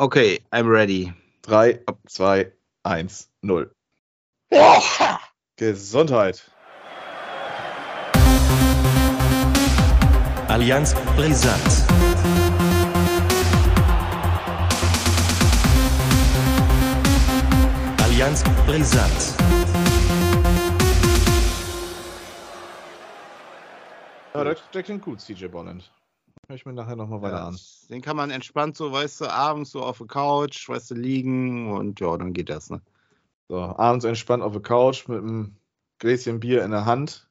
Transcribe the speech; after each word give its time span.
Okay, 0.00 0.38
I'm 0.50 0.66
ready. 0.66 1.12
3, 1.42 1.80
2, 2.08 2.46
1, 2.86 3.28
0. 3.42 3.66
Gesundheit. 5.58 6.42
Allianz 10.48 10.94
Brisant. 11.16 11.84
Allianz 18.02 18.42
Brisant. 18.64 19.34
Ja, 24.32 24.44
der, 24.44 24.56
der 24.72 24.82
klingt 24.82 25.02
gut, 25.02 25.20
CJ 25.20 25.48
Bonnet. 25.48 25.90
Hör 26.50 26.56
ich 26.56 26.66
mir 26.66 26.72
nachher 26.72 26.96
nochmal 26.96 27.22
weiter 27.22 27.36
Ja, 27.36 27.46
an. 27.46 27.60
Den 27.90 28.02
kann 28.02 28.16
man 28.16 28.32
entspannt 28.32 28.76
so, 28.76 28.90
weißt 28.90 29.20
du, 29.20 29.28
abends 29.28 29.70
so 29.70 29.84
auf 29.84 29.98
der 29.98 30.08
Couch, 30.08 30.68
weißt 30.68 30.90
du, 30.90 30.94
liegen 30.96 31.70
und 31.70 32.00
ja, 32.00 32.16
dann 32.16 32.32
geht 32.32 32.50
das, 32.50 32.70
ne? 32.70 32.80
So, 33.46 33.56
abends 33.56 34.04
entspannt 34.04 34.42
auf 34.42 34.50
der 34.50 34.60
Couch 34.60 35.06
mit 35.06 35.18
einem 35.18 35.54
Gläschen 36.00 36.40
Bier 36.40 36.64
in 36.64 36.72
der 36.72 36.86
Hand 36.86 37.28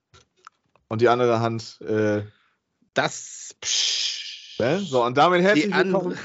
und 0.88 1.02
die 1.02 1.09
andere 1.09 1.41
Hand. 1.41 1.81
Äh, 1.81 2.21
Das. 2.93 3.57
Psch, 3.59 4.57
ne? 4.57 4.79
So, 4.79 5.03
und 5.03 5.17
damit 5.17 5.41
herzlich 5.41 5.76
willkommen 5.76 6.17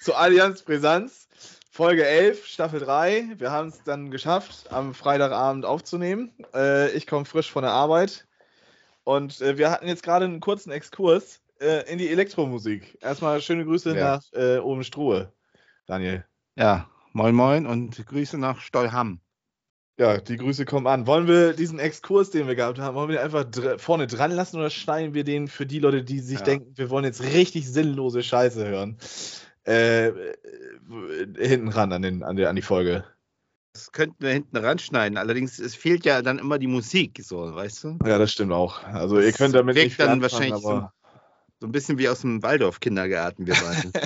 zu 0.00 0.14
Allianz 0.14 0.62
Brisanz, 0.62 1.28
Folge 1.70 2.06
11, 2.06 2.46
Staffel 2.46 2.80
3. 2.80 3.34
Wir 3.36 3.50
haben 3.50 3.68
es 3.68 3.82
dann 3.82 4.10
geschafft, 4.10 4.72
am 4.72 4.94
Freitagabend 4.94 5.66
aufzunehmen. 5.66 6.32
Äh, 6.54 6.90
ich 6.92 7.06
komme 7.06 7.26
frisch 7.26 7.52
von 7.52 7.64
der 7.64 7.72
Arbeit 7.72 8.26
und 9.04 9.42
äh, 9.42 9.58
wir 9.58 9.70
hatten 9.70 9.86
jetzt 9.86 10.02
gerade 10.02 10.24
einen 10.24 10.40
kurzen 10.40 10.70
Exkurs 10.70 11.42
äh, 11.60 11.90
in 11.90 11.98
die 11.98 12.08
Elektromusik. 12.08 12.98
Erstmal 13.00 13.40
schöne 13.40 13.64
Grüße 13.64 13.96
Ja. 13.96 14.16
nach 14.16 14.22
äh, 14.32 14.58
oben 14.58 14.84
Struhe, 14.84 15.32
Daniel. 15.86 16.24
Ja, 16.56 16.88
moin 17.12 17.34
moin 17.34 17.66
und 17.66 18.06
Grüße 18.06 18.38
nach 18.38 18.60
Stolham. 18.60 19.20
Ja, 20.00 20.18
die 20.18 20.36
Grüße 20.36 20.64
kommen 20.64 20.86
an. 20.86 21.08
Wollen 21.08 21.26
wir 21.26 21.54
diesen 21.54 21.80
Exkurs, 21.80 22.30
den 22.30 22.46
wir 22.46 22.54
gehabt 22.54 22.78
haben, 22.78 22.94
wollen 22.94 23.08
wir 23.08 23.16
den 23.16 23.24
einfach 23.24 23.42
dr 23.44 23.80
vorne 23.80 24.06
dran 24.06 24.30
lassen 24.30 24.56
oder 24.58 24.70
schneiden 24.70 25.12
wir 25.12 25.24
den 25.24 25.48
für 25.48 25.66
die 25.66 25.80
Leute, 25.80 26.04
die 26.04 26.20
sich 26.20 26.38
Ja. 26.38 26.44
denken, 26.44 26.76
wir 26.76 26.88
wollen 26.90 27.04
jetzt 27.04 27.22
richtig 27.22 27.68
sinnlose 27.68 28.22
Scheiße 28.22 28.64
hören, 28.68 28.96
äh, 29.64 30.12
hinten 31.36 31.68
ran 31.68 31.92
an, 31.92 32.02
den, 32.02 32.22
an, 32.22 32.36
der, 32.36 32.48
an 32.48 32.54
die 32.56 32.62
Folge? 32.62 33.04
Das 33.72 33.90
könnten 33.92 34.16
wir 34.22 34.30
hinten 34.30 34.56
ranschneiden. 34.56 35.18
Allerdings, 35.18 35.58
es 35.58 35.74
fehlt 35.74 36.04
ja 36.04 36.22
dann 36.22 36.38
immer 36.38 36.58
die 36.58 36.66
Musik, 36.68 37.20
so, 37.22 37.54
weißt 37.54 37.84
du? 37.84 37.98
Ja, 38.04 38.18
das 38.18 38.32
stimmt 38.32 38.52
auch. 38.52 38.82
Also 38.84 39.18
ihr 39.20 39.28
Das 39.30 39.36
könnt 39.36 39.54
damit 39.54 39.74
wirkt 39.74 39.88
nicht 39.88 40.00
dann 40.00 40.10
anfangen, 40.10 40.22
wahrscheinlich 40.22 40.64
aber... 40.64 40.92
So 41.60 41.66
ein 41.66 41.72
bisschen 41.72 41.98
wie 41.98 42.08
aus 42.08 42.20
dem 42.20 42.42
Waldorf-Kindergarten, 42.42 43.46
wir 43.46 43.54
beiden. 43.54 43.92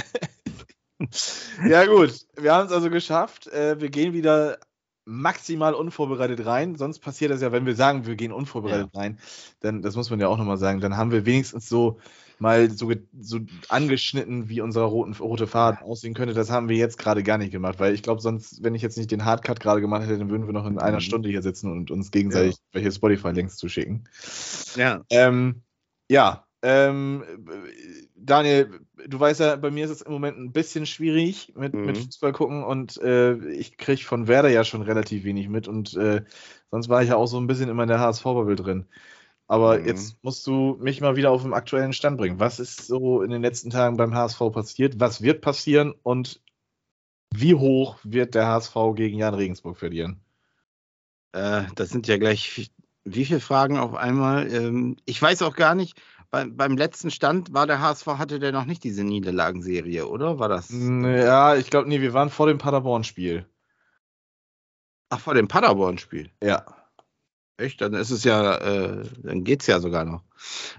Ja 1.69 1.85
gut, 1.85 2.27
wir 2.37 2.55
haben 2.55 2.67
es 2.67 2.73
also 2.73 2.89
geschafft. 2.89 3.49
Äh, 3.49 3.81
wir 3.81 3.91
gehen 3.91 4.13
wieder 4.13 4.59
maximal 5.05 5.75
unvorbereitet 5.75 6.47
rein. 6.47 6.77
Sonst 6.77 7.01
passiert 7.01 7.33
das 7.33 7.43
ja, 7.43 7.51
wenn 7.51 7.67
wir 7.67 7.75
sagen, 7.75 8.07
wir 8.07 8.15
gehen 8.15 8.31
unvorbereitet 8.33 8.91
rein, 8.95 9.19
dann, 9.61 9.83
das 9.83 9.97
muss 9.97 10.11
man 10.11 10.21
ja 10.21 10.29
auch 10.29 10.39
nochmal 10.39 10.59
sagen, 10.59 10.81
dann 10.81 10.97
haben 10.97 11.11
wir 11.11 11.27
wenigstens 11.27 11.69
so 11.69 11.99
mal 12.39 12.71
so, 12.71 12.93
so 13.21 13.41
angeschnitten, 13.69 14.49
wie 14.49 14.61
unser 14.61 14.83
roten, 14.83 15.13
rote 15.15 15.47
Faden 15.47 15.85
aussehen 15.85 16.15
könnte. 16.15 16.35
Das 16.35 16.51
haben 16.51 16.69
wir 16.69 16.77
jetzt 16.77 16.99
gerade 16.99 17.23
gar 17.23 17.39
nicht 17.39 17.53
gemacht, 17.53 17.79
weil 17.81 17.95
ich 17.95 18.03
glaube, 18.03 18.21
sonst, 18.21 18.63
wenn 18.63 18.75
ich 18.75 18.83
jetzt 18.83 18.97
nicht 18.97 19.11
den 19.11 19.25
Hardcut 19.25 19.61
gerade 19.61 19.81
gemacht 19.81 20.03
hätte, 20.03 20.19
dann 20.19 20.31
würden 20.31 20.47
wir 20.47 20.53
noch 20.53 20.67
in 20.67 20.79
einer 20.79 20.99
Mhm. 20.99 21.03
Stunde 21.03 21.29
hier 21.29 21.43
sitzen 21.43 21.71
und 21.71 21.91
uns 21.91 22.11
gegenseitig 22.11 22.57
welche 22.73 22.93
Spotify-Links 22.93 23.57
zuschicken. 23.57 24.09
ja. 24.77 25.03
Ähm, 25.11 25.63
ja, 26.09 26.47
ähm, 26.63 27.25
Daniel, 28.15 28.81
du 29.07 29.19
weißt 29.19 29.41
ja, 29.41 29.57
bei 29.57 29.71
mir 29.71 29.85
ist 29.85 29.91
es 29.91 30.03
im 30.03 30.13
Moment 30.13 30.39
ein 30.39 30.53
bisschen 30.53 30.87
schwierig 30.87 31.53
mit, 31.57 31.85
mit 31.85 31.97
Mhm. 31.97 32.05
Fußball 32.05 32.33
gucken 32.33 32.63
und 32.63 33.01
äh, 33.03 33.35
ich 33.51 33.77
kriege 33.79 34.03
von 34.03 34.29
Werder 34.29 34.49
ja 34.49 34.63
schon 34.65 34.83
relativ 34.83 35.25
wenig 35.25 35.49
mit 35.49 35.67
und 35.67 35.95
äh, 35.97 36.25
sonst 36.71 36.89
war 36.89 37.03
ich 37.03 37.09
ja 37.09 37.17
auch 37.17 37.27
so 37.27 37.39
ein 37.39 37.49
bisschen 37.49 37.69
immer 37.69 37.83
in 37.83 37.89
der 37.89 38.01
HSV-Bubble 38.01 38.57
drin. 38.57 38.87
Aber 39.49 39.81
Mhm. 39.81 39.87
jetzt 39.87 40.23
musst 40.23 40.47
du 40.47 40.79
mich 40.81 41.01
mal 41.01 41.17
wieder 41.17 41.31
auf 41.31 41.43
den 41.43 41.53
aktuellen 41.53 41.93
Stand 41.93 42.17
bringen. 42.17 42.41
Was 42.41 42.61
ist 42.61 42.87
so 42.87 43.23
in 43.23 43.31
den 43.31 43.43
letzten 43.43 43.71
Tagen 43.71 43.97
beim 43.97 44.15
HSV 44.15 44.39
passiert? 44.53 45.01
Was 45.01 45.21
wird 45.21 45.43
passieren 45.43 45.95
und 46.03 46.41
wie 47.35 47.55
hoch 47.55 47.99
wird 48.05 48.35
der 48.35 48.47
HSV 48.47 48.75
gegen 48.95 49.19
Jan 49.19 49.35
Regensburg 49.35 49.77
verlieren? 49.77 50.21
Äh, 51.33 51.65
das 51.75 51.91
sind 51.91 52.07
ja 52.07 52.19
gleich 52.19 52.71
wie 53.05 53.25
viele 53.25 53.41
Fragen 53.41 53.79
auf 53.79 53.95
einmal. 53.95 54.53
Ähm, 54.53 54.97
ich 55.05 55.21
weiß 55.21 55.43
auch 55.43 55.57
gar 55.57 55.75
nicht, 55.75 56.01
bei, 56.33 56.47
beim 56.47 56.79
letzten 56.79 57.11
Stand 57.11 57.53
war 57.53 57.67
der 57.67 57.81
HSV, 57.81 58.07
hatte 58.07 58.41
der 58.41 58.53
noch 58.53 58.65
nicht 58.65 58.83
diese 58.83 59.05
Niederlagenserie, 59.05 60.09
oder? 60.09 60.39
War 60.39 60.49
das? 60.49 60.71
Ja, 60.71 61.55
ich 61.55 61.69
glaube, 61.69 61.89
nee, 61.89 62.01
wir 62.01 62.15
waren 62.15 62.31
vor 62.31 62.47
dem 62.47 62.57
Paderborn-Spiel. 62.57 63.47
Ach, 65.11 65.21
vor 65.21 65.35
dem 65.35 65.47
Paderborn-Spiel. 65.47 66.31
Ja. 66.43 66.65
Echt? 67.59 67.83
Dann 67.83 67.93
ist 67.93 68.11
es 68.11 68.25
ja, 68.25 68.57
äh, 68.57 69.05
dann 69.23 69.45
geht's 69.45 69.67
ja 69.67 69.79
sogar 69.79 70.07
noch. 70.07 70.25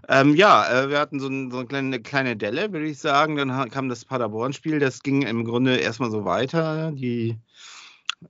Ähm, 0.10 0.36
ja, 0.36 0.86
äh, 0.86 0.90
wir 0.90 1.00
hatten 1.00 1.20
so, 1.20 1.28
ein, 1.28 1.52
so 1.52 1.60
eine 1.60 1.68
kleine, 1.68 2.02
kleine 2.02 2.36
Delle, 2.36 2.74
würde 2.74 2.88
ich 2.88 2.98
sagen. 2.98 3.36
Dann 3.36 3.70
kam 3.70 3.90
das 3.90 4.06
Paderborn-Spiel. 4.06 4.80
Das 4.80 5.04
ging 5.04 5.22
im 5.22 5.46
Grunde 5.46 5.78
erstmal 5.78 6.10
so 6.10 6.26
weiter. 6.26 6.92
Die 6.92 7.38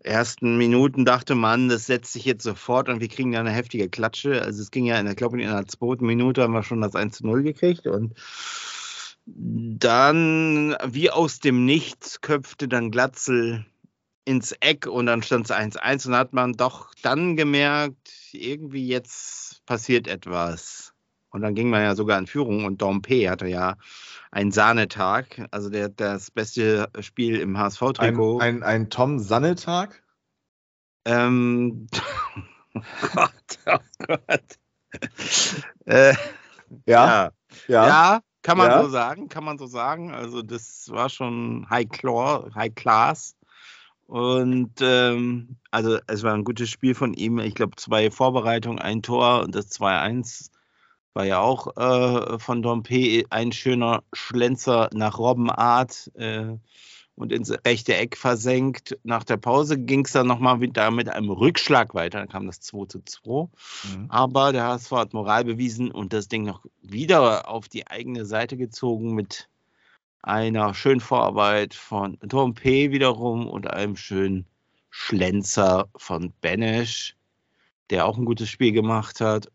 ersten 0.01 0.57
Minuten 0.57 1.05
dachte 1.05 1.35
man, 1.35 1.69
das 1.69 1.85
setzt 1.85 2.13
sich 2.13 2.25
jetzt 2.25 2.43
sofort 2.43 2.89
und 2.89 3.01
wir 3.01 3.07
kriegen 3.07 3.33
ja 3.33 3.39
eine 3.39 3.51
heftige 3.51 3.89
Klatsche. 3.89 4.41
Also 4.41 4.61
es 4.61 4.71
ging 4.71 4.85
ja, 4.85 4.99
in 4.99 5.05
der, 5.05 5.15
glaube 5.15 5.37
ich, 5.37 5.45
in 5.45 5.51
der 5.51 5.67
zweiten 5.67 6.05
Minute 6.05 6.43
haben 6.43 6.53
wir 6.53 6.63
schon 6.63 6.81
das 6.81 6.95
1 6.95 7.17
zu 7.17 7.25
0 7.25 7.43
gekriegt 7.43 7.87
und 7.87 8.13
dann, 9.25 10.75
wie 10.85 11.09
aus 11.09 11.39
dem 11.39 11.65
Nichts, 11.65 12.21
köpfte 12.21 12.67
dann 12.67 12.91
Glatzel 12.91 13.65
ins 14.25 14.53
Eck 14.59 14.87
und 14.87 15.05
dann 15.05 15.23
stand 15.23 15.45
es 15.45 15.51
1-1 15.51 16.07
und 16.07 16.15
hat 16.15 16.33
man 16.33 16.53
doch 16.53 16.93
dann 17.01 17.35
gemerkt, 17.35 18.11
irgendwie 18.31 18.87
jetzt 18.87 19.65
passiert 19.65 20.07
etwas. 20.07 20.92
Und 21.33 21.41
dann 21.41 21.55
ging 21.55 21.69
man 21.69 21.81
ja 21.81 21.95
sogar 21.95 22.19
in 22.19 22.27
Führung 22.27 22.63
und 22.65 22.81
Dompe 22.81 23.29
hatte 23.29 23.47
ja 23.47 23.75
einen 24.31 24.51
Sahnetag, 24.51 25.47
also 25.51 25.69
der 25.69 25.89
das 25.89 26.29
beste 26.31 26.87
Spiel 26.99 27.39
im 27.39 27.55
Ein, 27.55 27.63
HSV-Trikot. 27.63 28.39
ein, 28.39 28.63
ein 28.63 28.89
Tom 28.91 29.17
Sanne-Tag? 29.19 30.03
Ähm, 31.05 31.87
oh 32.75 32.81
Gott, 33.15 33.59
oh 33.65 33.77
Gott. 34.07 34.59
äh, 35.85 36.13
ja. 36.85 37.31
Ja. 37.67 37.87
Ja, 37.87 38.21
kann 38.43 38.57
man 38.57 38.69
Ja. 38.69 38.83
so 38.83 38.89
sagen, 38.89 39.27
kann 39.27 39.43
man 39.43 39.57
so 39.57 39.65
sagen. 39.65 40.11
Also 40.11 40.43
das 40.43 40.89
war 40.91 41.09
schon 41.09 41.67
High, 41.69 41.89
Claw, 41.89 42.49
High 42.53 42.75
Class. 42.75 43.35
Und 44.05 44.73
ähm, 44.81 45.57
also 45.71 45.97
es 46.07 46.21
war 46.21 46.33
ein 46.35 46.43
gutes 46.43 46.69
Spiel 46.69 46.93
von 46.93 47.13
ihm. 47.15 47.39
Ich 47.39 47.55
glaube, 47.55 47.75
zwei 47.77 48.11
Vorbereitungen, 48.11 48.77
ein 48.79 49.01
Tor 49.01 49.41
und 49.41 49.55
das 49.55 49.71
2-1 49.71 50.51
war 51.13 51.25
ja 51.25 51.39
auch 51.39 51.75
äh, 51.77 52.39
von 52.39 52.61
Dompe 52.61 53.23
ein 53.29 53.51
schöner 53.51 54.03
Schlenzer 54.13 54.89
nach 54.93 55.19
Robbenart 55.19 56.11
äh, 56.15 56.57
und 57.15 57.31
ins 57.31 57.51
rechte 57.65 57.95
Eck 57.95 58.17
versenkt. 58.17 58.97
Nach 59.03 59.23
der 59.23 59.37
Pause 59.37 59.77
ging 59.77 60.05
es 60.05 60.13
dann 60.13 60.27
nochmal 60.27 60.61
wieder 60.61 60.89
mit 60.89 61.09
einem 61.09 61.29
Rückschlag 61.29 61.93
weiter. 61.93 62.19
Dann 62.19 62.29
kam 62.29 62.47
das 62.47 62.61
2 62.61 62.85
zu 62.87 63.01
2. 63.05 63.49
Mhm. 63.95 64.05
Aber 64.09 64.51
der 64.51 64.65
HSV 64.65 64.91
hat 64.91 65.13
Moral 65.13 65.45
bewiesen 65.45 65.91
und 65.91 66.13
das 66.13 66.27
Ding 66.27 66.43
noch 66.43 66.65
wieder 66.81 67.47
auf 67.47 67.69
die 67.69 67.87
eigene 67.87 68.25
Seite 68.25 68.57
gezogen 68.57 69.13
mit 69.13 69.47
einer 70.23 70.73
schönen 70.73 71.01
Vorarbeit 71.01 71.73
von 71.75 72.17
Tom 72.29 72.55
P. 72.55 72.91
wiederum 72.91 73.47
und 73.47 73.69
einem 73.69 73.97
schönen 73.97 74.47
Schlenzer 74.89 75.89
von 75.97 76.33
Benesch, 76.39 77.15
der 77.89 78.05
auch 78.05 78.17
ein 78.17 78.25
gutes 78.25 78.49
Spiel 78.49 78.71
gemacht 78.71 79.21
hat. 79.21 79.51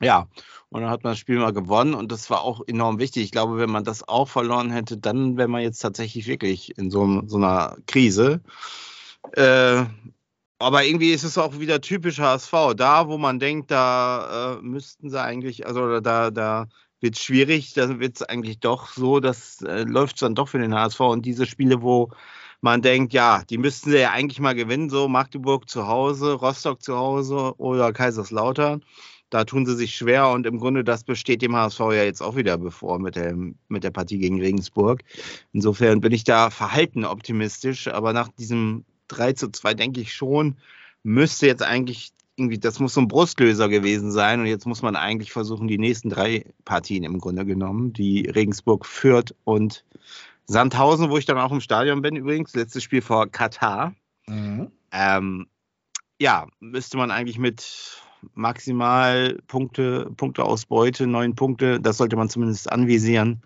Ja, 0.00 0.26
und 0.70 0.82
dann 0.82 0.90
hat 0.90 1.02
man 1.02 1.12
das 1.12 1.18
Spiel 1.18 1.38
mal 1.38 1.52
gewonnen 1.52 1.94
und 1.94 2.12
das 2.12 2.28
war 2.30 2.42
auch 2.42 2.60
enorm 2.66 2.98
wichtig. 2.98 3.24
Ich 3.24 3.32
glaube, 3.32 3.58
wenn 3.58 3.70
man 3.70 3.84
das 3.84 4.06
auch 4.06 4.28
verloren 4.28 4.70
hätte, 4.70 4.98
dann 4.98 5.36
wäre 5.36 5.48
man 5.48 5.62
jetzt 5.62 5.78
tatsächlich 5.80 6.26
wirklich 6.26 6.76
in 6.76 6.90
so, 6.90 7.22
so 7.26 7.38
einer 7.38 7.76
Krise. 7.86 8.42
Äh, 9.32 9.84
aber 10.58 10.84
irgendwie 10.84 11.12
ist 11.12 11.24
es 11.24 11.38
auch 11.38 11.58
wieder 11.58 11.80
typisch 11.80 12.18
HSV. 12.18 12.74
Da, 12.76 13.08
wo 13.08 13.16
man 13.16 13.38
denkt, 13.38 13.70
da 13.70 14.58
äh, 14.58 14.62
müssten 14.62 15.08
sie 15.10 15.20
eigentlich, 15.20 15.66
also 15.66 16.00
da, 16.00 16.30
da 16.30 16.66
wird 17.00 17.16
es 17.16 17.22
schwierig, 17.22 17.74
da 17.74 18.00
wird 18.00 18.16
es 18.16 18.22
eigentlich 18.22 18.58
doch 18.60 18.88
so, 18.88 19.20
dass 19.20 19.62
äh, 19.62 19.84
läuft 19.84 20.16
es 20.16 20.20
dann 20.20 20.34
doch 20.34 20.48
für 20.48 20.58
den 20.58 20.74
HSV. 20.74 21.00
Und 21.00 21.26
diese 21.26 21.46
Spiele, 21.46 21.80
wo 21.82 22.10
man 22.60 22.82
denkt, 22.82 23.12
ja, 23.12 23.44
die 23.44 23.58
müssten 23.58 23.90
sie 23.90 23.98
ja 23.98 24.10
eigentlich 24.10 24.40
mal 24.40 24.54
gewinnen, 24.54 24.90
so 24.90 25.08
Magdeburg 25.08 25.68
zu 25.70 25.86
Hause, 25.86 26.32
Rostock 26.34 26.82
zu 26.82 26.96
Hause 26.96 27.54
oder 27.58 27.92
Kaiserslautern. 27.92 28.84
Da 29.30 29.44
tun 29.44 29.66
sie 29.66 29.76
sich 29.76 29.94
schwer 29.94 30.30
und 30.30 30.46
im 30.46 30.58
Grunde 30.58 30.84
das 30.84 31.04
besteht 31.04 31.42
dem 31.42 31.54
HSV 31.54 31.80
ja 31.80 32.04
jetzt 32.04 32.22
auch 32.22 32.36
wieder 32.36 32.56
bevor 32.56 32.98
mit 32.98 33.16
der, 33.16 33.36
mit 33.68 33.84
der 33.84 33.90
Partie 33.90 34.18
gegen 34.18 34.40
Regensburg. 34.40 35.02
Insofern 35.52 36.00
bin 36.00 36.12
ich 36.12 36.24
da 36.24 36.50
verhalten 36.50 37.04
optimistisch, 37.04 37.88
aber 37.88 38.12
nach 38.12 38.28
diesem 38.28 38.84
3 39.08 39.34
zu 39.34 39.50
2 39.50 39.74
denke 39.74 40.00
ich 40.00 40.14
schon, 40.14 40.56
müsste 41.02 41.46
jetzt 41.46 41.62
eigentlich 41.62 42.12
irgendwie, 42.36 42.58
das 42.58 42.78
muss 42.78 42.94
so 42.94 43.00
ein 43.00 43.08
Brustlöser 43.08 43.68
gewesen 43.68 44.12
sein 44.12 44.40
und 44.40 44.46
jetzt 44.46 44.66
muss 44.66 44.80
man 44.80 44.96
eigentlich 44.96 45.32
versuchen, 45.32 45.66
die 45.66 45.78
nächsten 45.78 46.08
drei 46.08 46.44
Partien 46.64 47.02
im 47.02 47.18
Grunde 47.18 47.44
genommen, 47.44 47.92
die 47.92 48.28
Regensburg 48.28 48.86
führt 48.86 49.34
und 49.44 49.84
Sandhausen, 50.46 51.10
wo 51.10 51.18
ich 51.18 51.26
dann 51.26 51.38
auch 51.38 51.52
im 51.52 51.60
Stadion 51.60 52.00
bin 52.00 52.16
übrigens, 52.16 52.54
letztes 52.54 52.82
Spiel 52.82 53.02
vor 53.02 53.26
Katar. 53.26 53.94
Mhm. 54.26 54.70
Ähm, 54.92 55.46
ja, 56.20 56.46
müsste 56.60 56.96
man 56.96 57.10
eigentlich 57.10 57.38
mit 57.38 58.00
maximal 58.34 59.38
Punkte, 59.46 60.10
Punkteausbeute, 60.16 61.06
neun 61.06 61.34
Punkte, 61.34 61.80
das 61.80 61.96
sollte 61.98 62.16
man 62.16 62.28
zumindest 62.28 62.70
anvisieren. 62.70 63.42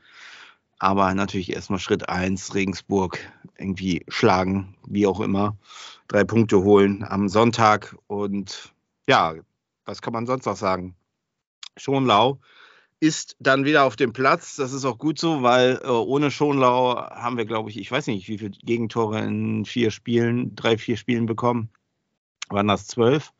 Aber 0.79 1.15
natürlich 1.15 1.53
erstmal 1.53 1.79
Schritt 1.79 2.09
eins 2.09 2.55
Regensburg 2.55 3.19
irgendwie 3.57 4.05
schlagen, 4.09 4.75
wie 4.87 5.07
auch 5.07 5.21
immer. 5.21 5.57
Drei 6.09 6.25
Punkte 6.25 6.63
holen 6.65 7.05
am 7.05 7.29
Sonntag. 7.29 7.97
Und 8.09 8.73
ja, 9.07 9.35
was 9.85 10.03
kann 10.03 10.13
man 10.13 10.27
sonst 10.27 10.47
noch 10.47 10.57
sagen? 10.57 10.97
Schonlau 11.77 12.41
ist 13.03 13.37
dann 13.41 13.65
wieder 13.65 13.85
auf 13.85 13.97
dem 13.97 14.13
Platz. 14.13 14.57
Das 14.57 14.73
ist 14.73 14.85
auch 14.85 14.99
gut 14.99 15.19
so, 15.19 15.43
weil 15.43 15.81
äh, 15.83 15.89
ohne 15.89 16.31
Schonlau 16.31 16.97
haben 16.97 17.37
wir, 17.37 17.45
glaube 17.45 17.71
ich, 17.71 17.79
ich 17.79 17.91
weiß 17.91 18.07
nicht, 18.07 18.29
wie 18.29 18.39
viele 18.39 18.51
Gegentore 18.51 19.21
in 19.21 19.65
vier 19.65 19.91
Spielen, 19.91 20.55
drei, 20.55 20.79
vier 20.79 20.97
Spielen 20.97 21.27
bekommen. 21.27 21.69
Waren 22.49 22.69
das 22.69 22.87
zwölf? 22.87 23.33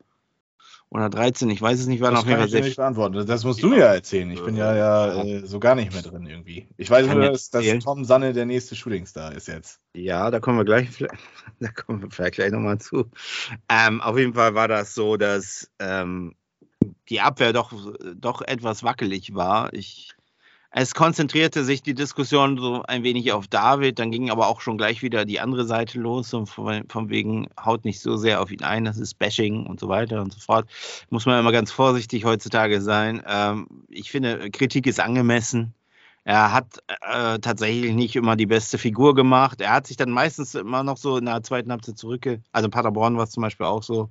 Oder 0.93 1.09
13, 1.09 1.49
ich 1.49 1.59
weiß 1.59 1.79
es 1.79 1.87
nicht, 1.87 2.01
waren 2.01 2.15
auf 2.15 2.19
jeden 2.25 2.37
kann 2.37 2.41
Fall 2.41 2.45
ich 2.45 2.51
dir 2.51 2.61
nicht 2.61 2.75
sehr 2.75 2.83
beantworten. 2.83 3.25
Das 3.25 3.43
musst 3.43 3.63
du 3.63 3.67
mir 3.67 3.79
ja 3.79 3.93
erzählen. 3.95 4.29
Ich 4.29 4.43
bin 4.43 4.55
ja, 4.55 4.75
ja 4.75 5.23
äh, 5.23 5.43
so 5.43 5.59
gar 5.59 5.73
nicht 5.73 5.91
mehr 5.91 6.03
drin 6.03 6.27
irgendwie. 6.27 6.67
Ich 6.77 6.87
weiß 6.87 7.07
nur, 7.07 7.31
dass, 7.31 7.49
dass. 7.49 7.65
Tom 7.79 8.05
Sanne 8.05 8.31
der 8.31 8.45
nächste 8.45 8.75
Shootingstar 8.75 9.33
ist 9.33 9.47
jetzt. 9.47 9.79
Ja, 9.95 10.29
da 10.29 10.39
kommen 10.39 10.59
wir 10.59 10.65
gleich, 10.65 10.89
da 11.59 11.69
kommen 11.69 12.03
wir 12.03 12.11
vielleicht 12.11 12.35
gleich 12.35 12.51
nochmal 12.51 12.77
zu. 12.77 13.09
Ähm, 13.69 14.01
auf 14.01 14.19
jeden 14.19 14.35
Fall 14.35 14.53
war 14.53 14.67
das 14.67 14.93
so, 14.93 15.17
dass 15.17 15.67
ähm, 15.79 16.35
die 17.09 17.21
Abwehr 17.21 17.53
doch, 17.53 17.73
doch 18.15 18.43
etwas 18.43 18.83
wackelig 18.83 19.33
war. 19.33 19.73
Ich, 19.73 20.13
es 20.75 20.95
konzentrierte 20.95 21.63
sich 21.63 21.83
die 21.83 21.93
Diskussion 21.93 22.57
so 22.57 22.81
ein 22.81 23.03
wenig 23.03 23.31
auf 23.31 23.47
David, 23.47 23.99
dann 23.99 24.09
ging 24.09 24.31
aber 24.31 24.47
auch 24.47 24.59
schon 24.59 24.75
gleich 24.75 25.03
wieder 25.03 25.23
die 25.23 25.39
andere 25.39 25.65
Seite 25.65 25.99
los 25.99 26.33
und 26.33 26.47
von, 26.47 26.89
von 26.89 27.09
wegen 27.09 27.47
haut 27.63 27.85
nicht 27.85 28.01
so 28.01 28.17
sehr 28.17 28.41
auf 28.41 28.51
ihn 28.51 28.63
ein, 28.63 28.83
das 28.83 28.97
ist 28.97 29.19
Bashing 29.19 29.67
und 29.67 29.79
so 29.79 29.87
weiter 29.87 30.19
und 30.21 30.33
so 30.33 30.39
fort. 30.39 30.67
Muss 31.11 31.27
man 31.27 31.39
immer 31.39 31.51
ganz 31.51 31.71
vorsichtig 31.71 32.25
heutzutage 32.25 32.81
sein. 32.81 33.21
Ähm, 33.27 33.67
ich 33.87 34.09
finde, 34.09 34.49
Kritik 34.49 34.87
ist 34.87 34.99
angemessen. 34.99 35.75
Er 36.23 36.53
hat 36.53 36.79
äh, 37.01 37.37
tatsächlich 37.37 37.93
nicht 37.93 38.15
immer 38.15 38.35
die 38.35 38.45
beste 38.47 38.79
Figur 38.79 39.13
gemacht. 39.13 39.61
Er 39.61 39.73
hat 39.73 39.85
sich 39.85 39.97
dann 39.97 40.09
meistens 40.09 40.55
immer 40.55 40.81
noch 40.81 40.97
so 40.97 41.17
in 41.17 41.25
der 41.25 41.43
zweiten 41.43 41.69
Halbzeit 41.69 41.97
zurückge... 41.99 42.41
Also 42.51 42.69
Paderborn 42.69 43.17
war 43.17 43.25
es 43.25 43.31
zum 43.31 43.43
Beispiel 43.43 43.65
auch 43.67 43.83
so, 43.83 44.09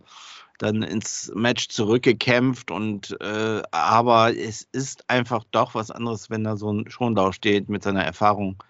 dann 0.58 0.82
ins 0.82 1.32
Match 1.34 1.68
zurückgekämpft 1.68 2.70
und 2.70 3.16
äh, 3.20 3.62
aber 3.70 4.36
es 4.36 4.66
ist 4.72 5.08
einfach 5.10 5.44
doch 5.50 5.74
was 5.74 5.90
anderes, 5.90 6.30
wenn 6.30 6.44
da 6.44 6.56
so 6.56 6.72
ein 6.72 6.90
Schondau 6.90 7.32
steht 7.32 7.68
mit 7.68 7.82
seiner 7.82 8.04
Erfahrung, 8.04 8.62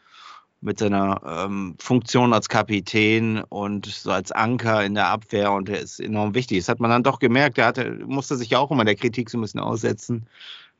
mit 0.60 0.78
seiner 0.78 1.20
ähm, 1.26 1.74
Funktion 1.78 2.32
als 2.32 2.48
Kapitän 2.48 3.42
und 3.48 3.86
so 3.86 4.10
als 4.10 4.32
Anker 4.32 4.84
in 4.84 4.94
der 4.94 5.08
Abwehr 5.08 5.52
und 5.52 5.68
er 5.68 5.80
ist 5.80 6.00
enorm 6.00 6.34
wichtig. 6.34 6.58
Das 6.58 6.68
hat 6.68 6.80
man 6.80 6.90
dann 6.90 7.02
doch 7.02 7.18
gemerkt. 7.18 7.58
Er 7.58 7.66
hatte, 7.66 7.90
musste 8.06 8.36
sich 8.36 8.50
ja 8.50 8.58
auch 8.58 8.70
immer 8.70 8.84
der 8.84 8.96
Kritik 8.96 9.28
so 9.28 9.38
ein 9.38 9.42
bisschen 9.42 9.60
aussetzen. 9.60 10.26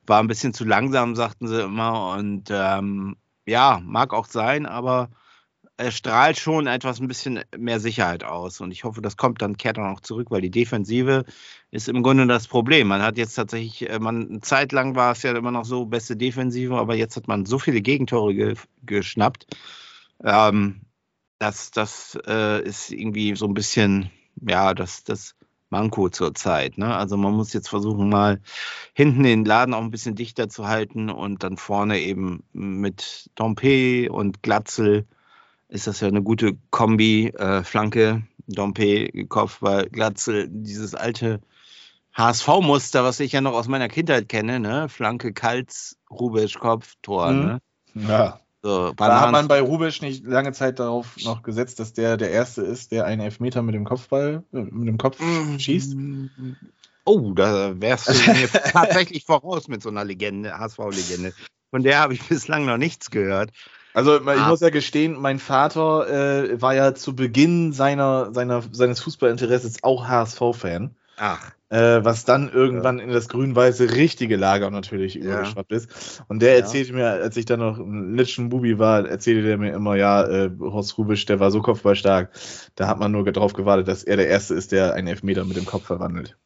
War 0.06 0.20
ein 0.20 0.28
bisschen 0.28 0.54
zu 0.54 0.64
langsam, 0.64 1.14
sagten 1.16 1.48
sie 1.48 1.62
immer. 1.62 2.12
Und 2.16 2.48
ähm, 2.50 3.16
ja, 3.46 3.80
mag 3.84 4.14
auch 4.14 4.26
sein, 4.26 4.66
aber 4.66 5.10
er 5.10 5.21
strahlt 5.90 6.38
schon 6.38 6.66
etwas 6.66 7.00
ein 7.00 7.08
bisschen 7.08 7.40
mehr 7.56 7.80
Sicherheit 7.80 8.24
aus. 8.24 8.60
Und 8.60 8.70
ich 8.70 8.84
hoffe, 8.84 9.02
das 9.02 9.16
kommt 9.16 9.42
dann, 9.42 9.56
kehrt 9.56 9.78
dann 9.78 9.92
auch 9.92 10.00
zurück, 10.00 10.30
weil 10.30 10.40
die 10.40 10.50
Defensive 10.50 11.24
ist 11.70 11.88
im 11.88 12.02
Grunde 12.02 12.26
das 12.26 12.46
Problem. 12.46 12.88
Man 12.88 13.02
hat 13.02 13.18
jetzt 13.18 13.34
tatsächlich, 13.34 13.88
äh, 13.88 13.98
man, 13.98 14.28
eine 14.28 14.40
Zeit 14.40 14.72
lang 14.72 14.94
war 14.94 15.12
es 15.12 15.22
ja 15.22 15.36
immer 15.36 15.50
noch 15.50 15.64
so, 15.64 15.86
beste 15.86 16.16
Defensive, 16.16 16.76
aber 16.76 16.94
jetzt 16.94 17.16
hat 17.16 17.28
man 17.28 17.46
so 17.46 17.58
viele 17.58 17.80
Gegentore 17.82 18.34
ge 18.34 18.54
geschnappt. 18.84 19.46
Ähm, 20.24 20.82
das 21.38 21.70
das 21.72 22.18
äh, 22.26 22.62
ist 22.62 22.92
irgendwie 22.92 23.34
so 23.34 23.46
ein 23.46 23.54
bisschen, 23.54 24.10
ja, 24.36 24.74
das, 24.74 25.04
das 25.04 25.34
Manko 25.72 26.10
zur 26.10 26.34
Zeit. 26.34 26.78
Ne? 26.78 26.94
Also 26.94 27.16
man 27.16 27.32
muss 27.34 27.52
jetzt 27.52 27.68
versuchen, 27.68 28.08
mal 28.10 28.40
hinten 28.92 29.24
den 29.24 29.44
Laden 29.44 29.74
auch 29.74 29.80
ein 29.80 29.90
bisschen 29.90 30.14
dichter 30.14 30.48
zu 30.48 30.68
halten 30.68 31.10
und 31.10 31.42
dann 31.42 31.56
vorne 31.56 31.98
eben 31.98 32.44
mit 32.52 33.30
Dompe 33.34 34.12
und 34.12 34.42
Glatzel 34.42 35.06
ist 35.72 35.86
das 35.86 36.00
ja 36.00 36.08
eine 36.08 36.22
gute 36.22 36.52
Kombi, 36.70 37.28
äh, 37.28 37.64
Flanke, 37.64 38.22
Dompe, 38.46 39.08
Kopfball, 39.28 39.88
Glatzel, 39.88 40.48
dieses 40.50 40.94
alte 40.94 41.40
HSV-Muster, 42.14 43.04
was 43.04 43.20
ich 43.20 43.32
ja 43.32 43.40
noch 43.40 43.54
aus 43.54 43.68
meiner 43.68 43.88
Kindheit 43.88 44.28
kenne, 44.28 44.60
ne? 44.60 44.88
Flanke, 44.90 45.32
Kalz, 45.32 45.96
Rubisch, 46.10 46.58
Kopf, 46.58 46.94
Tor, 47.00 47.32
Mhm. 47.32 47.44
ne? 47.44 47.58
Ja. 47.94 48.40
So, 48.64 48.92
Da 48.92 49.20
hat 49.20 49.32
man 49.32 49.48
bei 49.48 49.60
Rubisch 49.60 50.02
nicht 50.02 50.24
lange 50.24 50.52
Zeit 50.52 50.78
darauf 50.78 51.16
noch 51.24 51.42
gesetzt, 51.42 51.80
dass 51.80 51.94
der 51.94 52.16
der 52.16 52.30
Erste 52.30 52.62
ist, 52.62 52.92
der 52.92 53.06
einen 53.06 53.20
Elfmeter 53.20 53.60
mit 53.62 53.74
dem 53.74 53.84
Kopfball, 53.84 54.44
äh, 54.52 54.58
mit 54.58 54.86
dem 54.86 54.98
Kopf 54.98 55.20
schießt. 55.58 55.96
Oh, 57.04 57.32
da 57.32 57.80
wärst 57.80 58.08
du 58.08 58.12
mir 58.12 58.48
tatsächlich 58.72 59.24
voraus 59.24 59.66
mit 59.66 59.82
so 59.82 59.88
einer 59.88 60.04
Legende, 60.04 60.56
HSV-Legende. 60.56 61.32
Von 61.70 61.82
der 61.82 61.98
habe 61.98 62.14
ich 62.14 62.22
bislang 62.28 62.66
noch 62.66 62.76
nichts 62.76 63.10
gehört. 63.10 63.50
Also 63.94 64.16
ich 64.20 64.26
Ah. 64.26 64.48
muss 64.48 64.60
ja 64.60 64.70
gestehen, 64.70 65.16
mein 65.20 65.38
Vater 65.38 66.08
äh, 66.08 66.60
war 66.62 66.74
ja 66.74 66.94
zu 66.94 67.14
Beginn 67.14 67.72
seiner, 67.72 68.32
seiner, 68.32 68.62
seines 68.72 69.00
Fußballinteresses 69.00 69.82
auch 69.82 70.08
HSV-Fan. 70.08 70.94
Ach, 71.16 71.52
Äh, 71.68 72.04
was 72.04 72.26
dann 72.26 72.50
irgendwann 72.52 72.98
in 72.98 73.08
das 73.10 73.30
grün-weiße 73.30 73.92
richtige 73.92 74.36
Lager 74.36 74.70
natürlich 74.70 75.16
übergeschwappt 75.16 75.72
ist. 75.72 76.22
Und 76.28 76.42
der 76.42 76.50
Ja. 76.52 76.56
erzählte 76.58 76.92
mir, 76.92 77.06
als 77.08 77.34
ich 77.38 77.46
dann 77.46 77.60
noch 77.60 77.78
ein 77.78 78.14
Litschen 78.14 78.50
Bubi 78.50 78.78
war, 78.78 79.08
erzählte 79.08 79.42
der 79.46 79.56
mir 79.56 79.72
immer, 79.72 79.96
ja, 79.96 80.22
äh, 80.26 80.50
Horst 80.60 80.98
Rubisch, 80.98 81.24
der 81.24 81.40
war 81.40 81.50
so 81.50 81.62
kopfballstark, 81.62 82.30
da 82.74 82.88
hat 82.88 82.98
man 82.98 83.10
nur 83.10 83.24
drauf 83.24 83.54
gewartet, 83.54 83.88
dass 83.88 84.04
er 84.04 84.16
der 84.18 84.28
Erste 84.28 84.52
ist, 84.54 84.72
der 84.72 84.92
einen 84.92 85.08
Elfmeter 85.08 85.46
mit 85.46 85.56
dem 85.56 85.64
Kopf 85.64 85.86
verwandelt. 85.86 86.36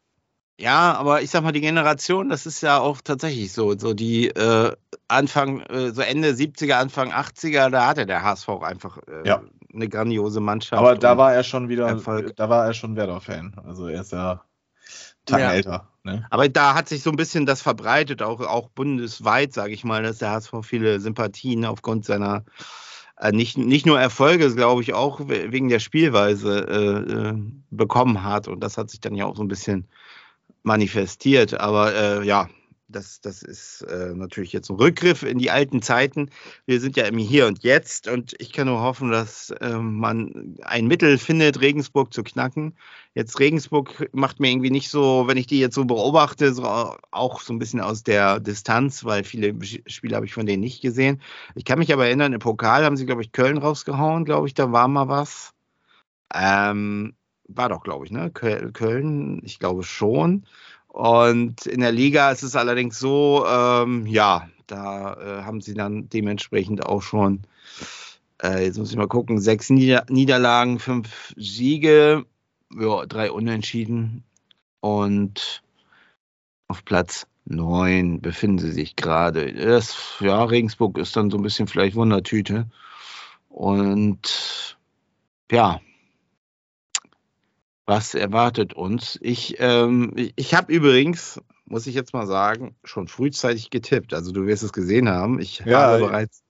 Ja, 0.58 0.94
aber 0.94 1.20
ich 1.22 1.30
sag 1.30 1.42
mal, 1.42 1.52
die 1.52 1.60
Generation, 1.60 2.30
das 2.30 2.46
ist 2.46 2.62
ja 2.62 2.78
auch 2.78 3.00
tatsächlich 3.02 3.52
so. 3.52 3.76
So 3.78 3.92
die 3.92 4.28
äh, 4.28 4.72
Anfang, 5.06 5.60
äh, 5.60 5.90
so 5.92 6.00
Ende 6.00 6.30
70er, 6.30 6.74
Anfang 6.74 7.12
80er, 7.12 7.68
da 7.68 7.86
hatte 7.86 8.06
der 8.06 8.22
HSV 8.22 8.48
auch 8.48 8.62
einfach 8.62 8.98
äh, 9.06 9.28
Ja. 9.28 9.42
eine 9.74 9.88
grandiose 9.88 10.40
Mannschaft. 10.40 10.80
Aber 10.80 10.94
da 10.94 11.18
war 11.18 11.34
er 11.34 11.42
schon 11.44 11.68
wieder, 11.68 11.86
Erfolg. 11.88 12.34
da 12.36 12.48
war 12.48 12.64
er 12.64 12.72
schon 12.72 12.96
Werder-Fan. 12.96 13.56
Also 13.66 13.88
er 13.88 14.00
ist 14.00 14.12
ja 14.12 14.42
Tacken 15.26 15.44
Ja. 15.44 15.52
älter. 15.52 15.88
Ne? 16.04 16.24
Aber 16.30 16.48
da 16.48 16.74
hat 16.74 16.88
sich 16.88 17.02
so 17.02 17.10
ein 17.10 17.16
bisschen 17.16 17.44
das 17.44 17.60
verbreitet, 17.60 18.22
auch, 18.22 18.40
auch 18.40 18.68
bundesweit, 18.70 19.52
sage 19.52 19.72
ich 19.74 19.84
mal, 19.84 20.02
dass 20.04 20.18
der 20.18 20.30
HSV 20.30 20.54
viele 20.62 21.00
Sympathien 21.00 21.66
aufgrund 21.66 22.06
seiner 22.06 22.44
äh, 23.18 23.32
nicht, 23.32 23.58
nicht 23.58 23.84
nur 23.84 24.00
Erfolge, 24.00 24.54
glaube 24.54 24.80
ich, 24.82 24.94
auch 24.94 25.20
we- 25.20 25.52
wegen 25.52 25.68
der 25.68 25.80
Spielweise 25.80 26.60
äh, 26.66 27.12
äh, 27.12 27.34
bekommen 27.70 28.22
hat. 28.22 28.48
Und 28.48 28.60
das 28.60 28.78
hat 28.78 28.88
sich 28.88 29.00
dann 29.00 29.14
ja 29.14 29.26
auch 29.26 29.36
so 29.36 29.42
ein 29.42 29.48
bisschen 29.48 29.86
manifestiert. 30.66 31.54
Aber 31.54 31.94
äh, 31.94 32.26
ja, 32.26 32.49
das, 32.88 33.20
das 33.20 33.42
ist 33.42 33.82
äh, 33.82 34.14
natürlich 34.14 34.52
jetzt 34.52 34.70
ein 34.70 34.76
Rückgriff 34.76 35.23
in 35.23 35.38
die 35.38 35.50
alten 35.50 35.82
Zeiten. 35.82 36.30
Wir 36.66 36.80
sind 36.80 36.96
ja 36.96 37.04
im 37.04 37.18
Hier 37.18 37.46
und 37.46 37.64
Jetzt 37.64 38.06
und 38.06 38.35
ich 38.38 38.52
kann 38.52 38.68
nur 38.68 38.80
hoffen, 38.80 39.11
dass 39.11 39.50
äh, 39.50 39.76
man 39.78 40.56
ein 40.62 40.87
Mittel 40.87 41.18
findet, 41.18 41.61
Regensburg 41.61 42.12
zu 42.12 42.23
knacken. 42.23 42.76
Jetzt 43.14 43.40
Regensburg 43.40 44.08
macht 44.12 44.38
mir 44.38 44.50
irgendwie 44.50 44.70
nicht 44.70 44.90
so, 44.90 45.25
wenn 45.26 45.37
ich 45.37 45.46
die 45.46 45.58
jetzt 45.58 45.75
so 45.75 45.85
beobachte, 45.85 46.54
so 46.54 46.64
auch 47.11 47.40
so 47.40 47.52
ein 47.52 47.58
bisschen 47.58 47.80
aus 47.80 48.02
der 48.04 48.38
Distanz, 48.38 49.04
weil 49.04 49.25
viele 49.25 49.54
Spiele 49.87 50.14
habe 50.14 50.26
ich 50.26 50.35
von 50.35 50.46
denen 50.46 50.62
nicht 50.62 50.80
gesehen. 50.80 51.23
Ich 51.54 51.64
kann 51.64 51.78
mich 51.78 51.92
aber 51.92 52.06
erinnern, 52.06 52.32
im 52.32 52.40
Pokal 52.40 52.85
haben 52.85 52.96
sie, 52.96 53.06
glaube 53.06 53.23
ich, 53.23 53.32
Köln 53.32 53.58
rausgehauen, 53.58 54.25
glaube 54.25 54.46
ich, 54.46 54.54
da 54.54 54.70
war 54.70 54.87
mal 54.87 55.08
was. 55.08 55.52
Ähm, 56.35 57.14
war 57.48 57.68
doch, 57.68 57.82
glaube 57.82 58.04
ich, 58.06 58.10
ne? 58.12 58.30
Köl- 58.30 58.72
Köln, 58.72 59.40
ich 59.44 59.58
glaube 59.58 59.82
schon. 59.82 60.44
Und 60.88 61.66
in 61.66 61.80
der 61.80 61.92
Liga 61.92 62.30
ist 62.30 62.42
es 62.42 62.56
allerdings 62.56 62.98
so, 62.98 63.44
ähm, 63.46 64.06
ja, 64.06 64.48
da 64.66 65.14
äh, 65.14 65.42
haben 65.42 65.60
sie 65.60 65.74
dann 65.74 66.08
dementsprechend 66.08 66.84
auch 66.86 67.02
schon, 67.02 67.42
äh, 68.42 68.64
jetzt 68.64 68.78
muss 68.78 68.90
ich 68.90 68.96
mal 68.96 69.08
gucken, 69.08 69.38
sechs 69.40 69.70
Nieder 69.70 70.04
Niederlagen, 70.08 70.78
fünf 70.78 71.34
Siege, 71.36 72.24
ja, 72.78 73.06
drei 73.06 73.30
Unentschieden 73.30 74.24
und 74.80 75.62
auf 76.68 76.84
Platz 76.84 77.26
neun 77.44 78.20
befinden 78.20 78.58
sie 78.58 78.72
sich 78.72 78.96
gerade. 78.96 79.50
Ja, 80.20 80.44
Regensburg 80.44 80.98
ist 80.98 81.16
dann 81.16 81.30
so 81.30 81.36
ein 81.36 81.42
bisschen 81.42 81.68
vielleicht 81.68 81.94
Wundertüte. 81.96 82.66
Und 83.48 84.76
ja, 85.50 85.80
was 87.87 88.14
erwartet 88.14 88.75
uns? 88.75 89.19
Ich, 89.23 89.57
ähm, 89.59 90.12
ich, 90.16 90.33
ich 90.37 90.55
habe 90.55 90.73
übrigens, 90.73 91.40
muss 91.66 91.87
ich 91.87 91.95
jetzt 91.95 92.12
mal 92.12 92.26
sagen, 92.26 92.75
schon 92.85 93.09
frühzeitig 93.09 93.71
getippt. 93.71 94.12
Also 94.12 94.33
du 94.33 94.47
wirst 94.47 94.62
es 94.62 94.73
gesehen 94.73 95.09
haben. 95.09 95.40
Ich 95.40 95.61
Ja, 95.64 95.81
habe 95.83 96.00
ich- 96.00 96.07
bereits. 96.07 96.43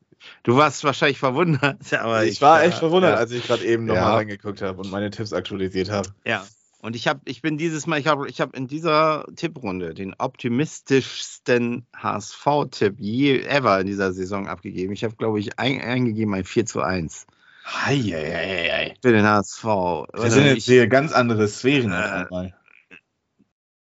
Du 0.42 0.56
warst 0.56 0.82
wahrscheinlich 0.82 1.18
verwundert, 1.18 1.92
aber 2.00 2.24
ich, 2.24 2.40
war 2.40 2.64
echt 2.64 2.78
äh, 2.78 2.80
verwundert, 2.80 3.12
ja, 3.12 3.16
als 3.18 3.30
ich 3.30 3.46
gerade 3.46 3.64
eben 3.64 3.84
nochmal 3.84 4.02
Ja. 4.02 4.14
reingeguckt 4.16 4.62
habe 4.62 4.80
und 4.80 4.90
meine 4.90 5.10
Tipps 5.10 5.32
aktualisiert 5.32 5.90
habe. 5.90 6.08
Ja. 6.26 6.44
Und 6.80 6.96
ich 6.96 7.06
habe, 7.06 7.20
ich 7.26 7.42
bin 7.42 7.58
dieses 7.58 7.86
Mal, 7.86 7.98
ich 8.00 8.06
habe, 8.06 8.28
ich 8.28 8.40
habe 8.40 8.56
in 8.56 8.66
dieser 8.66 9.26
Tipprunde 9.36 9.92
den 9.94 10.14
optimistischsten 10.18 11.86
HSV-Tipp 11.96 12.94
je 12.98 13.40
ever 13.42 13.80
in 13.80 13.86
dieser 13.86 14.12
Saison 14.12 14.46
abgegeben. 14.48 14.92
Ich 14.92 15.04
habe, 15.04 15.16
glaube 15.16 15.38
ich, 15.40 15.58
ein, 15.58 15.80
eingegeben 15.80 16.34
ein 16.34 16.44
4 16.44 16.66
zu 16.66 16.80
1 16.80 17.26
Heieiei. 17.66 18.94
für 19.02 19.12
den 19.12 19.24
HSV. 19.24 19.64
Das 20.12 20.34
sind 20.34 20.46
jetzt 20.46 20.64
hier 20.64 20.86
ganz 20.86 21.12
andere 21.12 21.48
Sphären. 21.48 21.92
auf 21.92 22.04
Äh, 22.04 22.26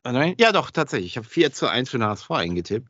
einmal. 0.05 0.35
Ja, 0.39 0.53
doch, 0.53 0.71
tatsächlich. 0.71 1.13
Ich 1.13 1.17
habe 1.17 1.27
4 1.27 1.53
zu 1.53 1.69
1 1.69 1.91
für 1.91 1.99
den 1.99 2.07
HSV 2.07 2.31
eingetippt. 2.31 2.89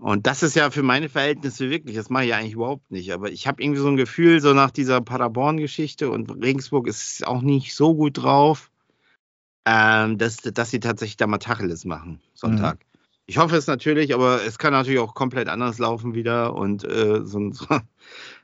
Und 0.00 0.26
das 0.26 0.42
ist 0.42 0.56
ja 0.56 0.70
für 0.70 0.82
meine 0.82 1.08
Verhältnisse 1.08 1.70
wirklich, 1.70 1.94
das 1.94 2.10
mache 2.10 2.24
ich 2.24 2.30
ja 2.30 2.36
eigentlich 2.36 2.54
überhaupt 2.54 2.90
nicht. 2.90 3.12
Aber 3.12 3.30
ich 3.30 3.46
habe 3.46 3.62
irgendwie 3.62 3.80
so 3.80 3.88
ein 3.88 3.96
Gefühl, 3.96 4.40
so 4.40 4.52
nach 4.52 4.72
dieser 4.72 5.00
Paderborn-Geschichte 5.00 6.10
und 6.10 6.30
Regensburg 6.42 6.88
ist 6.88 7.24
auch 7.26 7.42
nicht 7.42 7.74
so 7.74 7.94
gut 7.94 8.18
drauf, 8.18 8.70
ähm, 9.64 10.18
dass, 10.18 10.38
dass 10.38 10.70
sie 10.70 10.80
tatsächlich 10.80 11.16
da 11.16 11.26
mal 11.26 11.38
Tacheles 11.38 11.84
machen, 11.84 12.20
Sonntag. 12.34 12.78
Ich 13.26 13.38
hoffe 13.38 13.56
es 13.56 13.66
natürlich, 13.66 14.12
aber 14.14 14.44
es 14.44 14.58
kann 14.58 14.72
natürlich 14.72 15.00
auch 15.00 15.14
komplett 15.14 15.48
anders 15.48 15.78
laufen 15.78 16.14
wieder. 16.14 16.54
Und 16.54 16.84
äh, 16.84 17.24
so, 17.24 17.50
so, 17.52 17.66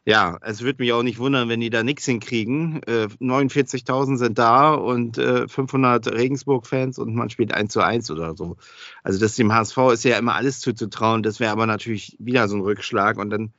ja, 0.07 0.39
es 0.41 0.63
würde 0.63 0.83
mich 0.83 0.93
auch 0.93 1.03
nicht 1.03 1.19
wundern, 1.19 1.51
wenn 1.51 1.61
die 1.61 1.69
da 1.69 1.83
nichts 1.83 2.07
hinkriegen. 2.07 2.83
Äh, 2.85 3.09
49.000 3.21 4.17
sind 4.17 4.39
da 4.39 4.73
und 4.73 5.19
äh, 5.19 5.47
500 5.47 6.13
Regensburg-Fans 6.13 6.99
und 6.99 7.15
man 7.15 7.29
spielt 7.29 7.53
1 7.53 7.73
zu 7.73 7.81
1 7.81 8.11
oder 8.11 8.35
so. 8.35 8.57
Also 9.03 9.21
das 9.21 9.37
dem 9.37 9.53
HSV 9.53 9.77
ist 9.93 10.05
ja 10.05 10.17
immer 10.17 10.35
alles 10.35 10.61
zuzutrauen. 10.61 11.23
Das 11.23 11.41
wäre 11.41 11.53
aber 11.53 11.67
natürlich 11.67 12.17
wieder 12.19 12.49
so 12.49 12.57
ein 12.57 12.63
Rückschlag. 12.63 13.19
Und 13.19 13.29
dann, 13.29 13.53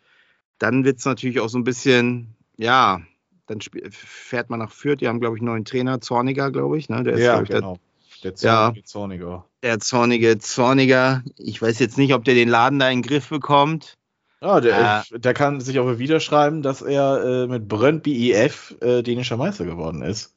dann 0.58 0.86
wird 0.86 0.98
es 0.98 1.06
natürlich 1.06 1.40
auch 1.40 1.50
so 1.50 1.60
ein 1.60 1.63
bisschen, 1.63 2.36
ja, 2.58 3.01
dann 3.46 3.60
fährt 3.92 4.50
man 4.50 4.60
nach 4.60 4.72
Fürth. 4.72 5.01
Die 5.01 5.08
haben, 5.08 5.20
glaube 5.20 5.36
ich, 5.36 5.42
einen 5.42 5.51
neuen 5.51 5.66
Trainer, 5.66 6.01
Zorniger, 6.01 6.50
glaube 6.51 6.80
ich. 6.80 6.90
Ne? 6.90 7.04
Der 7.04 7.13
ist, 7.13 7.24
Ja, 7.24 7.42
ich, 7.44 7.50
genau. 7.50 7.78
Der 8.24 8.32
Ja. 8.32 8.36
zornige 8.74 8.84
Zorniger. 8.84 9.46
der 9.63 9.80
zornige 9.80 10.38
Zorniger. 10.40 11.24
Ich 11.38 11.62
weiß 11.62 11.80
jetzt 11.80 11.98
nicht, 11.98 12.13
ob 12.13 12.24
der 12.24 12.36
den 12.36 12.50
Laden 12.50 12.80
da 12.80 12.90
in 12.90 13.01
den 13.01 13.08
Griff 13.10 13.30
bekommt. 13.30 13.98
Ah, 14.42 14.60
der, 14.60 15.04
der 15.12 15.34
kann 15.36 15.62
sich 15.62 15.80
auch 15.80 16.00
wieder 16.00 16.20
schreiben, 16.20 16.62
dass 16.63 16.82
er 16.82 17.24
äh, 17.24 17.48
mit 17.48 17.68
Brøndby 17.68 18.32
IF 18.32 18.75
äh, 18.82 19.04
dänischer 19.04 19.38
Meister 19.38 19.66
geworden 19.66 20.01
ist. 20.01 20.36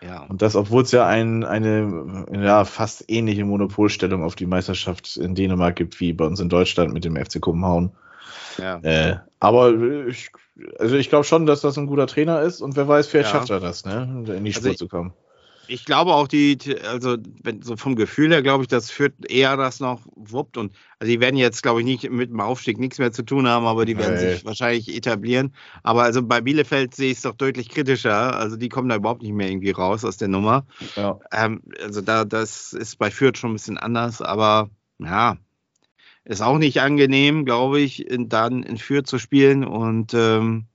Ja. 0.00 0.22
Und 0.24 0.42
das, 0.42 0.54
obwohl 0.56 0.82
es 0.82 0.92
ja 0.92 1.06
ein, 1.06 1.44
eine 1.44 2.26
ja, 2.32 2.64
fast 2.64 3.04
ähnliche 3.08 3.44
Monopolstellung 3.44 4.22
auf 4.24 4.34
die 4.36 4.46
Meisterschaft 4.46 5.16
in 5.16 5.34
Dänemark 5.34 5.76
gibt, 5.76 5.98
wie 6.00 6.12
bei 6.12 6.24
uns 6.24 6.38
in 6.40 6.48
Deutschland 6.48 6.92
mit 6.92 7.04
dem 7.04 7.16
FC 7.16 7.40
Kopenhagen. 7.40 7.92
ja. 8.58 8.78
Äh, 8.80 9.16
aber 9.40 9.72
ich, 10.08 10.30
also 10.80 10.96
ich 10.96 11.08
glaube 11.08 11.24
schon, 11.24 11.46
dass 11.46 11.60
das 11.60 11.78
ein 11.78 11.86
guter 11.86 12.08
Trainer 12.08 12.42
ist 12.42 12.60
und 12.60 12.74
wer 12.76 12.88
weiß, 12.88 13.06
vielleicht 13.06 13.32
Ja. 13.32 13.38
schafft 13.38 13.50
er 13.50 13.60
das, 13.60 13.84
ne? 13.84 14.24
in 14.36 14.44
die 14.44 14.50
Also 14.50 14.60
Spur 14.60 14.70
ich- 14.72 14.78
zu 14.78 14.88
kommen. 14.88 15.12
Ich 15.68 15.84
glaube 15.84 16.14
auch 16.14 16.26
die, 16.28 16.58
also 16.82 17.16
wenn, 17.42 17.62
so 17.62 17.76
vom 17.76 17.94
Gefühl 17.94 18.30
her 18.30 18.42
glaube 18.42 18.64
ich, 18.64 18.68
das 18.68 18.90
führt 18.90 19.30
eher 19.30 19.56
das 19.56 19.80
noch 19.80 20.00
wuppt 20.16 20.56
und 20.56 20.72
also 20.98 21.12
die 21.12 21.20
werden 21.20 21.36
jetzt 21.36 21.62
glaube 21.62 21.80
ich 21.80 21.86
nicht 21.86 22.10
mit 22.10 22.30
dem 22.30 22.40
Aufstieg 22.40 22.78
nichts 22.78 22.98
mehr 22.98 23.12
zu 23.12 23.22
tun 23.22 23.46
haben, 23.46 23.66
aber 23.66 23.84
die 23.84 23.96
werden 23.96 24.14
Nee. 24.14 24.34
sich 24.34 24.44
wahrscheinlich 24.44 24.94
etablieren. 24.94 25.54
Aber 25.82 26.02
also 26.02 26.22
bei 26.22 26.40
Bielefeld 26.40 26.94
sehe 26.94 27.10
ich 27.10 27.18
es 27.18 27.22
doch 27.22 27.34
deutlich 27.34 27.68
kritischer. 27.68 28.36
Also 28.36 28.56
die 28.56 28.68
kommen 28.68 28.88
da 28.88 28.96
überhaupt 28.96 29.22
nicht 29.22 29.34
mehr 29.34 29.48
irgendwie 29.50 29.70
raus 29.70 30.04
aus 30.04 30.16
der 30.16 30.28
Nummer. 30.28 30.66
Ja. 30.96 31.18
Ähm, 31.32 31.62
also 31.82 32.00
da 32.00 32.24
das 32.24 32.72
ist 32.72 32.96
bei 32.98 33.10
Fürth 33.10 33.38
schon 33.38 33.50
ein 33.50 33.54
bisschen 33.54 33.78
anders, 33.78 34.22
aber 34.22 34.70
ja 34.98 35.36
ist 36.24 36.42
auch 36.42 36.58
nicht 36.58 36.80
angenehm, 36.82 37.46
glaube 37.46 37.80
ich, 37.80 38.06
in, 38.06 38.28
dann 38.28 38.62
in 38.62 38.76
Fürth 38.76 39.06
zu 39.06 39.18
spielen 39.18 39.64
und 39.64 40.12
ähm, 40.12 40.66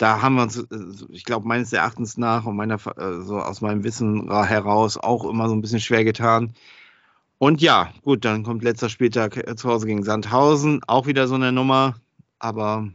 da 0.00 0.22
haben 0.22 0.36
wir 0.36 0.42
uns, 0.42 0.56
äh, 0.56 0.66
ich 1.10 1.24
glaube, 1.24 1.46
meines 1.46 1.72
Erachtens 1.74 2.16
nach 2.16 2.46
und 2.46 2.56
meiner, 2.56 2.76
äh, 2.96 3.20
so 3.20 3.38
aus 3.38 3.60
meinem 3.60 3.84
Wissen 3.84 4.30
ra- 4.30 4.46
heraus 4.46 4.96
auch 4.96 5.28
immer 5.28 5.46
so 5.48 5.54
ein 5.54 5.60
bisschen 5.60 5.80
schwer 5.80 6.04
getan. 6.04 6.54
Und 7.36 7.60
ja, 7.60 7.92
gut, 8.02 8.24
dann 8.24 8.42
kommt 8.42 8.64
letzter 8.64 8.88
Spieltag 8.88 9.36
äh, 9.36 9.56
zu 9.56 9.68
Hause 9.68 9.86
gegen 9.86 10.02
Sandhausen, 10.02 10.80
auch 10.86 11.06
wieder 11.06 11.28
so 11.28 11.34
eine 11.34 11.52
Nummer. 11.52 11.96
Aber 12.38 12.88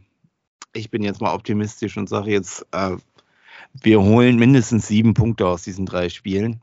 ich 0.72 0.90
bin 0.90 1.02
jetzt 1.02 1.20
mal 1.20 1.32
optimistisch 1.32 1.96
und 1.96 2.08
sage 2.08 2.32
jetzt, 2.32 2.66
äh, 2.72 2.96
wir 3.72 4.02
holen 4.02 4.36
mindestens 4.36 4.88
sieben 4.88 5.14
Punkte 5.14 5.46
aus 5.46 5.62
diesen 5.62 5.86
drei 5.86 6.08
Spielen. 6.08 6.60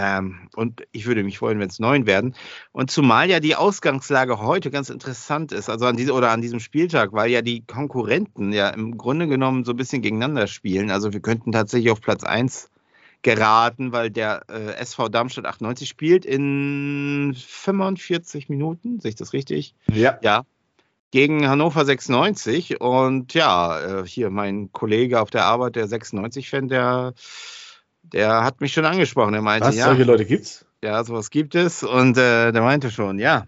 Ähm, 0.00 0.48
und 0.54 0.86
ich 0.92 1.06
würde 1.06 1.24
mich 1.24 1.38
freuen, 1.38 1.58
wenn 1.58 1.68
es 1.68 1.80
neun 1.80 2.06
werden. 2.06 2.36
Und 2.70 2.88
zumal 2.88 3.28
ja 3.28 3.40
die 3.40 3.56
Ausgangslage 3.56 4.38
heute 4.38 4.70
ganz 4.70 4.90
interessant 4.90 5.50
ist, 5.50 5.68
also 5.68 5.86
an 5.86 5.96
diesem 5.96 6.14
oder 6.14 6.30
an 6.30 6.40
diesem 6.40 6.60
Spieltag, 6.60 7.12
weil 7.12 7.32
ja 7.32 7.42
die 7.42 7.64
Konkurrenten 7.66 8.52
ja 8.52 8.68
im 8.68 8.96
Grunde 8.96 9.26
genommen 9.26 9.64
so 9.64 9.72
ein 9.72 9.76
bisschen 9.76 10.00
gegeneinander 10.00 10.46
spielen. 10.46 10.92
Also 10.92 11.12
wir 11.12 11.18
könnten 11.18 11.50
tatsächlich 11.50 11.90
auf 11.90 12.00
Platz 12.00 12.22
1 12.22 12.70
geraten, 13.22 13.90
weil 13.90 14.10
der 14.10 14.42
äh, 14.48 14.74
SV 14.76 15.08
Darmstadt 15.08 15.46
98 15.46 15.88
spielt 15.88 16.24
in 16.24 17.34
45 17.36 18.48
Minuten, 18.48 19.00
sehe 19.00 19.08
ich 19.08 19.16
das 19.16 19.32
richtig? 19.32 19.74
Ja. 19.92 20.16
Ja. 20.22 20.44
Gegen 21.10 21.48
Hannover 21.48 21.84
96. 21.84 22.80
Und 22.80 23.34
ja, 23.34 24.02
äh, 24.02 24.06
hier 24.06 24.30
mein 24.30 24.70
Kollege 24.70 25.20
auf 25.20 25.30
der 25.30 25.46
Arbeit, 25.46 25.74
der 25.74 25.88
96-Fan, 25.88 26.68
der, 26.68 27.14
der 28.12 28.44
hat 28.44 28.60
mich 28.60 28.72
schon 28.72 28.84
angesprochen. 28.84 29.34
Er 29.34 29.42
meinte, 29.42 29.68
Was, 29.68 29.76
ja, 29.76 29.86
solche 29.86 30.04
Leute 30.04 30.24
gibt's? 30.24 30.64
ja, 30.82 31.02
sowas 31.04 31.30
gibt 31.30 31.54
es. 31.54 31.82
Und 31.82 32.16
äh, 32.18 32.52
der 32.52 32.62
meinte 32.62 32.90
schon, 32.90 33.18
ja. 33.18 33.46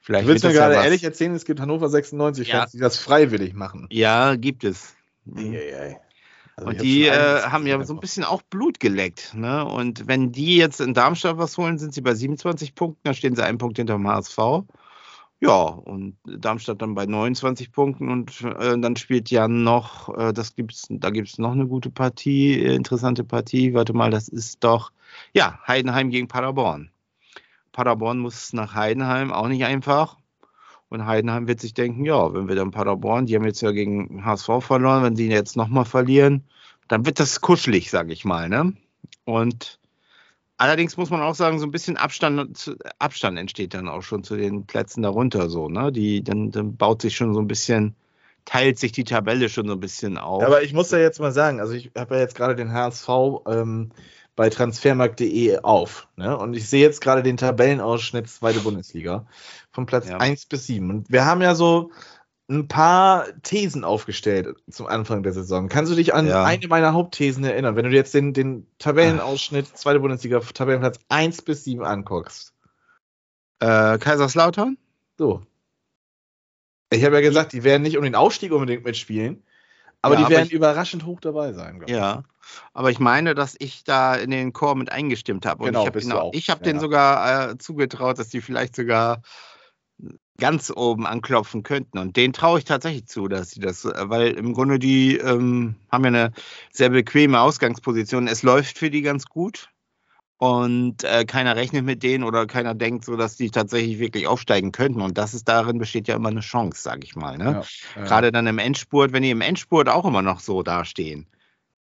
Vielleicht 0.00 0.24
Du 0.26 0.28
willst 0.28 0.44
mir 0.44 0.50
ja 0.52 0.56
gerade 0.60 0.76
was. 0.76 0.84
ehrlich 0.84 1.04
erzählen, 1.04 1.34
es 1.34 1.44
gibt 1.44 1.60
Hannover 1.60 1.88
96 1.88 2.48
Ja. 2.48 2.60
Fans, 2.60 2.72
die 2.72 2.78
das 2.78 2.98
freiwillig 2.98 3.54
machen. 3.54 3.86
Ja, 3.90 4.36
gibt 4.36 4.64
es. 4.64 4.94
Eieiei. 5.34 5.98
Also 6.56 6.68
Und 6.70 6.82
die 6.82 7.06
äh, 7.06 7.42
haben 7.42 7.66
ja 7.66 7.82
so 7.84 7.94
ein 7.94 8.00
bisschen 8.00 8.22
auch 8.22 8.42
Blut 8.42 8.78
geleckt. 8.78 9.32
Ne? 9.34 9.64
Und 9.64 10.06
wenn 10.06 10.30
die 10.30 10.56
jetzt 10.56 10.80
in 10.80 10.94
Darmstadt 10.94 11.36
was 11.38 11.56
holen, 11.58 11.78
sind 11.78 11.94
sie 11.94 12.00
bei 12.02 12.14
27 12.14 12.74
Punkten, 12.74 13.00
dann 13.04 13.14
stehen 13.14 13.34
sie 13.34 13.42
einen 13.42 13.58
Punkt 13.58 13.76
hinter 13.78 13.94
dem 13.94 14.06
HSV. 14.06 14.38
Ja, 15.44 15.64
und 15.64 16.16
Darmstadt 16.24 16.80
dann 16.80 16.94
bei 16.94 17.04
29 17.04 17.70
Punkten 17.70 18.10
und 18.10 18.40
äh, 18.40 18.78
dann 18.78 18.96
spielt 18.96 19.30
ja 19.30 19.46
noch, 19.46 20.08
äh, 20.16 20.32
das 20.32 20.54
gibt's, 20.54 20.86
da 20.88 21.10
gibt 21.10 21.28
es 21.28 21.36
noch 21.36 21.52
eine 21.52 21.66
gute 21.66 21.90
Partie, 21.90 22.54
äh, 22.62 22.74
interessante 22.74 23.24
Partie. 23.24 23.74
Warte 23.74 23.92
mal, 23.92 24.10
das 24.10 24.28
ist 24.28 24.64
doch, 24.64 24.90
ja, 25.34 25.58
Heidenheim 25.66 26.08
gegen 26.08 26.28
Paderborn. 26.28 26.90
Paderborn 27.72 28.20
muss 28.20 28.54
nach 28.54 28.74
Heidenheim, 28.74 29.34
auch 29.34 29.48
nicht 29.48 29.66
einfach. 29.66 30.16
Und 30.88 31.04
Heidenheim 31.04 31.46
wird 31.46 31.60
sich 31.60 31.74
denken, 31.74 32.06
ja, 32.06 32.32
wenn 32.32 32.48
wir 32.48 32.56
dann 32.56 32.70
Paderborn, 32.70 33.26
die 33.26 33.36
haben 33.36 33.44
jetzt 33.44 33.60
ja 33.60 33.72
gegen 33.72 34.24
HSV 34.24 34.48
verloren, 34.60 35.02
wenn 35.02 35.16
sie 35.16 35.28
jetzt 35.28 35.58
nochmal 35.58 35.84
verlieren, 35.84 36.44
dann 36.88 37.04
wird 37.04 37.20
das 37.20 37.42
kuschelig, 37.42 37.90
sage 37.90 38.14
ich 38.14 38.24
mal. 38.24 38.48
Ne? 38.48 38.72
Und 39.26 39.78
allerdings 40.56 40.96
muss 40.96 41.10
man 41.10 41.20
auch 41.20 41.34
sagen, 41.34 41.58
so 41.58 41.66
ein 41.66 41.70
bisschen 41.70 41.96
Abstand, 41.96 42.76
Abstand 42.98 43.38
entsteht 43.38 43.74
dann 43.74 43.88
auch 43.88 44.02
schon 44.02 44.24
zu 44.24 44.36
den 44.36 44.66
Plätzen 44.66 45.02
darunter 45.02 45.48
so. 45.48 45.68
Ne? 45.68 45.92
Die, 45.92 46.22
dann, 46.22 46.50
dann 46.50 46.76
baut 46.76 47.02
sich 47.02 47.16
schon 47.16 47.34
so 47.34 47.40
ein 47.40 47.48
bisschen, 47.48 47.94
teilt 48.44 48.78
sich 48.78 48.92
die 48.92 49.04
Tabelle 49.04 49.48
schon 49.48 49.66
so 49.66 49.74
ein 49.74 49.80
bisschen 49.80 50.18
auf. 50.18 50.42
Aber 50.42 50.62
ich 50.62 50.72
muss 50.72 50.90
ja 50.90 50.98
jetzt 50.98 51.20
mal 51.20 51.32
sagen, 51.32 51.60
also 51.60 51.72
ich 51.72 51.90
habe 51.96 52.14
ja 52.16 52.20
jetzt 52.20 52.34
gerade 52.34 52.54
den 52.54 52.72
HSV 52.72 53.08
ähm, 53.46 53.90
bei 54.36 54.50
transfermarkt.de 54.50 55.58
auf. 55.60 56.08
Ne? 56.16 56.36
Und 56.36 56.54
ich 56.54 56.68
sehe 56.68 56.82
jetzt 56.82 57.00
gerade 57.00 57.22
den 57.22 57.36
Tabellenausschnitt 57.36 58.28
zweite 58.28 58.60
Bundesliga 58.60 59.26
von 59.72 59.86
Platz 59.86 60.08
Ja. 60.08 60.18
1 60.18 60.46
bis 60.46 60.66
7. 60.66 60.90
Und 60.90 61.10
wir 61.10 61.24
haben 61.24 61.42
ja 61.42 61.54
so 61.54 61.90
ein 62.48 62.68
paar 62.68 63.26
Thesen 63.42 63.84
aufgestellt 63.84 64.54
zum 64.70 64.86
Anfang 64.86 65.22
der 65.22 65.32
Saison. 65.32 65.68
Kannst 65.68 65.90
du 65.90 65.96
dich 65.96 66.12
an 66.14 66.26
Ja. 66.26 66.44
eine 66.44 66.68
meiner 66.68 66.92
Hauptthesen 66.92 67.42
erinnern, 67.44 67.74
wenn 67.76 67.86
du 67.86 67.90
jetzt 67.90 68.12
den, 68.12 68.34
den 68.34 68.66
Tabellenausschnitt 68.78 69.66
zweite 69.78 70.00
Bundesliga, 70.00 70.40
Tabellenplatz 70.40 70.98
1 71.08 71.42
bis 71.42 71.64
7 71.64 71.84
anguckst? 71.84 72.52
äh, 73.60 73.96
Kaiserslautern? 73.98 74.76
So. 75.16 75.46
Ich 76.90 77.02
habe 77.04 77.14
ja 77.14 77.20
gesagt, 77.22 77.52
die 77.54 77.64
werden 77.64 77.82
nicht 77.82 77.96
um 77.96 78.04
den 78.04 78.14
Aufstieg 78.14 78.52
unbedingt 78.52 78.84
mitspielen, 78.84 79.42
aber 80.02 80.14
Ja, 80.14 80.18
die 80.20 80.24
aber 80.26 80.34
werden 80.34 80.46
ich- 80.46 80.52
überraschend 80.52 81.06
hoch 81.06 81.20
dabei 81.20 81.52
sein. 81.54 81.82
Ja, 81.88 82.24
aber 82.74 82.90
ich 82.90 82.98
meine, 82.98 83.34
dass 83.34 83.56
ich 83.58 83.84
da 83.84 84.14
in 84.16 84.30
den 84.30 84.52
Chor 84.52 84.74
mit 84.74 84.92
eingestimmt 84.92 85.46
habe. 85.46 85.62
Und 85.62 85.68
Genau, 85.68 85.82
ich 85.82 85.86
habe 85.86 86.14
auch- 86.14 86.22
auch, 86.24 86.34
ich 86.34 86.50
habe 86.50 86.60
ja. 86.60 86.64
denen 86.64 86.80
sogar 86.80 87.52
äh, 87.52 87.58
zugetraut, 87.58 88.18
dass 88.18 88.28
die 88.28 88.42
vielleicht 88.42 88.76
sogar 88.76 89.22
ganz 90.38 90.72
oben 90.74 91.06
anklopfen 91.06 91.62
könnten. 91.62 91.98
Und 91.98 92.16
denen 92.16 92.32
traue 92.32 92.58
ich 92.58 92.64
tatsächlich 92.64 93.06
zu, 93.06 93.28
dass 93.28 93.50
sie 93.50 93.60
das, 93.60 93.84
äh, 93.84 93.92
weil 94.08 94.32
im 94.32 94.52
Grunde 94.52 94.78
die 94.78 95.16
ähm, 95.16 95.76
haben 95.90 96.04
ja 96.04 96.08
eine 96.08 96.32
sehr 96.72 96.90
bequeme 96.90 97.40
Ausgangsposition. 97.40 98.28
Es 98.28 98.42
läuft 98.42 98.78
für 98.78 98.90
die 98.90 99.02
ganz 99.02 99.26
gut. 99.26 99.68
Und 100.36 101.04
äh, 101.04 101.24
keiner 101.24 101.54
rechnet 101.54 101.84
mit 101.84 102.02
denen 102.02 102.24
oder 102.24 102.46
keiner 102.46 102.74
denkt 102.74 103.04
so, 103.04 103.16
dass 103.16 103.36
die 103.36 103.50
tatsächlich 103.50 103.98
wirklich 104.00 104.26
aufsteigen 104.26 104.72
könnten. 104.72 105.00
Und 105.00 105.16
das 105.16 105.32
ist 105.32 105.48
darin 105.48 105.78
besteht 105.78 106.08
ja 106.08 106.16
immer 106.16 106.28
eine 106.28 106.40
Chance, 106.40 106.82
sage 106.82 107.02
ich 107.04 107.14
mal. 107.14 107.38
Ne? 107.38 107.44
Ja, 107.44 107.62
ja. 108.00 108.06
Gerade 108.06 108.32
dann 108.32 108.46
im 108.48 108.58
Endspurt, 108.58 109.12
wenn 109.12 109.22
die 109.22 109.30
im 109.30 109.40
Endspurt 109.40 109.88
auch 109.88 110.04
immer 110.04 110.22
noch 110.22 110.40
so 110.40 110.62
dastehen. 110.62 111.26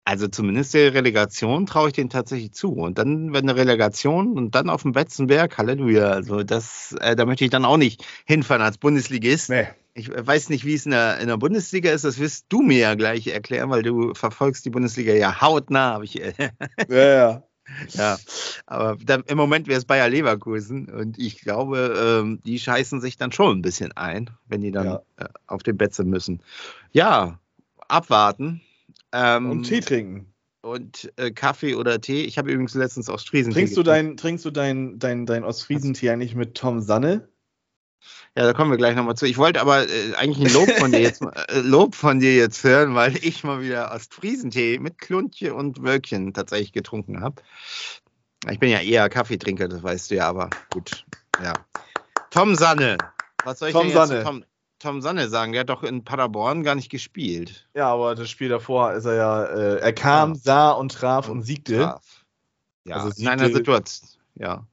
Also 0.07 0.27
zumindest 0.27 0.74
der 0.75 0.93
Relegation 0.93 1.65
traue 1.65 1.88
ich 1.88 1.93
denen 1.93 2.12
tatsächlich 2.12 2.53
zu. 2.53 2.74
Und 2.74 3.00
dann, 3.00 3.33
wenn 3.33 3.50
eine 3.50 3.55
Relegation 3.55 4.38
und 4.38 4.53
dann 4.53 4.69
auf 4.69 4.83
dem 4.83 4.91
Betzenberg, 4.91 5.57
Halleluja. 5.57 6.09
Also 6.12 6.43
das, 6.43 6.95
äh, 7.01 7.15
da 7.15 7.25
möchte 7.25 7.43
ich 7.43 7.50
dann 7.50 7.65
auch 7.65 7.77
nicht 7.77 8.05
hinfahren 8.25 8.62
als 8.62 8.77
Bundesligist. 8.77 9.50
Nee. 9.50 9.67
Ich 9.95 10.09
weiß 10.12 10.50
nicht, 10.50 10.63
wie 10.63 10.75
es 10.75 10.85
in 10.85 10.91
der, 10.91 11.19
in 11.19 11.27
der 11.27 11.38
Bundesliga 11.38 11.89
ist. 11.91 12.05
Das 12.05 12.19
wirst 12.19 12.45
du 12.50 12.62
mir 12.62 12.77
ja 12.77 12.93
gleich 12.95 13.27
erklären, 13.27 13.69
weil 13.71 13.81
du 13.81 14.13
verfolgst 14.13 14.63
die 14.65 14.69
Bundesliga 14.69 15.13
ja 15.13 15.41
hautnah. 15.41 15.93
Hab 15.95 16.03
ich, 16.03 16.21
äh, 16.21 16.33
Ja, 16.89 16.97
ja. 16.97 17.43
Ja, 17.93 18.17
aber 18.67 18.95
dann, 19.03 19.24
im 19.25 19.38
Moment 19.38 19.67
wäre 19.67 19.79
es 19.79 19.85
Bayer 19.85 20.07
Leverkusen 20.07 20.88
und 20.88 21.17
ich 21.17 21.41
glaube, 21.41 22.21
ähm, 22.21 22.39
die 22.45 22.59
scheißen 22.59 23.01
sich 23.01 23.17
dann 23.17 23.31
schon 23.31 23.57
ein 23.57 23.62
bisschen 23.63 23.91
ein, 23.93 24.29
wenn 24.47 24.62
die 24.62 24.69
dann 24.69 24.85
Ja. 24.85 25.01
äh, 25.17 25.25
auf 25.47 25.63
den 25.63 25.75
Betze 25.75 26.03
müssen. 26.03 26.43
Ja, 26.91 27.39
abwarten. 27.88 28.62
Ähm, 29.15 29.50
Und 29.50 29.63
Tee 29.63 29.79
trinken. 29.79 30.34
und 30.62 31.10
äh, 31.15 31.31
Kaffee 31.31 31.75
oder 31.75 32.01
Tee. 32.01 32.24
Ich 32.25 32.38
habe 32.38 32.51
übrigens 32.51 32.74
letztens 32.74 33.10
Ostfriesen. 33.10 33.53
Trinkst 33.53 33.77
du 33.77 33.84
dein, 33.84 34.17
trinkst 34.17 34.43
du 34.43 34.51
dein, 34.51 35.00
dein, 35.00 35.25
dein 35.25 35.45
Ostfriesentee 35.45 36.10
eigentlich 36.10 36.36
mit 36.36 36.55
Tom 36.55 36.81
Sanne? 36.81 37.29
Ja, 38.38 38.43
da 38.43 38.51
kommen 38.53 38.69
wir 38.69 38.77
gleich 38.77 38.95
nochmal 38.95 39.15
zu. 39.15 39.25
Ich 39.25 39.38
wollte 39.38 39.62
aber 39.62 39.88
äh, 39.88 40.13
eigentlich 40.17 40.45
ein 40.45 40.53
Lob 40.53 40.69
von 40.72 40.91
dir 40.91 41.00
jetzt 41.00 41.22
äh, 41.48 41.60
Lob 41.62 41.95
von 41.95 42.19
dir 42.19 42.36
jetzt 42.36 42.62
hören, 42.65 42.93
weil 42.93 43.15
ich 43.15 43.45
mal 43.45 43.62
wieder 43.62 43.93
Ostfriesentee 43.93 44.79
mit 44.79 44.98
Kluntje 44.98 45.53
und 45.53 45.81
Wölkchen 45.81 46.34
tatsächlich 46.34 46.74
getrunken 46.74 47.22
habe. 47.22 47.41
Ich 48.51 48.60
bin 48.60 48.69
ja 48.69 48.79
eher 48.79 49.07
Kaffeetrinker, 49.10 49.69
das 49.69 49.81
weißt 49.81 50.12
du 50.12 50.15
ja, 50.15 50.27
aber 50.27 50.50
gut. 50.69 51.05
Ja. 51.41 51.53
Tom 52.29 52.55
Sanne. 52.55 52.98
Was 53.45 53.60
soll 53.60 53.69
ich 53.69 53.74
Tom 53.74 53.88
denn 53.88 53.95
jetzt 53.95 54.07
Sanne. 54.10 54.24
Tom, 54.24 54.43
Tom 54.79 55.01
Sanne 55.01 55.29
sagen? 55.29 55.51
Der 55.53 55.62
hat 55.62 55.70
doch 55.70 55.84
in 55.84 56.03
Paderborn 56.03 56.63
gar 56.63 56.75
nicht 56.75 56.89
gespielt. 56.89 57.67
Ja, 57.75 57.91
aber 57.94 58.15
das 58.15 58.29
Spiel 58.29 58.50
davor 58.50 58.94
ist 58.94 59.05
er 59.05 59.15
ja, 59.15 59.44
äh, 59.46 59.79
er 59.79 59.94
kam, 59.94 60.34
Ja. 60.34 60.39
sah 60.39 60.72
und 60.72 60.91
traf 60.91 61.29
und 61.29 61.44
siegte. 61.44 61.77
Traf. 61.77 62.25
Ja, 62.86 62.98
Also 62.98 63.22
in 63.22 63.27
einer 63.27 63.46
siegte- 63.46 63.58
Situation. 63.58 64.10
Ja. 64.36 64.65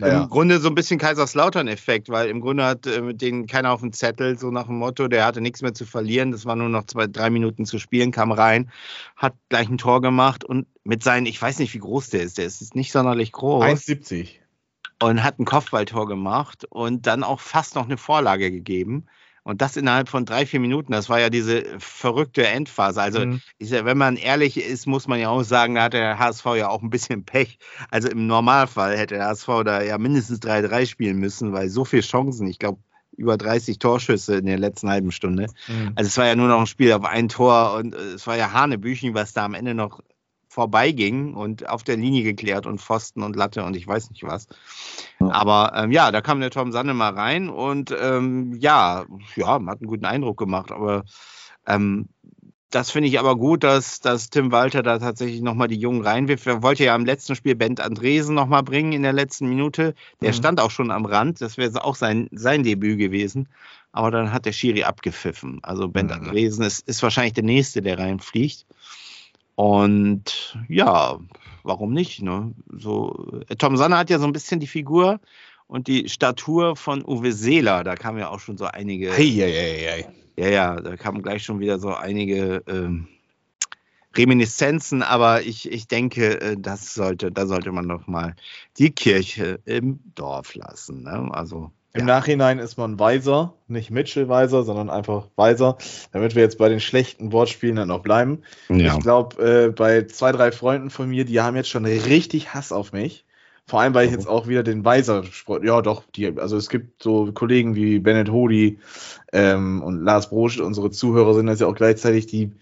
Naja. 0.00 0.24
Im 0.24 0.28
Grunde 0.28 0.58
so 0.58 0.68
ein 0.68 0.74
bisschen 0.74 0.98
Kaiserslautern-Effekt, 0.98 2.08
weil 2.08 2.28
im 2.28 2.40
Grunde 2.40 2.64
hat 2.64 2.84
äh, 2.86 3.00
mit 3.00 3.22
denen 3.22 3.46
keiner 3.46 3.70
auf 3.70 3.80
dem 3.80 3.92
Zettel, 3.92 4.36
so 4.36 4.50
nach 4.50 4.66
dem 4.66 4.76
Motto, 4.78 5.06
der 5.06 5.24
hatte 5.24 5.40
nichts 5.40 5.62
mehr 5.62 5.72
zu 5.72 5.86
verlieren. 5.86 6.32
Das 6.32 6.44
war 6.46 6.56
nur 6.56 6.68
noch 6.68 6.84
zwei, 6.86 7.06
drei 7.06 7.30
Minuten 7.30 7.64
zu 7.64 7.78
spielen, 7.78 8.10
kam 8.10 8.32
rein, 8.32 8.72
hat 9.14 9.34
gleich 9.50 9.68
ein 9.68 9.78
Tor 9.78 10.02
gemacht 10.02 10.42
und 10.44 10.66
mit 10.82 11.04
seinen, 11.04 11.26
ich 11.26 11.40
weiß 11.40 11.60
nicht, 11.60 11.72
wie 11.74 11.78
groß 11.78 12.10
der 12.10 12.24
ist, 12.24 12.38
der 12.38 12.46
ist 12.46 12.74
nicht 12.74 12.90
sonderlich 12.90 13.30
groß 13.30 13.62
1,70. 13.64 14.30
Und 15.00 15.22
hat 15.22 15.38
ein 15.38 15.44
Kopfballtor 15.44 16.06
gemacht 16.06 16.64
und 16.68 17.06
dann 17.06 17.24
auch 17.24 17.40
fast 17.40 17.74
noch 17.74 17.84
eine 17.84 17.96
Vorlage 17.96 18.50
gegeben. 18.50 19.06
Und 19.46 19.60
das 19.60 19.76
innerhalb 19.76 20.08
von 20.08 20.24
drei, 20.24 20.46
vier 20.46 20.58
Minuten. 20.58 20.92
Das 20.92 21.10
war 21.10 21.20
ja 21.20 21.28
diese 21.28 21.64
verrückte 21.78 22.46
Endphase. 22.46 23.02
Also, 23.02 23.26
Mhm. 23.26 23.42
sag, 23.60 23.84
wenn 23.84 23.98
man 23.98 24.16
ehrlich 24.16 24.56
ist, 24.56 24.86
muss 24.86 25.06
man 25.06 25.20
ja 25.20 25.28
auch 25.28 25.42
sagen, 25.42 25.74
da 25.74 25.82
hat 25.82 25.92
der 25.92 26.18
HSV 26.18 26.46
ja 26.56 26.68
auch 26.70 26.80
ein 26.82 26.88
bisschen 26.88 27.26
Pech. 27.26 27.58
Also 27.90 28.08
im 28.08 28.26
Normalfall 28.26 28.96
hätte 28.96 29.16
der 29.16 29.26
HSV 29.26 29.48
da 29.64 29.82
ja 29.82 29.98
mindestens 29.98 30.40
3-3 30.40 30.86
spielen 30.86 31.18
müssen, 31.18 31.52
weil 31.52 31.68
so 31.68 31.84
viele 31.84 32.00
Chancen, 32.00 32.46
ich 32.46 32.58
glaube, 32.58 32.78
über 33.16 33.36
30 33.36 33.78
Torschüsse 33.78 34.36
in 34.36 34.46
der 34.46 34.58
letzten 34.58 34.88
halben 34.88 35.12
Stunde. 35.12 35.48
Mhm. 35.68 35.92
Also 35.94 36.08
es 36.08 36.16
war 36.16 36.26
ja 36.26 36.36
nur 36.36 36.48
noch 36.48 36.60
ein 36.60 36.66
Spiel 36.66 36.92
auf 36.94 37.04
ein 37.04 37.28
Tor 37.28 37.74
und 37.74 37.94
äh, 37.94 38.14
es 38.14 38.26
war 38.26 38.36
ja 38.38 38.52
Hanebüchen, 38.52 39.12
was 39.12 39.34
da 39.34 39.44
am 39.44 39.52
Ende 39.52 39.74
noch 39.74 40.00
vorbeiging 40.54 41.34
und 41.34 41.68
auf 41.68 41.82
der 41.82 41.96
Linie 41.96 42.22
geklärt 42.22 42.64
und 42.64 42.80
Pfosten 42.80 43.22
und 43.22 43.34
Latte 43.34 43.64
und 43.64 43.74
ich 43.74 43.86
weiß 43.88 44.10
nicht 44.10 44.22
was. 44.22 44.46
Aber 45.18 45.72
ähm, 45.74 45.90
ja, 45.90 46.12
da 46.12 46.20
kam 46.20 46.38
der 46.40 46.50
Tom 46.50 46.70
Sanne 46.70 46.94
mal 46.94 47.12
rein 47.12 47.48
und 47.48 47.92
ähm, 48.00 48.56
ja, 48.60 49.04
ja, 49.34 49.46
hat 49.48 49.80
einen 49.80 49.88
guten 49.88 50.04
Eindruck 50.04 50.38
gemacht. 50.38 50.70
Aber 50.70 51.04
ähm, 51.66 52.08
das 52.70 52.90
finde 52.90 53.08
ich 53.08 53.18
aber 53.18 53.36
gut, 53.36 53.64
dass, 53.64 54.00
dass 54.00 54.30
Tim 54.30 54.52
Walter 54.52 54.82
da 54.82 54.98
tatsächlich 54.98 55.40
nochmal 55.40 55.68
die 55.68 55.78
Jungen 55.78 56.02
reinwirft. 56.02 56.46
Er 56.46 56.62
wollte 56.62 56.84
ja 56.84 56.94
am 56.94 57.04
letzten 57.04 57.34
Spiel 57.34 57.54
Bent 57.56 57.80
Andresen 57.80 58.34
nochmal 58.34 58.62
bringen 58.62 58.92
in 58.92 59.02
der 59.02 59.12
letzten 59.12 59.48
Minute. 59.48 59.94
Der 60.22 60.30
Mhm. 60.30 60.36
stand 60.36 60.60
auch 60.60 60.70
schon 60.70 60.90
am 60.90 61.04
Rand. 61.04 61.40
Das 61.40 61.56
wäre 61.56 61.84
auch 61.84 61.96
sein, 61.96 62.28
sein 62.32 62.62
Debüt 62.62 62.98
gewesen. 62.98 63.48
Aber 63.92 64.10
dann 64.10 64.32
hat 64.32 64.44
der 64.44 64.52
Schiri 64.52 64.84
abgepfiffen. 64.84 65.60
Also 65.62 65.88
Bent 65.88 66.10
Mhm. 66.10 66.16
Andresen 66.16 66.64
ist, 66.64 66.86
ist 66.88 67.02
wahrscheinlich 67.02 67.34
der 67.34 67.44
Nächste, 67.44 67.80
der 67.80 67.98
reinfliegt. 67.98 68.66
Und 69.56 70.58
ja, 70.68 71.18
warum 71.62 71.92
nicht? 71.92 72.22
Ne? 72.22 72.52
So, 72.72 73.42
äh, 73.48 73.56
Tom 73.56 73.76
Sanne 73.76 73.96
hat 73.96 74.10
ja 74.10 74.18
so 74.18 74.26
ein 74.26 74.32
bisschen 74.32 74.60
die 74.60 74.66
Figur 74.66 75.20
und 75.66 75.86
die 75.86 76.08
Statur 76.08 76.76
von 76.76 77.04
Uwe 77.04 77.32
Seeler. 77.32 77.84
Da 77.84 77.94
kamen 77.94 78.18
ja 78.18 78.30
auch 78.30 78.40
schon 78.40 78.56
so 78.56 78.66
einige. 78.66 79.12
Eieiei. 79.12 80.08
Ja, 80.36 80.48
ja, 80.48 80.80
da 80.80 80.96
kamen 80.96 81.22
gleich 81.22 81.44
schon 81.44 81.60
wieder 81.60 81.78
so 81.78 81.94
einige 81.94 82.64
ähm, 82.66 83.06
Reminiszenzen, 84.16 85.02
aber 85.02 85.42
ich, 85.42 85.70
ich 85.70 85.86
denke, 85.86 86.40
äh, 86.40 86.56
das 86.58 86.94
sollte, 86.94 87.30
da 87.30 87.46
sollte 87.46 87.70
man 87.70 87.88
doch 87.88 88.06
mal 88.06 88.34
die 88.78 88.90
Kirche 88.90 89.60
im 89.64 90.00
Dorf 90.14 90.54
lassen. 90.54 91.04
Ne? 91.04 91.28
Also, 91.32 91.70
Im 91.96 92.08
ja. 92.08 92.16
Nachhinein 92.16 92.58
ist 92.58 92.76
man 92.76 92.98
weiser, 92.98 93.54
nicht 93.68 93.92
Mitchell 93.92 94.28
weiser, 94.28 94.64
sondern 94.64 94.90
einfach 94.90 95.28
weiser, 95.36 95.78
damit 96.10 96.34
wir 96.34 96.42
jetzt 96.42 96.58
bei 96.58 96.68
den 96.68 96.80
schlechten 96.80 97.30
Wortspielen 97.30 97.76
dann 97.76 97.88
noch 97.88 98.02
bleiben. 98.02 98.42
ja. 98.68 98.94
Ich 98.94 99.00
glaube, 99.00 99.40
äh, 99.40 99.68
bei 99.70 100.02
zwei, 100.06 100.32
drei 100.32 100.50
Freunden 100.50 100.90
von 100.90 101.08
mir, 101.08 101.24
die 101.24 101.40
haben 101.40 101.54
jetzt 101.54 101.68
schon 101.68 101.84
richtig 101.84 102.52
Hass 102.52 102.72
auf 102.72 102.92
mich. 102.92 103.24
Vor 103.66 103.80
allem, 103.80 103.94
weil 103.94 104.06
ich 104.06 104.12
jetzt 104.12 104.26
auch 104.26 104.48
wieder 104.48 104.62
den 104.64 104.84
Weiser, 104.84 105.22
ja 105.62 105.80
doch, 105.80 106.02
die, 106.16 106.36
also 106.38 106.56
es 106.56 106.68
gibt 106.68 107.02
so 107.02 107.32
Kollegen 107.32 107.76
wie 107.76 108.00
Bennett 108.00 108.28
Hodi 108.28 108.78
ähm, 109.32 109.80
und 109.80 110.04
Lars 110.04 110.28
Brosch, 110.28 110.58
unsere 110.58 110.90
Zuhörer 110.90 111.32
sind 111.32 111.46
das 111.46 111.60
ja 111.60 111.68
auch 111.68 111.74
gleichzeitig, 111.74 112.26
die, 112.26 112.52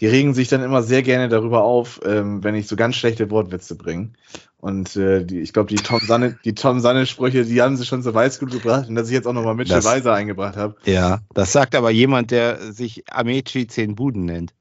die 0.00 0.06
regen 0.06 0.34
sich 0.34 0.48
dann 0.48 0.62
immer 0.62 0.82
sehr 0.82 1.02
gerne 1.02 1.28
darüber 1.28 1.62
auf, 1.64 2.00
ähm, 2.04 2.42
wenn 2.42 2.54
ich 2.54 2.66
so 2.66 2.76
ganz 2.76 2.96
schlechte 2.96 3.30
Wortwitze 3.30 3.74
bringe. 3.76 4.10
Und 4.58 4.96
äh, 4.96 5.24
die, 5.24 5.40
ich 5.40 5.52
glaube, 5.52 5.68
die 5.68 5.76
Tom 5.82 6.00
Sanne, 6.06 6.38
die 6.44 6.54
Tom 6.54 6.80
Sanne-Sprüche, 6.80 7.44
die 7.44 7.62
haben 7.62 7.76
sie 7.76 7.86
schon 7.86 8.02
so 8.02 8.12
Weißgut 8.12 8.50
gebracht 8.50 8.88
und 8.88 8.94
dass 8.94 9.08
ich 9.08 9.14
jetzt 9.14 9.26
auch 9.26 9.32
nochmal 9.32 9.54
Mitchell 9.54 9.76
Das- 9.76 9.84
Weiser 9.86 10.12
eingebracht 10.14 10.56
habe. 10.56 10.76
ja, 10.84 11.20
das 11.34 11.52
sagt 11.52 11.74
aber 11.74 11.90
jemand, 11.90 12.30
der 12.30 12.72
sich 12.72 13.04
Amechi 13.10 13.66
10 13.66 13.94
Buden 13.94 14.24
nennt. 14.26 14.52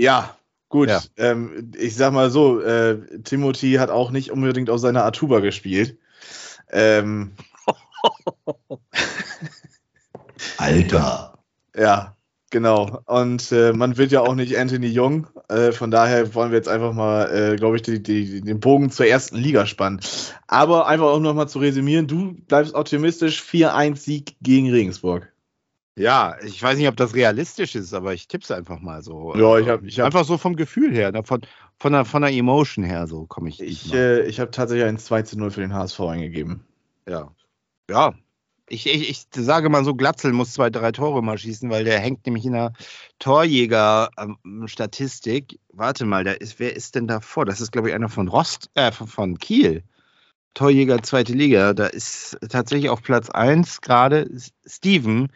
Ja, 0.00 0.36
gut. 0.70 0.88
Ja. 0.88 1.02
Ähm, 1.16 1.72
ich 1.78 1.94
sag 1.96 2.12
mal 2.12 2.30
so, 2.30 2.60
äh, 2.60 2.98
Timothy 3.22 3.74
hat 3.74 3.90
auch 3.90 4.10
nicht 4.10 4.30
unbedingt 4.30 4.70
auf 4.70 4.80
seiner 4.80 5.04
Atuba 5.04 5.40
gespielt. 5.40 5.98
Ähm, 6.70 7.32
Alter. 10.58 11.38
ja, 11.76 12.13
genau. 12.54 13.00
Und 13.06 13.50
äh, 13.52 13.72
man 13.72 13.96
wird 13.98 14.12
ja 14.12 14.20
auch 14.22 14.34
nicht 14.36 14.56
Anthony 14.56 14.86
Jung. 14.86 15.26
Äh, 15.48 15.72
von 15.72 15.90
daher 15.90 16.34
wollen 16.34 16.52
wir 16.52 16.56
jetzt 16.56 16.68
einfach 16.68 16.92
mal, 16.94 17.24
äh, 17.52 17.56
glaube 17.56 17.76
ich, 17.76 17.82
die, 17.82 18.02
die, 18.02 18.40
den 18.40 18.60
Bogen 18.60 18.90
zur 18.90 19.06
ersten 19.06 19.36
Liga 19.36 19.66
spannen. 19.66 20.00
Aber 20.46 20.86
einfach 20.86 21.06
auch 21.06 21.20
nochmal 21.20 21.48
zu 21.48 21.58
resümieren, 21.58 22.06
du 22.06 22.34
bleibst 22.48 22.74
optimistisch, 22.74 23.42
4-1-Sieg 23.42 24.36
gegen 24.40 24.70
Regensburg. 24.70 25.30
Ja, 25.96 26.36
ich 26.44 26.62
weiß 26.62 26.78
nicht, 26.78 26.88
ob 26.88 26.96
das 26.96 27.14
realistisch 27.14 27.74
ist, 27.74 27.92
aber 27.92 28.14
ich 28.14 28.26
tipp's 28.28 28.50
einfach 28.50 28.80
mal 28.80 29.02
so. 29.02 29.34
Ja, 29.36 29.58
ich 29.58 29.68
hab- 29.68 29.82
ich 29.84 29.98
hab- 30.00 30.06
einfach 30.06 30.24
so 30.24 30.38
vom 30.38 30.56
Gefühl 30.56 30.92
her, 30.92 31.12
ne, 31.12 31.22
von, 31.24 31.42
von, 31.78 31.92
der, 31.92 32.04
von 32.04 32.22
der 32.22 32.32
Emotion 32.32 32.84
her, 32.84 33.06
so 33.06 33.26
komme 33.26 33.48
ich. 33.48 33.60
Ich, 33.60 33.92
äh, 33.92 34.22
ich 34.26 34.40
habe 34.40 34.50
tatsächlich 34.50 34.86
ein 34.86 34.98
2-0 34.98 35.50
für 35.50 35.60
den 35.60 35.74
HSV 35.74 36.00
eingegeben. 36.00 36.64
Ja. 37.08 37.30
Ja. 37.90 38.14
Ich, 38.68 38.86
ich, 38.86 39.10
ich 39.10 39.26
sage 39.32 39.68
mal 39.68 39.84
so, 39.84 39.94
Glatzel 39.94 40.32
muss 40.32 40.54
zwei, 40.54 40.70
drei 40.70 40.90
Tore 40.90 41.22
mal 41.22 41.36
schießen, 41.36 41.68
weil 41.70 41.84
der 41.84 41.98
hängt 42.00 42.24
nämlich 42.24 42.46
in 42.46 42.54
der 42.54 42.72
Torjäger-Statistik. 43.18 45.60
Warte 45.72 46.06
mal, 46.06 46.24
da 46.24 46.32
ist, 46.32 46.58
wer 46.58 46.74
ist 46.74 46.94
denn 46.94 47.06
davor? 47.06 47.44
Das 47.44 47.60
ist, 47.60 47.72
glaube 47.72 47.88
ich, 47.88 47.94
einer 47.94 48.08
von 48.08 48.28
Rost, 48.28 48.70
äh, 48.74 48.90
von- 48.90 49.38
Kiel. 49.38 49.82
Torjäger 50.54 51.02
zweite 51.02 51.32
Liga. 51.32 51.74
Da 51.74 51.86
ist 51.86 52.38
tatsächlich 52.48 52.88
auf 52.88 53.02
Platz 53.02 53.28
1 53.28 53.80
gerade 53.80 54.30
Steven 54.64 55.28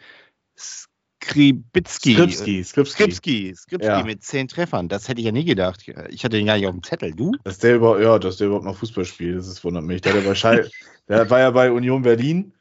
Skribitski. 0.57 2.13
Skripski, 2.13 2.63
Skripski. 2.63 3.03
Skripski, 3.03 3.53
Skripski 3.55 3.87
Ja. 3.87 4.03
mit 4.03 4.23
zehn 4.23 4.47
Treffern. 4.47 4.87
Das 4.87 5.09
hätte 5.09 5.19
ich 5.19 5.25
ja 5.25 5.33
nie 5.33 5.43
gedacht. 5.43 5.85
Ich 6.09 6.23
hatte 6.23 6.37
den 6.37 6.45
gar 6.45 6.55
nicht 6.55 6.67
auf 6.67 6.73
dem 6.73 6.83
Zettel. 6.83 7.11
Du? 7.11 7.33
Dass 7.43 7.59
der 7.59 7.75
überhaupt, 7.75 8.01
ja, 8.01 8.17
dass 8.17 8.37
der 8.37 8.47
überhaupt 8.47 8.65
noch 8.65 8.77
Fußball 8.77 9.03
spielt, 9.05 9.37
das 9.37 9.47
ist, 9.47 9.63
wundert 9.63 9.83
mich. 9.83 10.01
Der, 10.01 10.13
hat 10.13 10.23
ja 10.23 10.29
bei 10.29 10.35
Schal 10.35 10.69
der 11.09 11.29
war 11.29 11.39
ja 11.39 11.51
bei 11.51 11.71
Union 11.71 12.01
Berlin, 12.01 12.53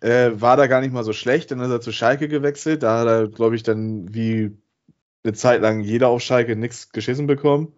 äh, 0.00 0.30
war 0.34 0.56
da 0.56 0.66
gar 0.66 0.80
nicht 0.80 0.92
mal 0.92 1.04
so 1.04 1.12
schlecht, 1.12 1.50
dann 1.50 1.60
ist 1.60 1.70
er 1.70 1.80
zu 1.80 1.92
Schalke 1.92 2.28
gewechselt. 2.28 2.82
Da 2.82 3.00
hat 3.00 3.06
er, 3.06 3.28
glaube 3.28 3.56
ich, 3.56 3.62
dann 3.62 4.14
wie 4.14 4.56
eine 5.24 5.34
Zeit 5.34 5.60
lang 5.60 5.80
jeder 5.80 6.08
auf 6.08 6.22
Schalke 6.22 6.56
nichts 6.56 6.92
geschissen 6.92 7.26
bekommen. 7.26 7.72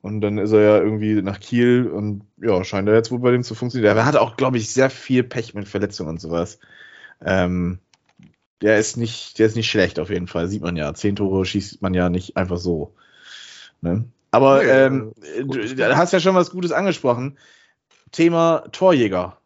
Und 0.00 0.20
dann 0.20 0.38
ist 0.38 0.52
er 0.52 0.60
ja 0.62 0.78
irgendwie 0.78 1.22
nach 1.22 1.38
Kiel 1.38 1.86
und 1.86 2.24
ja, 2.36 2.64
scheint 2.64 2.88
er 2.88 2.94
jetzt 2.94 3.12
wohl 3.12 3.20
bei 3.20 3.30
dem 3.30 3.44
zu 3.44 3.54
funktionieren. 3.54 3.96
Er 3.96 4.04
hat 4.04 4.16
auch, 4.16 4.36
glaube 4.36 4.58
ich, 4.58 4.70
sehr 4.70 4.90
viel 4.90 5.22
Pech 5.22 5.54
mit 5.54 5.68
Verletzungen 5.68 6.10
und 6.10 6.20
sowas. 6.20 6.58
Ähm, 7.24 7.78
der 8.62 8.78
ist 8.78 8.96
nicht, 8.96 9.38
der 9.38 9.46
ist 9.46 9.56
nicht 9.56 9.70
schlecht 9.70 10.00
auf 10.00 10.10
jeden 10.10 10.26
Fall, 10.26 10.48
sieht 10.48 10.62
man 10.62 10.76
ja. 10.76 10.92
Zehn 10.94 11.14
Tore 11.14 11.44
schießt 11.44 11.82
man 11.82 11.94
ja 11.94 12.08
nicht 12.08 12.36
einfach 12.36 12.58
so. 12.58 12.94
Ne? 13.80 14.04
Aber 14.32 14.62
Nee, 14.62 14.70
ähm, 14.70 15.12
du 15.46 15.74
du 15.74 15.96
hast 15.96 16.12
ja 16.12 16.20
schon 16.20 16.34
was 16.34 16.50
Gutes 16.50 16.72
angesprochen. 16.72 17.38
Thema 18.10 18.64
Torjäger. 18.72 19.38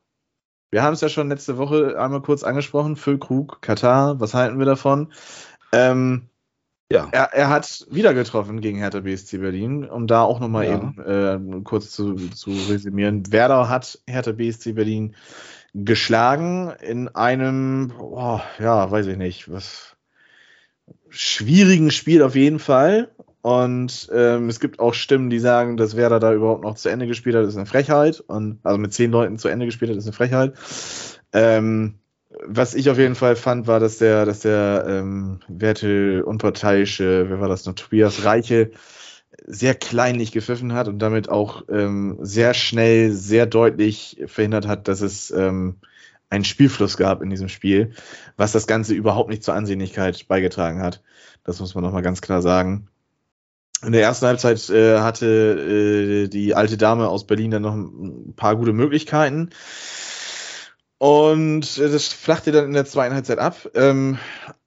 Wir 0.70 0.82
haben 0.82 0.94
es 0.94 1.00
ja 1.00 1.08
schon 1.08 1.28
letzte 1.28 1.58
Woche 1.58 1.98
einmal 1.98 2.22
kurz 2.22 2.42
angesprochen. 2.42 2.96
Füllkrug, 2.96 3.62
Katar, 3.62 4.20
was 4.20 4.34
halten 4.34 4.58
wir 4.58 4.66
davon? 4.66 5.12
Ähm, 5.72 6.28
Ja. 6.90 7.08
er, 7.12 7.32
er 7.32 7.48
hat 7.48 7.86
wieder 7.90 8.14
getroffen 8.14 8.60
gegen 8.60 8.78
Hertha 8.78 9.00
BSC 9.00 9.38
Berlin, 9.38 9.84
um 9.84 10.06
da 10.06 10.22
auch 10.22 10.40
nochmal 10.40 10.66
Ja. 10.66 10.74
eben 10.74 10.98
äh, 11.00 11.62
kurz 11.62 11.90
zu, 11.90 12.14
zu 12.30 12.50
resümieren. 12.50 13.32
Werder 13.32 13.68
hat 13.68 14.00
Hertha 14.06 14.32
BSC 14.32 14.72
Berlin 14.72 15.14
geschlagen 15.74 16.70
in 16.80 17.08
einem, 17.08 17.92
oh, 17.98 18.40
ja, 18.58 18.90
weiß 18.90 19.06
ich 19.06 19.16
nicht, 19.18 19.50
was 19.52 19.96
schwierigen 21.08 21.90
Spiel 21.90 22.22
auf 22.22 22.34
jeden 22.34 22.58
Fall. 22.58 23.10
Und 23.46 24.08
ähm, 24.12 24.48
es 24.48 24.58
gibt 24.58 24.80
auch 24.80 24.92
Stimmen, 24.92 25.30
die 25.30 25.38
sagen, 25.38 25.76
dass 25.76 25.94
Werder 25.94 26.18
da 26.18 26.34
überhaupt 26.34 26.64
noch 26.64 26.74
zu 26.74 26.88
Ende 26.88 27.06
gespielt 27.06 27.36
hat, 27.36 27.44
ist 27.44 27.56
eine 27.56 27.64
Frechheit. 27.64 28.18
Und 28.18 28.58
also 28.64 28.76
mit 28.76 28.92
zehn 28.92 29.12
Leuten 29.12 29.38
zu 29.38 29.46
Ende 29.46 29.66
gespielt 29.66 29.88
hat, 29.88 29.96
ist 29.96 30.06
eine 30.06 30.14
Frechheit. 30.14 30.54
Ähm, 31.32 31.94
was 32.44 32.74
ich 32.74 32.90
auf 32.90 32.98
jeden 32.98 33.14
Fall 33.14 33.36
fand, 33.36 33.68
war, 33.68 33.78
dass 33.78 33.98
der, 33.98 34.26
dass 34.26 34.40
der 34.40 34.84
ähm, 34.88 35.38
werte 35.46 36.24
unparteiische, 36.24 37.26
wer 37.30 37.40
war 37.40 37.46
das 37.46 37.66
noch, 37.66 37.74
Tobias 37.74 38.24
Reiche, 38.24 38.72
sehr 39.46 39.76
kleinlich 39.76 40.32
gepfiffen 40.32 40.72
hat 40.72 40.88
und 40.88 40.98
damit 40.98 41.28
auch 41.28 41.62
ähm, 41.68 42.18
sehr 42.22 42.52
schnell, 42.52 43.12
sehr 43.12 43.46
deutlich 43.46 44.24
verhindert 44.26 44.66
hat, 44.66 44.88
dass 44.88 45.02
es 45.02 45.30
ähm, 45.30 45.76
einen 46.30 46.44
Spielfluss 46.44 46.96
gab 46.96 47.22
in 47.22 47.30
diesem 47.30 47.48
Spiel, 47.48 47.92
was 48.36 48.50
das 48.50 48.66
Ganze 48.66 48.94
überhaupt 48.94 49.30
nicht 49.30 49.44
zur 49.44 49.54
Ansehnlichkeit 49.54 50.26
beigetragen 50.26 50.82
hat. 50.82 51.00
Das 51.44 51.60
muss 51.60 51.76
man 51.76 51.84
nochmal 51.84 52.02
ganz 52.02 52.20
klar 52.20 52.42
sagen. 52.42 52.88
In 53.82 53.92
der 53.92 54.02
ersten 54.02 54.26
Halbzeit 54.26 54.70
äh, 54.70 55.00
hatte 55.00 55.26
äh, 55.26 56.28
die 56.28 56.54
alte 56.54 56.76
Dame 56.76 57.08
aus 57.08 57.26
Berlin 57.26 57.50
dann 57.50 57.62
noch 57.62 57.74
ein 57.74 58.34
paar 58.34 58.56
gute 58.56 58.72
Möglichkeiten. 58.72 59.50
Und 60.98 61.76
äh, 61.78 61.90
das 61.90 62.08
flachte 62.08 62.52
dann 62.52 62.64
in 62.64 62.72
der 62.72 62.86
zweiten 62.86 63.14
Halbzeit 63.14 63.38
ab. 63.38 63.68
Ähm, 63.74 64.18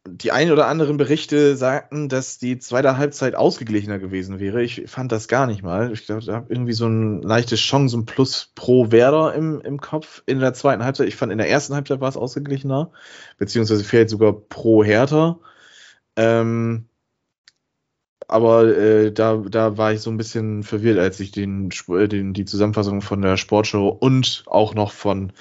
die 0.07 0.31
ein 0.31 0.51
oder 0.51 0.67
anderen 0.67 0.97
Berichte 0.97 1.55
sagten, 1.55 2.07
dass 2.07 2.37
die 2.37 2.59
zweite 2.59 2.97
Halbzeit 2.97 3.35
ausgeglichener 3.35 3.99
gewesen 3.99 4.39
wäre. 4.39 4.61
Ich 4.61 4.83
fand 4.87 5.11
das 5.11 5.27
gar 5.27 5.47
nicht 5.47 5.63
mal. 5.63 5.91
Ich 5.91 6.05
glaube, 6.05 6.23
da 6.23 6.35
habe 6.35 6.53
irgendwie 6.53 6.73
so 6.73 6.87
ein 6.87 7.21
leichtes 7.21 7.59
Chancen 7.59 8.05
plus 8.05 8.51
pro 8.55 8.91
Werder 8.91 9.33
im, 9.33 9.59
im 9.61 9.81
Kopf 9.81 10.23
in 10.25 10.39
der 10.39 10.53
zweiten 10.53 10.83
Halbzeit. 10.83 11.07
Ich 11.07 11.15
fand 11.15 11.31
in 11.31 11.37
der 11.37 11.49
ersten 11.49 11.73
Halbzeit 11.73 11.99
war 11.99 12.09
es 12.09 12.17
ausgeglichener, 12.17 12.91
beziehungsweise 13.37 13.83
fehlt 13.83 14.09
sogar 14.09 14.33
pro 14.33 14.83
Hertha. 14.83 15.39
Ähm, 16.15 16.88
aber 18.29 18.65
äh, 18.77 19.11
da, 19.11 19.37
da 19.37 19.77
war 19.77 19.91
ich 19.91 20.01
so 20.01 20.11
ein 20.11 20.17
bisschen 20.17 20.61
verwirrt, 20.63 20.99
als 20.99 21.19
ich 21.19 21.31
den, 21.31 21.71
äh, 21.89 22.07
den, 22.07 22.33
die 22.33 22.45
Zusammenfassung 22.45 23.01
von 23.01 23.21
der 23.21 23.37
Sportshow 23.37 23.89
und 23.89 24.43
auch 24.45 24.75
noch 24.75 24.91
von 24.91 25.31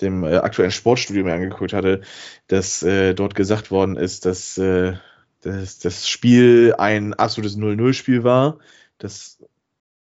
dem 0.00 0.24
äh, 0.24 0.36
aktuellen 0.36 0.72
Sportstudio 0.72 1.24
mir 1.24 1.34
angeguckt 1.34 1.72
hatte, 1.72 2.00
dass 2.48 2.82
äh, 2.82 3.14
dort 3.14 3.36
gesagt 3.36 3.70
worden 3.70 3.96
ist, 3.96 4.26
dass, 4.26 4.58
äh, 4.58 4.94
dass 5.42 5.78
das 5.78 6.08
Spiel 6.08 6.74
ein 6.76 7.14
absolutes 7.14 7.56
0-0-Spiel 7.56 8.24
war. 8.24 8.58
Das 8.98 9.38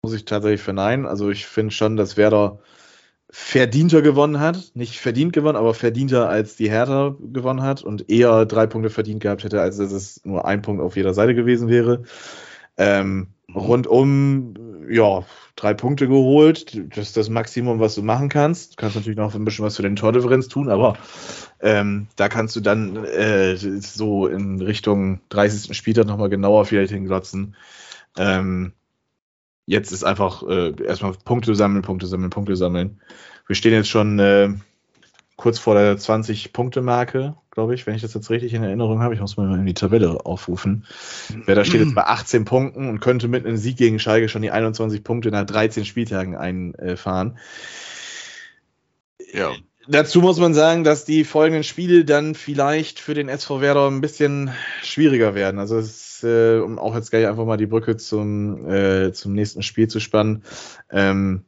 muss 0.01 0.13
ich 0.13 0.23
tatsächlich 0.23 0.61
verneinen. 0.61 1.05
Also 1.05 1.29
ich 1.29 1.45
finde 1.45 1.73
schon, 1.73 1.97
dass 1.97 2.15
Werder 2.15 2.59
verdienter 3.37 4.01
gewonnen 4.01 4.39
hat. 4.39 4.71
Nicht 4.75 5.01
verdient 5.01 5.33
gewonnen, 5.33 5.57
aber 5.57 5.73
verdienter 5.73 6.29
als 6.29 6.55
die 6.55 6.69
Hertha 6.69 7.17
gewonnen 7.19 7.63
hat 7.63 7.83
und 7.83 8.09
eher 8.09 8.45
drei 8.45 8.65
Punkte 8.65 8.89
verdient 8.89 9.21
gehabt 9.21 9.43
hätte, 9.43 9.59
als 9.59 9.75
dass 9.75 9.91
es 9.91 10.23
nur 10.23 10.45
ein 10.45 10.61
Punkt 10.61 10.81
auf 10.81 10.95
jeder 10.95 11.13
Seite 11.13 11.35
gewesen 11.35 11.67
wäre. 11.67 12.03
Ähm, 12.77 13.27
rundum, 13.53 14.53
ja, 14.89 15.25
drei 15.57 15.73
Punkte 15.73 16.07
geholt. 16.07 16.81
Das 16.95 17.07
ist 17.07 17.17
das 17.17 17.27
Maximum, 17.27 17.81
was 17.81 17.95
du 17.95 18.03
machen 18.03 18.29
kannst. 18.29 18.71
Du 18.71 18.75
kannst 18.77 18.95
natürlich 18.95 19.17
noch 19.17 19.35
ein 19.35 19.43
bisschen 19.43 19.65
was 19.65 19.75
für 19.75 19.83
den 19.83 19.97
Tordifferenz 19.97 20.47
tun, 20.47 20.69
aber 20.69 20.97
ähm, 21.59 22.07
da 22.15 22.29
kannst 22.29 22.55
du 22.55 22.61
dann 22.61 23.03
äh, 23.03 23.57
so 23.57 24.27
in 24.27 24.61
Richtung 24.61 25.19
30. 25.27 25.75
Spieltag 25.75 26.07
nochmal 26.07 26.29
genauer 26.29 26.63
vielleicht 26.63 26.93
hinglotzen. 26.93 27.57
Ähm, 28.17 28.71
jetzt 29.65 29.91
ist 29.91 30.03
einfach 30.03 30.43
äh, 30.47 30.73
erstmal 30.83 31.13
Punkte 31.23 31.55
sammeln, 31.55 31.81
Punkte 31.81 32.07
sammeln, 32.07 32.29
Punkte 32.29 32.55
sammeln. 32.55 33.01
Wir 33.47 33.55
stehen 33.55 33.73
jetzt 33.73 33.89
schon 33.89 34.19
äh, 34.19 34.49
kurz 35.35 35.59
vor 35.59 35.75
der 35.75 35.97
20-Punkte-Marke, 35.97 37.35
glaube 37.51 37.75
ich, 37.75 37.85
wenn 37.85 37.95
ich 37.95 38.01
das 38.01 38.13
jetzt 38.13 38.29
richtig 38.29 38.53
in 38.53 38.63
Erinnerung 38.63 39.01
habe. 39.01 39.13
Ich 39.13 39.19
muss 39.19 39.37
mal 39.37 39.53
in 39.57 39.65
die 39.65 39.73
Tabelle 39.73 40.25
aufrufen. 40.25 40.85
Wer 41.45 41.55
da 41.55 41.65
steht 41.65 41.81
jetzt 41.81 41.95
bei 41.95 42.05
18 42.05 42.45
Punkten 42.45 42.87
und 42.87 42.99
könnte 42.99 43.27
mit 43.27 43.45
einem 43.45 43.57
Sieg 43.57 43.77
gegen 43.77 43.99
Schalke 43.99 44.29
schon 44.29 44.41
die 44.41 44.51
21 44.51 45.03
Punkte 45.03 45.31
nach 45.31 45.45
13 45.45 45.85
Spieltagen 45.85 46.35
einfahren. 46.35 47.37
Ja. 49.33 49.51
Dazu 49.87 50.21
muss 50.21 50.39
man 50.39 50.55
sagen, 50.55 50.83
dass 50.83 51.05
die 51.05 51.23
folgenden 51.23 51.63
Spiele 51.63 52.05
dann 52.05 52.33
vielleicht 52.33 52.99
für 52.99 53.13
den 53.13 53.29
SV 53.29 53.61
Werder 53.61 53.87
ein 53.87 54.01
bisschen 54.01 54.51
schwieriger 54.81 55.35
werden. 55.35 55.59
Also 55.59 55.77
es, 55.77 56.04
äh, 56.25 56.59
um 56.59 56.79
auch 56.79 56.95
jetzt 56.95 57.11
gleich 57.11 57.27
einfach 57.27 57.45
mal 57.45 57.57
die 57.57 57.67
Brücke 57.67 57.97
zum, 57.97 58.69
äh, 58.69 59.13
zum 59.13 59.33
nächsten 59.33 59.63
Spiel 59.63 59.87
zu 59.87 59.99
spannen. 59.99 60.43
Ähm, 60.89 61.45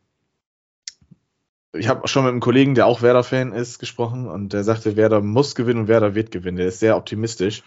ich 1.73 1.87
habe 1.87 2.07
schon 2.07 2.23
mit 2.23 2.31
einem 2.31 2.39
Kollegen, 2.39 2.75
der 2.75 2.87
auch 2.87 3.01
Werder-Fan 3.01 3.51
ist, 3.51 3.79
gesprochen 3.79 4.27
und 4.27 4.53
der 4.53 4.63
sagte, 4.63 4.95
Werder 4.95 5.21
muss 5.21 5.55
gewinnen 5.55 5.81
und 5.81 5.87
Werder 5.87 6.15
wird 6.15 6.31
gewinnen. 6.31 6.57
Der 6.57 6.67
ist 6.67 6.79
sehr 6.79 6.97
optimistisch. 6.97 7.63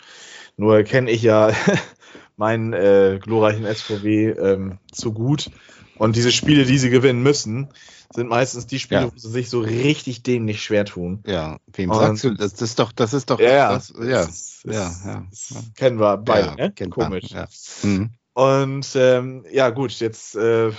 Nur 0.56 0.82
kenne 0.82 1.10
ich 1.10 1.22
ja 1.22 1.52
meinen 2.36 2.72
äh, 2.72 3.18
glorreichen 3.20 3.66
SVW 3.66 4.30
ähm, 4.30 4.78
zu 4.90 5.12
gut. 5.12 5.50
Und 5.96 6.16
diese 6.16 6.32
Spiele, 6.32 6.64
die 6.64 6.78
sie 6.78 6.90
gewinnen 6.90 7.22
müssen, 7.22 7.68
sind 8.12 8.28
meistens 8.28 8.66
die 8.66 8.78
Spiele, 8.78 9.02
ja. 9.02 9.06
wo 9.12 9.16
sie 9.16 9.30
sich 9.30 9.50
so 9.50 9.60
richtig 9.60 10.22
dämlich 10.22 10.62
schwer 10.62 10.84
tun. 10.84 11.22
Ja, 11.26 11.58
wem 11.72 11.90
und, 11.90 11.96
sagst 11.96 12.24
du? 12.24 12.34
Das, 12.34 12.60
ist 12.60 12.78
doch, 12.78 12.92
das 12.92 13.14
ist 13.14 13.30
doch, 13.30 13.38
ja, 13.38 13.72
das, 13.72 13.92
ja, 13.96 14.24
das, 14.26 14.62
ja, 14.64 14.72
ja, 14.72 14.92
ja, 15.04 15.60
kennen 15.76 16.00
wir 16.00 16.16
beide, 16.16 16.56
ne? 16.56 16.72
Komisch. 16.90 17.32
Man, 17.32 17.48
mhm. 17.82 18.10
Und 18.32 18.88
ähm, 18.96 19.44
ja, 19.52 19.70
gut, 19.70 19.92
jetzt 20.00 20.34
äh, 20.36 20.72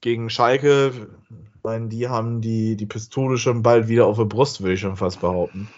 gegen 0.00 0.30
Schalke, 0.30 1.08
meine, 1.62 1.88
die 1.88 2.08
haben 2.08 2.40
die, 2.40 2.76
die 2.76 2.86
Pistole 2.86 3.38
schon 3.38 3.62
bald 3.62 3.88
wieder 3.88 4.06
auf 4.06 4.16
der 4.16 4.24
Brust, 4.24 4.60
würde 4.60 4.74
ich 4.74 4.80
schon 4.80 4.96
fast 4.96 5.20
behaupten. 5.20 5.68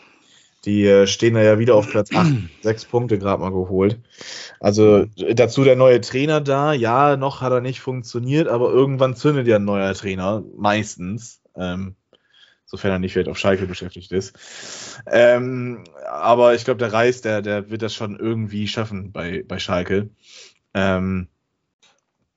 Die 0.64 0.86
äh, 0.86 1.06
stehen 1.06 1.34
da 1.34 1.42
ja 1.42 1.58
wieder 1.58 1.74
auf 1.74 1.88
Platz 1.88 2.10
8, 2.14 2.32
sechs 2.62 2.84
Punkte 2.84 3.18
gerade 3.18 3.42
mal 3.42 3.50
geholt. 3.50 4.00
Also 4.60 5.06
dazu 5.34 5.64
der 5.64 5.76
neue 5.76 6.00
Trainer 6.00 6.40
da. 6.40 6.72
Ja, 6.72 7.16
noch 7.16 7.40
hat 7.40 7.52
er 7.52 7.60
nicht 7.60 7.80
funktioniert, 7.80 8.48
aber 8.48 8.70
irgendwann 8.70 9.16
zündet 9.16 9.46
ja 9.46 9.56
ein 9.56 9.64
neuer 9.64 9.94
Trainer, 9.94 10.42
meistens. 10.56 11.42
Ähm, 11.56 11.96
sofern 12.66 12.92
er 12.92 12.98
nicht 12.98 13.12
vielleicht 13.12 13.28
auf 13.28 13.38
Schalke 13.38 13.66
beschäftigt 13.66 14.10
ist. 14.10 14.36
Ähm, 15.06 15.84
aber 16.08 16.54
ich 16.54 16.64
glaube, 16.64 16.78
der 16.78 16.92
Reis, 16.92 17.20
der, 17.20 17.42
der 17.42 17.70
wird 17.70 17.82
das 17.82 17.94
schon 17.94 18.18
irgendwie 18.18 18.66
schaffen 18.66 19.12
bei, 19.12 19.44
bei 19.46 19.58
Schalke. 19.58 20.10
Ähm, 20.72 21.28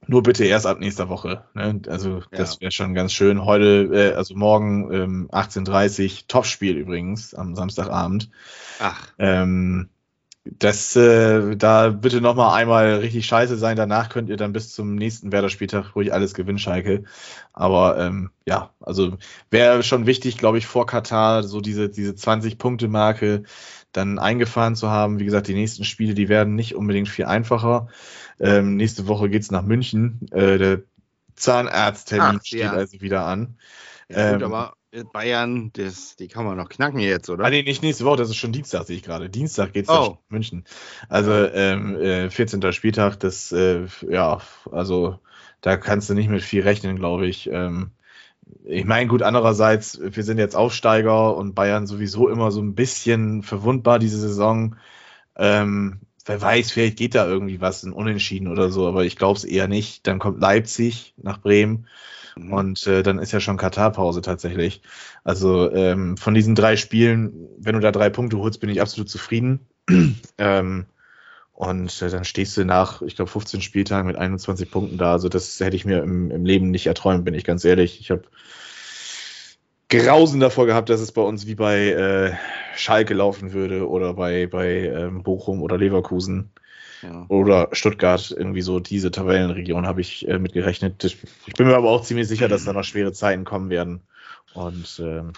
nur 0.08 0.24
bitte 0.24 0.46
erst 0.46 0.66
ab 0.66 0.80
nächster 0.80 1.10
Woche. 1.10 1.44
Ne? 1.54 1.82
Also 1.88 2.22
das 2.32 2.62
wäre 2.62 2.72
schon 2.72 2.94
ganz 2.94 3.14
schön. 3.14 3.46
Heute, 3.46 3.90
äh, 3.92 4.14
also 4.16 4.36
morgen 4.36 4.92
ähm, 4.94 5.30
18.30 5.32 6.26
Topspiel 6.28 6.78
übrigens 6.78 7.34
am 7.34 7.56
Samstagabend. 7.56 8.30
Ach. 8.80 9.14
Ähm, 9.20 9.90
das, 10.60 10.96
äh, 10.96 11.56
da 11.56 11.90
bitte 11.90 12.22
nochmal 12.22 12.58
einmal 12.60 12.96
richtig 12.96 13.26
scheiße 13.26 13.58
sein. 13.58 13.76
Danach 13.76 14.10
könnt 14.10 14.30
ihr 14.30 14.38
dann 14.38 14.54
bis 14.54 14.74
zum 14.74 14.96
nächsten 14.96 15.32
Werder-Spieltag 15.32 15.96
ruhig 15.96 16.14
alles 16.14 16.34
gewinnen, 16.34 16.60
Schalke. 16.60 17.04
Aber 17.54 17.98
ähm, 18.00 18.32
ja, 18.46 18.72
also 18.80 19.18
wäre 19.50 19.84
schon 19.84 20.06
wichtig, 20.06 20.38
glaube 20.38 20.58
ich, 20.58 20.66
vor 20.66 20.86
Katar 20.86 21.44
so 21.44 21.62
diese, 21.62 21.90
diese 21.90 22.14
20-Punkte-Marke 22.14 23.44
dann 23.98 24.20
eingefahren 24.20 24.76
zu 24.76 24.90
haben. 24.90 25.20
Wie 25.20 25.26
gesagt, 25.26 25.48
die 25.48 25.54
nächsten 25.54 25.84
Spiele, 25.84 26.14
die 26.14 26.30
werden 26.30 26.56
nicht 26.56 26.76
unbedingt 26.76 27.10
viel 27.10 27.26
einfacher. 27.26 27.88
Ähm, 28.40 28.76
nächste 28.76 29.08
Woche 29.08 29.30
geht's 29.30 29.52
nach 29.52 29.64
München. 29.64 30.28
Äh, 30.32 30.58
der 30.58 30.82
Zahnarzttermin 31.36 32.40
steht 32.44 32.62
ja. 32.62 32.72
also 32.72 33.02
wieder 33.02 33.26
an. 33.26 33.58
Ja, 34.10 34.34
gut, 34.34 34.42
ähm, 34.42 34.54
aber 34.54 34.78
Bayern, 35.12 35.72
das, 35.74 36.16
die 36.16 36.28
kann 36.28 36.46
man 36.46 36.58
noch 36.58 36.70
knacken 36.70 37.00
jetzt, 37.00 37.30
oder? 37.30 37.44
Ah, 37.44 37.50
nee, 37.50 37.64
nicht 37.64 37.84
nächste 37.84 38.06
Woche, 38.06 38.18
das 38.18 38.30
ist 38.30 38.38
schon 38.38 38.52
Dienstag, 38.52 38.86
sehe 38.86 38.96
ich 38.96 39.04
gerade. 39.04 39.30
Dienstag 39.30 39.74
geht's 39.74 39.90
oh. 39.90 39.94
nach 39.94 40.18
München. 40.30 40.64
Also 41.10 41.32
ähm, 41.34 41.96
äh, 41.98 42.30
14. 42.30 42.72
Spieltag, 42.72 43.18
das, 43.20 43.52
äh, 43.52 43.88
ja, 44.08 44.40
also 44.72 45.20
da 45.62 45.78
kannst 45.78 46.10
du 46.10 46.14
nicht 46.14 46.30
mit 46.30 46.42
viel 46.42 46.62
rechnen, 46.62 46.96
glaube 46.96 47.28
ich. 47.28 47.50
Ähm, 47.52 47.92
ich 48.70 48.86
meine, 48.86 49.08
gut, 49.08 49.22
andererseits, 49.22 50.00
wir 50.02 50.24
sind 50.24 50.38
jetzt 50.38 50.56
Aufsteiger 50.56 51.36
und 51.36 51.56
Bayern 51.56 51.88
sowieso 51.88 52.28
immer 52.30 52.52
so 52.52 52.62
ein 52.62 52.76
bisschen 52.76 53.44
verwundbar 53.44 54.00
diese 54.00 54.20
Saison. 54.20 54.76
Ähm, 55.38 56.02
wer 56.26 56.42
weiß, 56.42 56.72
vielleicht 56.72 56.98
geht 56.98 57.16
da 57.16 57.26
irgendwie 57.26 57.62
was, 57.62 57.84
ein 57.84 57.94
Unentschieden 57.94 58.48
oder 58.48 58.70
so, 58.70 58.88
aber 58.88 59.06
ich 59.06 59.16
glaube 59.16 59.38
es 59.38 59.46
eher 59.46 59.68
nicht. 59.68 60.06
Dann 60.06 60.20
kommt 60.20 60.42
Leipzig 60.42 61.14
nach 61.18 61.40
Bremen 61.40 61.88
mhm. 62.36 62.54
und 62.54 62.88
äh, 62.88 63.04
dann 63.04 63.20
ist 63.20 63.32
ja 63.32 63.40
schon 63.40 63.58
Katarpause 63.58 64.22
tatsächlich. 64.22 64.82
Also 65.24 65.72
ähm, 65.72 66.18
von 66.18 66.34
diesen 66.34 66.56
drei 66.56 66.76
Spielen, 66.76 67.48
wenn 67.58 67.76
du 67.76 67.82
da 67.82 67.92
drei 67.92 68.10
Punkte 68.10 68.38
holst, 68.38 68.60
bin 68.60 68.70
ich 68.70 68.82
absolut 68.82 69.10
zufrieden. 69.10 69.62
ähm, 70.38 70.86
und 71.58 72.04
äh, 72.04 72.10
dann 72.12 72.24
stehst 72.24 72.56
du 72.56 72.66
nach, 72.66 73.02
ich 73.02 73.16
glaube, 73.16 73.32
15 73.32 73.62
Spieltagen 73.62 74.06
mit 74.06 74.16
21 74.16 74.70
Punkten 74.70 75.00
da. 75.00 75.14
Also 75.14 75.28
das 75.28 75.60
hätte 75.60 75.76
ich 75.76 75.86
mir 75.86 76.04
im, 76.04 76.30
im 76.30 76.46
Leben 76.46 76.70
nicht 76.70 76.86
erträumt, 76.86 77.26
bin 77.26 77.34
ich 77.34 77.44
ganz 77.44 77.66
ehrlich. 77.66 78.00
Ich 78.00 78.12
habe 78.12 78.22
Grausen 79.90 80.40
davor 80.40 80.68
gehabt, 80.68 80.90
dass 80.90 81.02
es 81.02 81.12
bei 81.12 81.24
uns 81.24 81.48
wie 81.48 81.56
bei 81.56 81.88
äh, 81.88 82.34
Schalke 82.76 83.16
laufen 83.16 83.54
würde 83.54 83.90
oder 83.90 84.14
bei, 84.14 84.46
bei 84.46 84.84
ähm, 84.84 85.24
Bochum 85.24 85.64
oder 85.64 85.80
Leverkusen 85.80 86.52
ja. 87.02 87.26
oder 87.28 87.70
Stuttgart. 87.72 88.30
Irgendwie 88.30 88.62
so 88.62 88.80
diese 88.80 89.10
Tabellenregion 89.10 89.88
habe 89.88 90.02
ich 90.02 90.28
äh, 90.28 90.38
mitgerechnet. 90.38 91.04
Ich 91.04 91.54
bin 91.58 91.66
mir 91.66 91.76
aber 91.76 91.90
auch 91.90 92.04
ziemlich 92.04 92.28
sicher, 92.28 92.48
dass 92.48 92.66
da 92.66 92.74
noch 92.74 92.84
schwere 92.84 93.14
Zeiten 93.14 93.46
kommen 93.46 93.72
werden. 93.72 94.02
Und 94.54 95.02
ähm, 95.04 95.34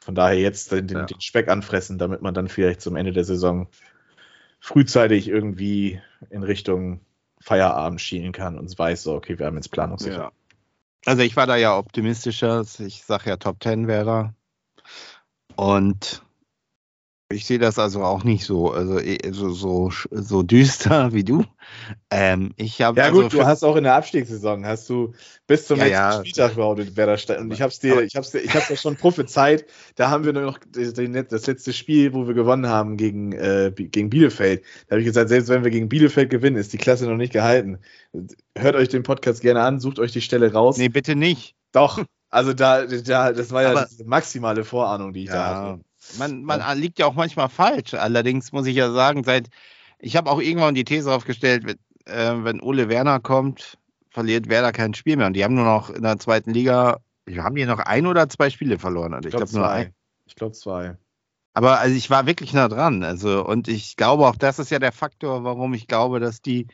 von 0.00 0.14
daher 0.14 0.38
jetzt 0.38 0.70
den, 0.70 0.86
ja. 0.86 1.06
den 1.06 1.20
Speck 1.22 1.48
anfressen, 1.48 1.96
damit 1.96 2.20
man 2.20 2.34
dann 2.34 2.48
vielleicht 2.48 2.82
zum 2.82 2.94
Ende 2.94 3.12
der 3.12 3.24
Saison 3.24 3.68
frühzeitig 4.60 5.28
irgendwie 5.28 6.00
in 6.30 6.42
Richtung 6.42 7.00
Feierabend 7.40 8.00
schielen 8.00 8.32
kann 8.32 8.58
und 8.58 8.76
weiß 8.76 9.02
so, 9.02 9.14
okay, 9.14 9.38
wir 9.38 9.46
haben 9.46 9.56
jetzt 9.56 9.70
Planungssicherheit. 9.70 10.32
Ja. 10.32 10.32
Also 11.04 11.22
ich 11.22 11.36
war 11.36 11.46
da 11.46 11.56
ja 11.56 11.78
optimistischer. 11.78 12.64
Ich 12.78 13.04
sage 13.04 13.30
ja 13.30 13.36
Top 13.36 13.62
10 13.62 13.86
wäre 13.86 14.10
er. 14.10 14.34
Und 15.54 16.22
ich 17.28 17.44
sehe 17.44 17.58
das 17.58 17.78
also 17.78 18.04
auch 18.04 18.22
nicht 18.22 18.44
so, 18.44 18.70
also 18.70 19.00
eh, 19.00 19.18
so, 19.32 19.50
so, 19.50 19.90
so 20.10 20.42
düster 20.44 21.12
wie 21.12 21.24
du. 21.24 21.44
Ähm, 22.10 22.52
ich 22.56 22.82
habe 22.82 23.00
ja 23.00 23.06
also 23.06 23.22
gut, 23.22 23.32
du 23.32 23.44
hast 23.44 23.64
auch 23.64 23.74
in 23.74 23.82
der 23.82 23.94
Abstiegssaison 23.94 24.64
hast 24.64 24.88
du 24.88 25.12
bis 25.48 25.66
zum 25.66 25.78
Ja, 25.78 25.84
letzten 25.84 25.94
ja. 25.94 26.12
Spieltag 26.20 26.54
behauptet, 26.54 26.92
wer 26.94 27.06
da 27.06 27.16
stand. 27.16 27.40
Und 27.40 27.52
ich 27.52 27.60
habe 27.62 27.72
es 27.72 27.80
dir, 27.80 28.00
ich 28.02 28.14
habe 28.14 28.26
dir, 28.26 28.38
ich 28.38 28.54
habe 28.54 28.64
ja 28.68 28.76
schon 28.76 28.94
prophezeit. 28.96 29.66
Da 29.96 30.08
haben 30.08 30.24
wir 30.24 30.32
nur 30.32 30.42
noch 30.42 30.58
das, 30.70 31.46
letzte 31.46 31.72
Spiel, 31.72 32.14
wo 32.14 32.28
wir 32.28 32.34
gewonnen 32.34 32.68
haben 32.68 32.96
gegen 32.96 33.32
äh, 33.32 33.72
gegen 33.74 34.08
Bielefeld. 34.08 34.62
Da 34.86 34.92
habe 34.92 35.00
ich 35.00 35.06
gesagt, 35.06 35.28
selbst 35.28 35.48
wenn 35.48 35.64
wir 35.64 35.70
gegen 35.72 35.88
Bielefeld 35.88 36.30
gewinnen, 36.30 36.56
ist 36.56 36.72
die 36.72 36.78
Klasse 36.78 37.06
noch 37.06 37.16
nicht 37.16 37.32
gehalten. 37.32 37.78
Hört 38.56 38.76
euch 38.76 38.88
den 38.88 39.02
Podcast 39.02 39.40
gerne 39.42 39.62
an, 39.62 39.80
sucht 39.80 39.98
euch 39.98 40.12
die 40.12 40.20
Stelle 40.20 40.52
raus. 40.52 40.78
Nee, 40.78 40.88
bitte 40.88 41.16
nicht. 41.16 41.56
Doch, 41.72 42.04
also 42.30 42.52
da, 42.52 42.86
da 42.86 43.32
das 43.32 43.50
war 43.50 43.62
ja 43.62 43.70
Aber- 43.70 43.86
diese 43.90 44.04
maximale 44.04 44.64
Vorahnung, 44.64 45.12
die 45.12 45.24
ich 45.24 45.28
da 45.28 45.34
Ja, 45.34 45.70
hatte. 45.72 45.80
Man, 46.18 46.42
man 46.44 46.78
liegt 46.78 46.98
ja 46.98 47.06
auch 47.06 47.14
manchmal 47.14 47.48
falsch. 47.48 47.94
Allerdings 47.94 48.52
muss 48.52 48.66
ich 48.66 48.76
ja 48.76 48.90
sagen, 48.92 49.24
seit 49.24 49.48
ich 49.98 50.16
habe 50.16 50.30
auch 50.30 50.40
irgendwann 50.40 50.74
die 50.74 50.84
These 50.84 51.12
aufgestellt, 51.12 51.64
wenn, 51.64 51.76
äh, 52.06 52.44
wenn 52.44 52.60
Ole 52.60 52.88
Werner 52.88 53.20
kommt, 53.20 53.78
verliert 54.10 54.48
Werder 54.48 54.72
kein 54.72 54.94
Spiel 54.94 55.16
mehr. 55.16 55.26
Und 55.26 55.34
die 55.34 55.44
haben 55.44 55.54
nur 55.54 55.64
noch 55.64 55.90
in 55.90 56.02
der 56.02 56.18
zweiten 56.18 56.52
Liga, 56.52 57.00
haben 57.38 57.54
die 57.54 57.64
noch 57.64 57.80
ein 57.80 58.06
oder 58.06 58.28
zwei 58.28 58.50
Spiele 58.50 58.78
verloren? 58.78 59.14
Also 59.14 59.28
Ich 59.28 59.34
glaube 59.34 59.46
glaube 59.46 59.58
nur 59.58 59.70
ein. 59.70 59.94
Ich 60.26 60.34
glaube 60.34 60.54
zwei. 60.54 60.96
Aber 61.54 61.80
also 61.80 61.96
ich 61.96 62.10
war 62.10 62.26
wirklich 62.26 62.52
nah 62.52 62.68
dran. 62.68 63.02
Also, 63.02 63.44
und 63.44 63.68
ich 63.68 63.96
glaube 63.96 64.26
auch, 64.26 64.36
das 64.36 64.58
ist 64.58 64.70
ja 64.70 64.78
der 64.78 64.92
Faktor, 64.92 65.42
warum 65.42 65.72
ich 65.72 65.86
glaube, 65.86 66.20
dass 66.20 66.42
die 66.42 66.66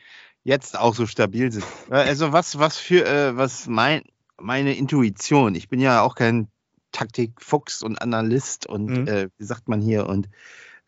jetzt 0.43 0.77
auch 0.77 0.93
so 0.93 1.05
stabil 1.05 1.51
sind. 1.51 1.65
Äh, 1.89 1.95
Also 1.95 2.33
was, 2.33 2.59
was 2.59 2.77
für, 2.77 3.05
äh, 3.05 3.37
was 3.37 3.67
mein, 3.67 4.03
meine 4.37 4.75
Intuition, 4.75 5.55
ich 5.55 5.69
bin 5.69 5.79
ja 5.79 6.01
auch 6.01 6.15
kein 6.15 6.49
Taktikfuchs 6.93 7.83
und 7.83 8.01
Analyst 8.01 8.65
und 8.65 8.89
Mhm. 8.89 9.07
äh, 9.07 9.27
wie 9.37 9.43
sagt 9.43 9.67
man 9.67 9.81
hier 9.81 10.07
und 10.07 10.29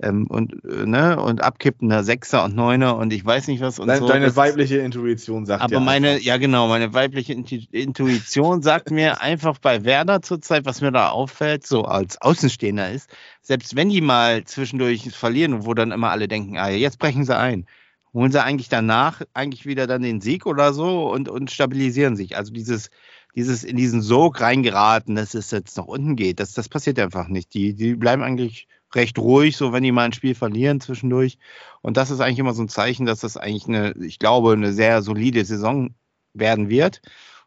ähm, 0.01 0.27
und 0.27 0.53
äh, 0.65 0.85
ne 0.85 1.21
und 1.21 1.41
abkippender 1.41 2.03
Sechser 2.03 2.43
und 2.43 2.55
Neuner 2.55 2.97
und 2.97 3.13
ich 3.13 3.25
weiß 3.25 3.47
nicht 3.47 3.61
was 3.61 3.79
und 3.79 3.87
Deine, 3.87 3.99
so. 3.99 4.07
deine 4.07 4.35
weibliche 4.35 4.77
Intuition 4.79 5.45
sagt 5.45 5.63
aber 5.63 5.75
ja 5.75 5.79
meine, 5.79 6.09
einfach. 6.11 6.25
ja 6.25 6.37
genau, 6.37 6.67
meine 6.67 6.93
weibliche 6.93 7.33
Intu- 7.33 7.67
Intuition 7.71 8.61
sagt 8.61 8.91
mir 8.91 9.21
einfach 9.21 9.57
bei 9.57 9.85
Werder 9.85 10.21
zurzeit, 10.21 10.65
was 10.65 10.81
mir 10.81 10.91
da 10.91 11.09
auffällt, 11.09 11.65
so 11.65 11.83
als 11.85 12.21
Außenstehender 12.21 12.91
ist, 12.91 13.09
selbst 13.41 13.77
wenn 13.77 13.87
die 13.89 14.01
mal 14.01 14.43
zwischendurch 14.43 15.09
verlieren, 15.11 15.65
wo 15.65 15.73
dann 15.73 15.93
immer 15.93 16.11
alle 16.11 16.27
denken, 16.27 16.57
ah, 16.57 16.69
jetzt 16.69 16.99
brechen 16.99 17.23
sie 17.23 17.37
ein, 17.37 17.65
holen 18.13 18.33
sie 18.33 18.43
eigentlich 18.43 18.67
danach 18.69 19.21
eigentlich 19.33 19.65
wieder 19.65 19.87
dann 19.87 20.01
den 20.01 20.19
Sieg 20.19 20.45
oder 20.45 20.73
so 20.73 21.09
und, 21.09 21.29
und 21.29 21.51
stabilisieren 21.51 22.17
sich. 22.17 22.35
Also 22.35 22.51
dieses, 22.51 22.89
dieses 23.35 23.63
in 23.63 23.75
diesen 23.75 24.01
Sog 24.01 24.39
reingeraten, 24.41 25.15
dass 25.15 25.33
es 25.33 25.51
jetzt 25.51 25.77
nach 25.77 25.85
unten 25.85 26.15
geht, 26.15 26.39
das, 26.39 26.53
das 26.53 26.69
passiert 26.69 26.99
einfach 26.99 27.27
nicht. 27.27 27.53
Die, 27.53 27.73
die 27.73 27.95
bleiben 27.95 28.23
eigentlich 28.23 28.67
recht 28.93 29.19
ruhig, 29.19 29.57
so 29.57 29.73
wenn 29.73 29.83
die 29.83 29.91
mal 29.91 30.05
ein 30.05 30.13
Spiel 30.13 30.35
verlieren 30.35 30.79
zwischendurch. 30.79 31.37
Und 31.81 31.97
das 31.97 32.11
ist 32.11 32.21
eigentlich 32.21 32.39
immer 32.39 32.53
so 32.53 32.63
ein 32.63 32.69
Zeichen, 32.69 33.05
dass 33.05 33.19
das 33.19 33.37
eigentlich 33.37 33.67
eine, 33.67 33.93
ich 34.01 34.19
glaube, 34.19 34.53
eine 34.53 34.73
sehr 34.73 35.01
solide 35.01 35.43
Saison 35.43 35.93
werden 36.33 36.69
wird. 36.69 37.01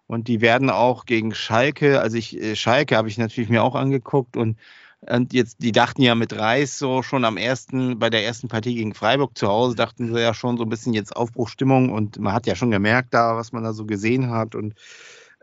Und 0.07 0.29
die 0.29 0.41
werden 0.41 0.71
auch 0.71 1.05
gegen 1.07 1.35
Schalke, 1.35 2.01
also 2.01 2.17
ich, 2.17 2.41
äh, 2.41 2.57
Schalke 2.57 2.97
habe 2.97 3.09
ich 3.09 3.19
natürlich 3.19 3.51
mir 3.51 3.63
auch 3.63 3.75
angeguckt 3.75 4.37
und, 4.37 4.59
und 5.01 5.33
jetzt, 5.35 5.63
die 5.63 5.73
dachten 5.73 6.03
ja 6.03 6.15
mit 6.15 6.35
Reis 6.35 6.79
so 6.79 7.03
schon 7.03 7.25
am 7.25 7.37
ersten, 7.37 7.99
bei 7.99 8.09
der 8.11 8.25
ersten 8.25 8.49
Partie 8.49 8.75
gegen 8.75 8.95
Freiburg 8.95 9.37
zu 9.37 9.49
Hause, 9.49 9.77
dachten 9.77 10.13
sie 10.13 10.21
ja 10.21 10.33
schon 10.33 10.57
so 10.57 10.65
ein 10.65 10.71
bisschen 10.71 10.95
jetzt 10.95 11.15
Aufbruchstimmung 11.15 11.91
und 11.91 12.19
man 12.19 12.33
hat 12.33 12.47
ja 12.47 12.57
schon 12.57 12.71
gemerkt 12.71 13.13
da, 13.13 13.37
was 13.37 13.53
man 13.53 13.63
da 13.65 13.75
so 13.75 13.85
gesehen 13.85 14.31
hat 14.31 14.55
und 14.55 14.75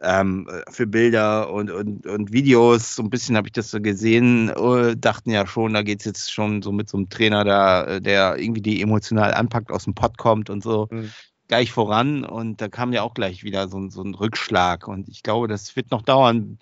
ähm, 0.06 0.48
für 0.70 0.88
Bilder 0.88 1.52
und, 1.52 1.72
und, 1.72 2.06
und 2.06 2.32
Videos, 2.32 2.96
so 2.96 3.04
ein 3.04 3.10
bisschen 3.10 3.36
habe 3.36 3.48
ich 3.48 3.54
das 3.54 3.72
so 3.72 3.82
gesehen, 3.82 4.50
äh, 4.50 4.96
dachten 4.96 5.32
ja 5.32 5.48
schon, 5.48 5.74
da 5.74 5.82
geht 5.82 6.00
es 6.00 6.06
jetzt 6.06 6.32
schon 6.32 6.62
so 6.62 6.72
mit 6.72 6.88
so 6.88 6.98
einem 6.98 7.10
Trainer, 7.10 7.44
da, 7.44 8.00
der 8.00 8.38
irgendwie 8.38 8.62
die 8.62 8.82
emotional 8.82 9.34
anpackt, 9.34 9.72
aus 9.72 9.86
dem 9.86 9.96
Pott 9.96 10.18
kommt 10.18 10.50
und 10.50 10.64
so 10.64 10.88
Mhm. 10.92 11.12
gleich 11.48 11.72
voran 11.72 12.24
und 12.24 12.62
da 12.62 12.68
kam 12.70 12.94
ja 12.94 13.02
auch 13.04 13.14
gleich 13.14 13.44
wieder 13.44 13.68
so, 13.68 13.78
ein- 13.80 13.90
so 13.90 14.02
ein 14.04 14.14
Rückschlag 14.16 14.88
und 14.88 15.10
ich 15.10 15.24
glaube, 15.24 15.48
das 15.48 15.76
wird 15.76 15.92
noch 15.92 16.02
dauern, 16.04 16.58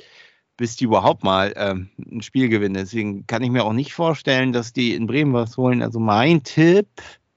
bis 0.56 0.76
die 0.76 0.84
überhaupt 0.86 1.24
mal 1.24 1.52
ähm, 1.56 1.90
ein 2.00 2.22
Spiel 2.22 2.48
gewinnen. 2.48 2.76
Deswegen 2.76 3.26
kann 3.26 3.42
ich 3.44 3.50
mir 3.50 3.64
auch 3.66 3.74
nicht 3.74 3.94
vorstellen, 3.94 4.54
dass 4.54 4.72
die 4.72 4.94
in 4.94 5.08
Bremen 5.08 5.34
was 5.34 5.58
holen. 5.58 5.82
Also 5.82 6.00
mein 6.00 6.44
Tipp 6.44 6.88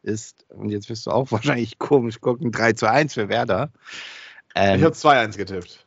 ist, 0.03 0.45
und 0.51 0.69
jetzt 0.71 0.89
wirst 0.91 1.07
du 1.07 1.11
auch 1.13 1.31
wahrscheinlich 1.33 1.79
komisch 1.79 2.21
gucken, 2.21 2.53
3 2.53 2.75
zu 2.75 2.91
1 2.91 3.15
für 3.15 3.29
Werder. 3.29 3.71
Ähm, 4.55 4.79
Ich 4.79 4.85
habe 4.85 4.95
2-1 4.95 5.37
getippt. 5.39 5.86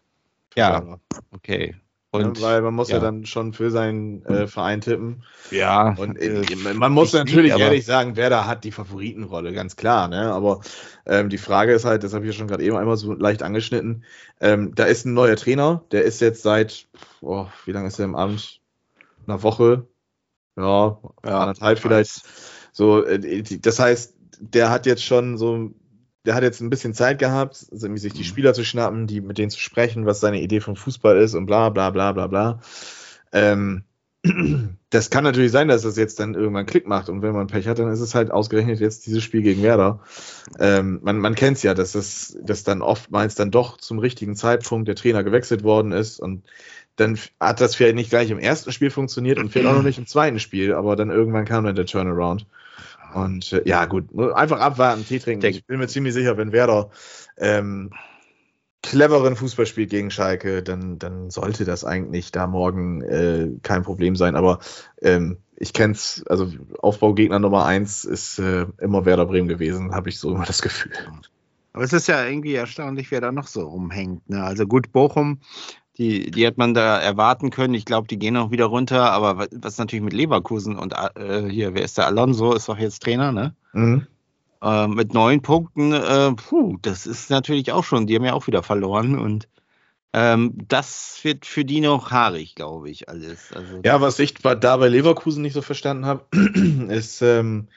Ja. 0.60 1.00
okay. 1.32 1.76
Und 2.12 2.42
weil 2.42 2.62
man 2.64 2.74
muss 2.74 2.90
ja, 2.90 2.96
ja. 2.96 3.04
dann 3.04 3.26
schon 3.28 3.54
für 3.54 3.70
seinen 3.70 4.26
äh, 4.26 4.48
Verein 4.48 4.82
tippen. 4.82 5.24
ja, 5.52 5.94
Und 5.96 6.18
äh, 6.20 6.42
äh, 6.42 6.74
man 6.74 6.92
muss 6.92 7.10
ich 7.10 7.20
natürlich 7.20 7.54
nicht, 7.54 7.62
ehrlich 7.62 7.86
sagen, 7.86 8.16
Werder 8.16 8.48
hat 8.48 8.64
die 8.64 8.72
Favoritenrolle, 8.72 9.54
ganz 9.54 9.76
klar. 9.76 10.08
Ne? 10.08 10.34
Aber 10.34 10.62
ähm, 11.06 11.30
die 11.30 11.38
Frage 11.38 11.72
ist 11.72 11.86
halt, 11.86 12.04
das 12.04 12.14
habe 12.14 12.26
ich 12.26 12.32
ja 12.32 12.38
schon 12.38 12.48
gerade 12.48 12.64
eben 12.64 12.78
einmal 12.78 12.98
so 12.98 13.14
leicht 13.14 13.44
angeschnitten. 13.44 14.06
Ähm, 14.42 14.74
da 14.74 14.86
ist 14.86 15.06
ein 15.06 15.14
neuer 15.14 15.36
Trainer, 15.36 15.84
der 15.92 16.04
ist 16.04 16.20
jetzt 16.20 16.42
seit, 16.42 16.88
oh, 17.22 17.46
wie 17.66 17.74
lange 17.74 17.90
ist 17.90 18.00
er 18.00 18.06
im 18.06 18.16
Amt? 18.16 18.60
Einer 19.28 19.44
Woche? 19.44 19.86
Ja, 20.58 20.98
Ja, 21.24 21.40
anderthalb 21.42 21.78
vielleicht. 21.78 22.24
So, 22.72 23.06
äh, 23.06 23.44
das 23.44 23.78
heißt, 23.78 24.16
der 24.40 24.72
hat 24.72 24.88
jetzt 24.88 25.04
schon 25.04 25.38
so, 25.38 25.72
der 26.30 26.36
hat 26.36 26.44
jetzt 26.44 26.62
ein 26.62 26.70
bisschen 26.70 26.94
Zeit 26.94 27.18
gehabt, 27.18 27.66
also 27.72 27.96
sich 27.96 28.14
die 28.14 28.20
Mhm. 28.20 28.24
Spieler 28.24 28.54
zu 28.54 28.64
schnappen, 28.64 29.08
die 29.08 29.20
mit 29.20 29.40
denen 29.40 29.50
zu 29.50 29.60
sprechen, 29.60 30.06
was 30.06 30.20
seine 30.20 30.40
Idee 30.40 30.60
vom 30.60 30.76
Fußball 30.76 31.18
ist 31.18 31.34
und 31.34 31.48
bla 31.48 31.70
bla 31.70 31.90
bla 31.90 32.12
bla 32.12 32.28
bla. 32.28 32.60
Ähm, 33.32 33.84
das 34.92 35.10
kann 35.10 35.24
natürlich 35.24 35.52
sein, 35.52 35.70
dass 35.70 35.82
das 35.82 35.98
jetzt 35.98 36.20
dann 36.20 36.36
irgendwann 36.36 36.68
Klick 36.68 36.86
macht 36.86 37.10
und 37.10 37.24
wenn 37.24 37.34
man 37.34 37.48
Pech 37.48 37.68
hat, 37.68 37.80
dann 37.80 37.92
ist 37.92 38.00
es 38.00 38.14
halt 38.14 38.30
ausgerechnet 38.30 38.80
jetzt 38.80 39.08
dieses 39.08 39.24
Spiel 39.24 39.42
gegen 39.42 39.64
Werder. 39.64 40.02
Ähm, 40.60 41.00
man 41.02 41.18
man 41.18 41.34
kennt 41.34 41.58
es 41.58 41.64
ja, 41.64 41.74
dass 41.74 41.94
das 41.94 42.38
dass 42.44 42.64
dann 42.64 42.84
oftmals 42.84 43.34
dann 43.34 43.50
doch 43.50 43.78
zum 43.78 43.98
richtigen 43.98 44.36
Zeitpunkt 44.36 44.88
der 44.88 44.96
Trainer 44.96 45.24
gewechselt 45.24 45.64
worden 45.64 45.94
ist 45.94 46.20
und 46.20 46.44
dann 46.96 47.18
hat 47.40 47.60
das 47.60 47.74
vielleicht 47.74 47.96
nicht 47.96 48.12
gleich 48.12 48.30
im 48.30 48.38
ersten 48.38 48.72
Spiel 48.72 48.92
funktioniert 48.92 49.40
und 49.40 49.50
vielleicht 49.50 49.68
auch 49.68 49.74
noch 49.74 49.82
nicht 49.82 49.98
im 49.98 50.06
zweiten 50.06 50.38
Spiel, 50.38 50.76
aber 50.76 50.96
dann 50.96 51.10
irgendwann 51.10 51.46
kam 51.46 51.64
dann 51.64 51.76
der 51.76 51.88
Turnaround. 51.88 52.46
Und 53.14 53.54
äh, 53.54 53.62
ja, 53.66 53.86
gut, 53.86 54.08
einfach 54.34 54.60
abwarten, 54.60 55.06
Tee 55.06 55.20
trinken. 55.20 55.46
Ich 55.46 55.66
bin 55.66 55.80
mir 55.80 55.88
ziemlich 55.88 56.14
sicher, 56.14 56.38
wenn 56.38 56.52
Werder 56.52 56.90
ähm, 57.38 57.92
cleveren 58.82 59.36
Fußball 59.36 59.66
spielt 59.66 59.90
gegen 59.90 60.12
Schalke, 60.12 60.64
dann, 60.64 61.00
dann 61.00 61.30
sollte 61.30 61.66
das 61.66 61.84
eigentlich 61.84 62.32
da 62.32 62.48
morgen 62.48 63.02
äh, 63.02 63.50
kein 63.62 63.84
Problem 63.84 64.16
sein. 64.16 64.36
Aber 64.36 64.60
ähm, 65.02 65.38
ich 65.58 65.74
kenne 65.74 65.94
es, 65.94 66.24
also 66.28 66.52
Aufbaugegner 66.80 67.40
Nummer 67.40 67.66
eins 67.66 68.06
ist 68.06 68.40
äh, 68.40 68.66
immer 68.80 69.06
Werder 69.06 69.26
Bremen 69.26 69.50
gewesen, 69.50 69.94
habe 69.94 70.10
ich 70.10 70.20
so 70.20 70.34
immer 70.34 70.46
das 70.46 70.62
Gefühl. 70.62 70.94
Aber 71.74 71.84
es 71.84 71.94
ist 71.94 72.08
ja 72.08 72.26
irgendwie 72.26 72.56
erstaunlich, 72.56 73.12
wer 73.12 73.22
da 73.22 73.32
noch 73.32 73.48
so 73.48 73.68
rumhängt. 73.68 74.28
Ne? 74.30 74.44
Also 74.44 74.66
gut, 74.66 74.92
Bochum, 74.92 75.40
die, 76.00 76.32
die 76.32 76.48
hat 76.48 76.58
man 76.58 76.74
da 76.74 76.98
erwarten 76.98 77.50
können. 77.52 77.74
Ich 77.74 77.86
glaube, 77.86 78.08
die 78.08 78.18
gehen 78.18 78.38
auch 78.38 78.52
wieder 78.52 78.66
runter. 78.66 79.12
Aber 79.12 79.48
was, 79.52 79.78
natürlich 79.78 80.04
mit 80.04 80.14
Leverkusen 80.14 80.78
und 80.80 80.94
äh, 80.94 81.48
hier, 81.50 81.76
wer 81.76 81.84
ist 81.84 81.98
der? 81.98 82.08
Alonso 82.08 82.54
ist 82.54 82.70
doch 82.70 82.80
jetzt 82.80 83.04
Trainer, 83.04 83.32
ne? 83.34 83.54
Mhm. 83.74 84.08
Äh, 84.62 84.88
mit 84.88 85.14
neun 85.14 85.42
Punkten, 85.42 85.94
äh, 85.94 86.32
puh, 86.34 86.78
das 86.82 87.06
ist 87.06 87.30
natürlich 87.30 87.72
auch 87.72 87.84
schon, 87.84 88.08
die 88.08 88.16
haben 88.16 88.26
ja 88.26 88.34
auch 88.34 88.48
wieder 88.48 88.64
verloren 88.64 89.18
und 89.18 89.48
ähm, 90.12 90.54
das 90.68 91.20
wird 91.22 91.46
für 91.46 91.64
die 91.64 91.82
noch 91.82 92.12
haarig, 92.12 92.56
glaube 92.56 92.90
ich, 92.90 93.08
alles. 93.08 93.54
Also, 93.54 93.80
Ja, 93.86 94.02
was 94.02 94.20
ich 94.20 94.34
da 94.34 94.78
bei 94.78 94.88
Leverkusen 94.88 95.44
nicht 95.44 95.54
so 95.54 95.62
verstanden 95.62 96.06
habe, 96.06 96.26
ist, 96.90 97.22
ähm, 97.22 97.68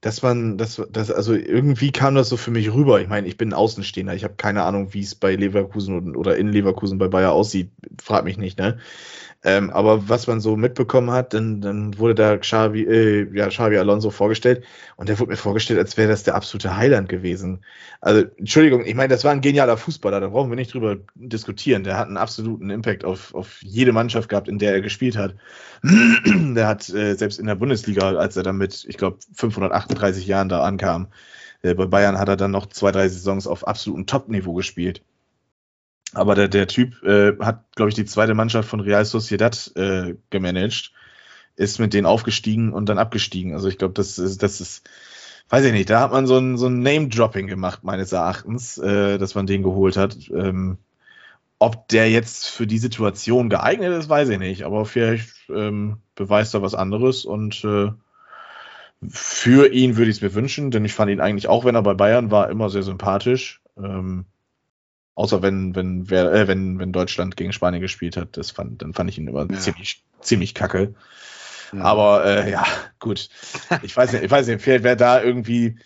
dass 0.00 0.22
man, 0.22 0.56
dass, 0.56 0.82
dass, 0.90 1.10
also 1.10 1.34
irgendwie 1.34 1.92
kam 1.92 2.14
das 2.14 2.30
so 2.30 2.36
für 2.36 2.50
mich 2.50 2.72
rüber. 2.72 3.00
Ich 3.00 3.08
meine, 3.08 3.28
ich 3.28 3.36
bin 3.36 3.52
Außenstehender, 3.52 4.14
ich 4.14 4.24
habe 4.24 4.34
keine 4.36 4.62
Ahnung, 4.62 4.94
wie 4.94 5.00
es 5.00 5.14
bei 5.14 5.34
Leverkusen 5.36 6.16
oder 6.16 6.36
in 6.36 6.48
Leverkusen 6.48 6.98
bei 6.98 7.08
Bayer 7.08 7.32
aussieht, 7.32 7.70
frag 8.02 8.24
mich 8.24 8.38
nicht, 8.38 8.58
ne? 8.58 8.78
Ähm, 9.42 9.70
aber 9.70 10.08
was 10.08 10.26
man 10.26 10.40
so 10.40 10.56
mitbekommen 10.56 11.10
hat, 11.10 11.32
dann, 11.32 11.62
dann 11.62 11.98
wurde 11.98 12.14
da 12.14 12.36
Xavi, 12.36 12.82
äh, 12.82 13.36
ja, 13.36 13.48
Xavi 13.48 13.78
Alonso 13.78 14.10
vorgestellt 14.10 14.64
und 14.96 15.08
der 15.08 15.18
wurde 15.18 15.30
mir 15.30 15.36
vorgestellt, 15.38 15.78
als 15.78 15.96
wäre 15.96 16.10
das 16.10 16.24
der 16.24 16.34
absolute 16.34 16.76
Heiland 16.76 17.08
gewesen. 17.08 17.64
Also, 18.02 18.26
Entschuldigung, 18.36 18.84
ich 18.84 18.94
meine, 18.94 19.08
das 19.08 19.24
war 19.24 19.32
ein 19.32 19.40
genialer 19.40 19.78
Fußballer, 19.78 20.20
da 20.20 20.28
brauchen 20.28 20.50
wir 20.50 20.56
nicht 20.56 20.74
drüber 20.74 20.98
diskutieren. 21.14 21.84
Der 21.84 21.96
hat 21.96 22.08
einen 22.08 22.18
absoluten 22.18 22.68
Impact 22.68 23.04
auf, 23.04 23.34
auf 23.34 23.62
jede 23.62 23.92
Mannschaft 23.92 24.28
gehabt, 24.28 24.48
in 24.48 24.58
der 24.58 24.74
er 24.74 24.82
gespielt 24.82 25.16
hat. 25.16 25.34
der 25.84 26.68
hat 26.68 26.90
äh, 26.90 27.14
selbst 27.14 27.38
in 27.38 27.46
der 27.46 27.54
Bundesliga, 27.54 28.12
als 28.12 28.36
er 28.36 28.42
dann 28.42 28.58
mit, 28.58 28.84
ich 28.88 28.98
glaube, 28.98 29.18
538 29.34 30.26
Jahren 30.26 30.50
da 30.50 30.62
ankam, 30.62 31.08
äh, 31.62 31.74
bei 31.74 31.86
Bayern 31.86 32.18
hat 32.18 32.28
er 32.28 32.36
dann 32.36 32.50
noch 32.50 32.66
zwei, 32.66 32.92
drei 32.92 33.08
Saisons 33.08 33.46
auf 33.46 33.66
absolutem 33.66 34.06
Top-Niveau 34.06 34.52
gespielt. 34.52 35.02
Aber 36.12 36.34
der, 36.34 36.48
der 36.48 36.66
Typ 36.66 37.02
äh, 37.02 37.36
hat, 37.40 37.64
glaube 37.76 37.90
ich, 37.90 37.94
die 37.94 38.04
zweite 38.04 38.34
Mannschaft 38.34 38.68
von 38.68 38.80
Real 38.80 39.04
Sociedad 39.04 39.70
äh, 39.76 40.16
gemanagt, 40.30 40.92
ist 41.56 41.78
mit 41.78 41.94
denen 41.94 42.06
aufgestiegen 42.06 42.72
und 42.72 42.88
dann 42.88 42.98
abgestiegen. 42.98 43.54
Also 43.54 43.68
ich 43.68 43.78
glaube, 43.78 43.94
das 43.94 44.18
ist, 44.18 44.42
das 44.42 44.60
ist 44.60 44.88
weiß 45.50 45.64
ich 45.64 45.72
nicht, 45.72 45.90
da 45.90 46.00
hat 46.00 46.12
man 46.12 46.26
so 46.26 46.38
ein, 46.38 46.56
so 46.56 46.66
ein 46.66 46.80
Name-Dropping 46.80 47.46
gemacht, 47.46 47.84
meines 47.84 48.12
Erachtens, 48.12 48.78
äh, 48.78 49.18
dass 49.18 49.34
man 49.34 49.46
den 49.46 49.62
geholt 49.62 49.96
hat. 49.96 50.16
Ähm, 50.30 50.78
ob 51.58 51.88
der 51.88 52.08
jetzt 52.10 52.46
für 52.46 52.66
die 52.66 52.78
Situation 52.78 53.50
geeignet 53.50 53.92
ist, 53.92 54.08
weiß 54.08 54.30
ich 54.30 54.38
nicht, 54.38 54.62
aber 54.62 54.86
vielleicht 54.86 55.34
ähm, 55.50 55.98
beweist 56.14 56.54
er 56.54 56.62
was 56.62 56.74
anderes 56.74 57.26
und 57.26 57.62
äh, 57.64 57.90
für 59.08 59.72
ihn 59.72 59.96
würde 59.96 60.10
ich 60.10 60.18
es 60.18 60.22
mir 60.22 60.34
wünschen, 60.34 60.70
denn 60.70 60.84
ich 60.84 60.94
fand 60.94 61.10
ihn 61.10 61.20
eigentlich 61.20 61.48
auch, 61.48 61.64
wenn 61.64 61.74
er 61.74 61.82
bei 61.82 61.94
Bayern 61.94 62.30
war, 62.30 62.48
immer 62.48 62.70
sehr 62.70 62.82
sympathisch. 62.82 63.60
Ähm, 63.76 64.24
außer 65.20 65.42
wenn, 65.42 65.76
wenn, 65.76 66.08
wer, 66.08 66.32
äh, 66.32 66.48
wenn, 66.48 66.78
wenn 66.78 66.92
Deutschland 66.92 67.36
gegen 67.36 67.52
Spanien 67.52 67.82
gespielt 67.82 68.16
hat, 68.16 68.38
das 68.38 68.50
fand, 68.50 68.80
dann 68.80 68.94
fand 68.94 69.10
ich 69.10 69.18
ihn 69.18 69.28
immer 69.28 69.46
Ja. 69.50 69.58
ziemlich, 69.58 70.02
ziemlich 70.22 70.54
kacke. 70.54 70.94
Ja. 71.74 71.82
Aber 71.82 72.24
äh, 72.24 72.50
ja, 72.50 72.64
gut. 72.98 73.28
Ich 73.82 73.94
weiß 73.94 74.12
nicht, 74.12 74.24
ich 74.24 74.30
weiß 74.30 74.46
nicht, 74.46 74.62
vielleicht 74.62 74.82
wäre 74.82 74.96
da 74.96 75.22
irgendwie 75.22 75.78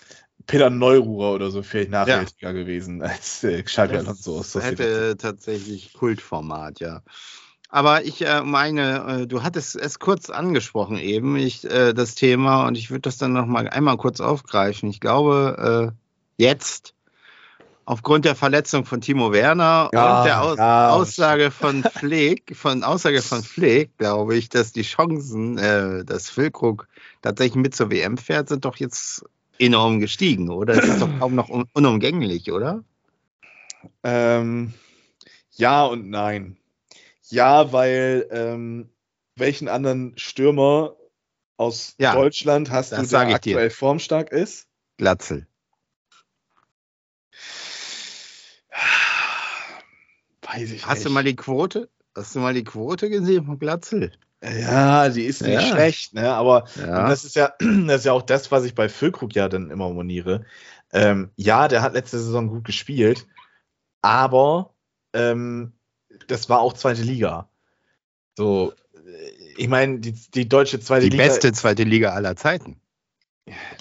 Peter 0.47 0.71
Neururer 0.71 1.33
oder 1.35 1.51
so 1.51 1.63
vielleicht 1.63 1.91
nachhaltiger 1.91 2.53
gewesen 2.53 3.03
als 3.03 3.43
äh, 3.43 3.63
Xabi 3.63 3.97
Alonso. 3.97 4.39
Das 4.39 4.55
hätte 4.55 5.17
tatsächlich 5.19 5.93
Kultformat, 5.95 6.79
ja. 6.79 7.03
Aber 7.69 8.05
ich 8.05 8.25
äh, 8.25 8.43
meine, 8.43 9.23
äh, 9.23 9.27
du 9.27 9.43
hattest 9.43 9.75
es 9.75 9.99
kurz 9.99 10.31
angesprochen 10.31 10.97
eben, 10.97 11.37
ich, 11.37 11.69
äh, 11.69 11.93
das 11.93 12.15
Thema, 12.15 12.69
und 12.69 12.79
ich 12.79 12.91
würde 12.91 13.01
das 13.01 13.19
dann 13.19 13.33
noch 13.33 13.47
mal 13.47 13.69
einmal 13.69 13.97
kurz 13.97 14.21
aufgreifen. 14.21 14.89
Ich 14.91 15.01
glaube, 15.01 15.93
äh, 15.93 16.43
jetzt 16.43 16.94
aufgrund 17.87 18.25
der 18.25 18.35
Verletzung 18.35 18.85
von 18.85 19.01
Timo 19.01 19.33
Werner 19.33 19.91
Ja, 19.93 20.21
und 20.21 20.27
der 20.27 20.43
Aus 20.43 20.59
ja. 20.59 20.91
Aussage 20.91 21.51
von 21.51 21.83
Flick, 21.83 22.57
von 22.57 22.83
Aussage 22.83 23.23
von 23.23 23.43
Flick, 23.43 23.97
glaube 23.99 24.37
ich, 24.37 24.49
dass 24.49 24.73
die 24.73 24.83
Chancen, 24.83 25.59
äh, 25.59 26.05
dass 26.05 26.31
Füllkrug 26.31 26.89
tatsächlich 27.23 27.57
mit 27.57 27.75
zur 27.75 27.91
WM 27.91 28.17
fährt, 28.17 28.49
sind 28.49 28.65
doch 28.65 28.77
jetzt 28.77 29.25
enorm 29.59 30.01
gestiegen, 30.01 30.51
oder? 30.51 30.75
Es 30.75 30.85
ist 30.89 31.01
doch 31.01 31.19
kaum 31.19 31.35
noch 31.35 31.49
un 31.49 31.65
unumgänglich, 31.73 32.51
oder? 32.51 32.83
Ähm, 34.03 34.75
ja 35.53 35.85
und 35.85 36.09
nein. 36.11 36.57
Ja, 37.29 37.73
weil 37.73 38.27
ähm, 38.31 38.91
welchen 39.37 39.69
anderen 39.69 40.17
Stürmer 40.17 40.97
aus 41.57 41.95
Ja, 41.99 42.15
Deutschland 42.15 42.71
hast 42.71 42.93
das 42.93 43.09
du, 43.09 43.17
der 43.17 43.23
ich 43.29 43.39
dir. 43.39 43.57
aktuell 43.57 43.71
formstark 43.71 44.31
ist? 44.33 44.67
Glatzel. 44.97 45.47
Weiß 50.57 50.71
ich 50.73 50.87
Hast 50.87 50.99
nicht. 50.99 51.07
du 51.07 51.11
mal 51.11 51.25
die 51.25 51.37
Quote? 51.37 51.91
Hast 52.17 52.35
du 52.35 52.41
mal 52.41 52.55
die 52.55 52.65
Quote 52.65 53.09
gesehen 53.11 53.45
von 53.47 53.59
Glatzel? 53.59 54.13
ja, 54.43 55.09
die 55.09 55.25
ist 55.25 55.41
nicht 55.43 55.55
Ja. 55.55 55.61
schlecht, 55.75 56.13
ne? 56.15 56.33
Aber 56.35 56.67
Ja. 56.77 57.09
Das 57.09 57.25
ist 57.25 57.35
ja, 57.35 57.55
das 57.87 58.01
ist 58.01 58.05
ja 58.05 58.13
auch 58.13 58.23
das, 58.23 58.51
was 58.51 58.65
ich 58.65 58.75
bei 58.75 58.89
Füllkrug 58.89 59.35
ja 59.35 59.49
dann 59.49 59.71
immer 59.71 59.91
moniere. 59.91 60.45
Ähm, 60.93 61.31
ja, 61.37 61.67
der 61.67 61.83
hat 61.83 61.95
letzte 61.95 62.19
Saison 62.19 62.49
gut 62.49 62.65
gespielt, 62.65 63.27
aber 64.03 64.75
ähm, 65.13 65.73
das 66.29 66.49
war 66.49 66.61
auch 66.61 66.75
zweite 66.75 67.03
Liga. 67.03 67.49
So, 68.37 68.73
äh, 68.95 69.31
ich 69.57 69.69
meine, 69.69 69.99
die, 70.01 70.13
die 70.13 70.49
deutsche 70.49 70.79
zweite 70.79 71.09
die 71.09 71.17
Liga. 71.17 71.25
beste 71.25 71.53
zweite 71.53 71.85
Liga 71.85 72.13
aller 72.13 72.37
Zeiten. 72.37 72.81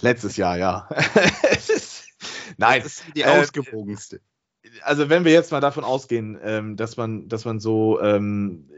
Letztes 0.02 0.38
Jahr, 0.38 0.58
ja. 0.58 0.90
Nein, 2.58 2.84
Das 2.84 2.94
ist 3.00 3.04
die 3.16 3.22
äh, 3.22 3.26
ausgewogenste. 3.26 4.22
Also 4.82 5.10
wenn 5.10 5.26
wir 5.26 5.32
jetzt 5.32 5.52
mal 5.52 5.62
davon 5.62 5.84
ausgehen, 5.84 6.38
ähm, 6.44 6.76
dass 6.76 6.98
man, 6.98 7.28
dass 7.28 7.46
man 7.46 7.60
so, 7.60 8.02
ähm, 8.02 8.70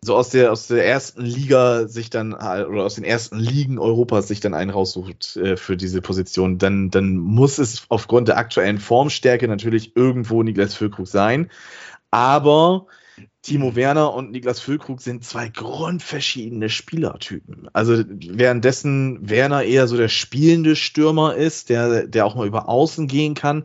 so 0.00 0.16
aus 0.16 0.30
der, 0.30 0.50
aus 0.50 0.66
der 0.66 0.84
ersten 0.84 1.22
Liga 1.22 1.86
sich 1.86 2.10
dann, 2.10 2.32
äh, 2.32 2.64
oder 2.64 2.84
aus 2.84 2.96
den 2.96 3.04
ersten 3.04 3.38
Ligen 3.38 3.78
Europas 3.78 4.26
sich 4.26 4.40
dann 4.40 4.54
einen 4.54 4.70
raussucht 4.70 5.36
äh, 5.36 5.56
für 5.56 5.76
diese 5.76 6.02
Position, 6.02 6.58
dann, 6.58 6.90
dann 6.90 7.16
muss 7.16 7.58
es 7.58 7.84
aufgrund 7.88 8.28
der 8.28 8.38
aktuellen 8.38 8.78
Formstärke 8.78 9.46
natürlich 9.46 9.96
irgendwo 9.96 10.42
Niklas 10.42 10.74
Füllkrug 10.74 11.06
sein. 11.06 11.50
Aber 12.10 12.86
Timo 13.42 13.74
Werner 13.74 14.14
und 14.14 14.30
Niklas 14.30 14.60
Füllkrug 14.60 15.00
sind 15.00 15.24
zwei 15.24 15.48
grundverschiedene 15.48 16.68
Spielertypen. 16.68 17.68
Also 17.72 18.04
währenddessen 18.06 19.28
Werner 19.28 19.62
eher 19.62 19.86
so 19.86 19.96
der 19.96 20.08
spielende 20.08 20.76
Stürmer 20.76 21.34
ist, 21.34 21.68
der, 21.68 22.06
der 22.06 22.26
auch 22.26 22.34
mal 22.34 22.46
über 22.46 22.68
Außen 22.68 23.08
gehen 23.08 23.34
kann, 23.34 23.64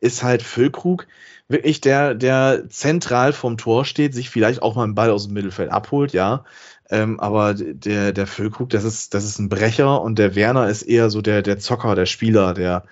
ist 0.00 0.22
halt 0.22 0.42
Füllkrug 0.42 1.06
wirklich 1.48 1.80
der, 1.80 2.14
der 2.14 2.64
zentral 2.68 3.32
vom 3.32 3.58
Tor 3.58 3.84
steht, 3.84 4.14
sich 4.14 4.30
vielleicht 4.30 4.62
auch 4.62 4.76
mal 4.76 4.84
einen 4.84 4.94
Ball 4.94 5.10
aus 5.10 5.26
dem 5.26 5.34
Mittelfeld 5.34 5.70
abholt, 5.70 6.12
ja. 6.12 6.44
Ähm, 6.90 7.18
aber 7.20 7.54
der, 7.54 8.12
der 8.12 8.26
Füllkrug, 8.26 8.70
das 8.70 8.84
ist, 8.84 9.14
das 9.14 9.24
ist 9.24 9.38
ein 9.38 9.48
Brecher 9.48 10.02
und 10.02 10.18
der 10.18 10.34
Werner 10.34 10.68
ist 10.68 10.82
eher 10.82 11.10
so 11.10 11.22
der, 11.22 11.42
der 11.42 11.58
Zocker, 11.58 11.94
der 11.94 12.06
Spieler, 12.06 12.54
der, 12.54 12.84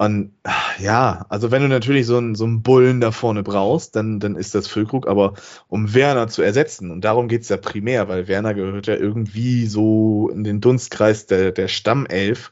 und 0.00 0.32
ja, 0.78 1.26
also 1.28 1.50
wenn 1.50 1.60
du 1.60 1.68
natürlich 1.68 2.06
so 2.06 2.16
einen, 2.16 2.34
so 2.34 2.44
einen 2.44 2.62
Bullen 2.62 3.02
da 3.02 3.12
vorne 3.12 3.42
brauchst, 3.42 3.96
dann, 3.96 4.18
dann 4.18 4.34
ist 4.34 4.54
das 4.54 4.66
Füllkrug, 4.66 5.06
aber 5.06 5.34
um 5.68 5.92
Werner 5.92 6.26
zu 6.26 6.40
ersetzen, 6.40 6.90
und 6.90 7.02
darum 7.02 7.28
geht's 7.28 7.50
ja 7.50 7.58
primär, 7.58 8.08
weil 8.08 8.26
Werner 8.26 8.54
gehört 8.54 8.86
ja 8.86 8.96
irgendwie 8.96 9.66
so 9.66 10.30
in 10.30 10.42
den 10.42 10.62
Dunstkreis 10.62 11.26
der, 11.26 11.52
der 11.52 11.68
Stammelf, 11.68 12.50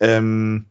ähm, 0.00 0.64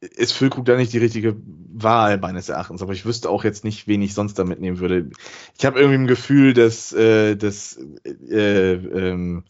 ist 0.00 0.34
Füllkrug 0.34 0.66
da 0.66 0.76
nicht 0.76 0.92
die 0.92 0.98
richtige 0.98 1.34
Wahl 1.72 2.18
meines 2.18 2.48
Erachtens, 2.48 2.80
aber 2.80 2.92
ich 2.92 3.04
wüsste 3.04 3.30
auch 3.30 3.42
jetzt 3.42 3.64
nicht, 3.64 3.88
wen 3.88 4.02
ich 4.02 4.14
sonst 4.14 4.38
da 4.38 4.44
mitnehmen 4.44 4.78
würde. 4.78 5.10
Ich 5.58 5.66
habe 5.66 5.80
irgendwie 5.80 5.98
ein 5.98 6.06
Gefühl, 6.06 6.54
dass, 6.54 6.92
äh, 6.92 7.34
dass 7.34 7.76
äh, 8.04 8.74
ähm, 8.74 9.42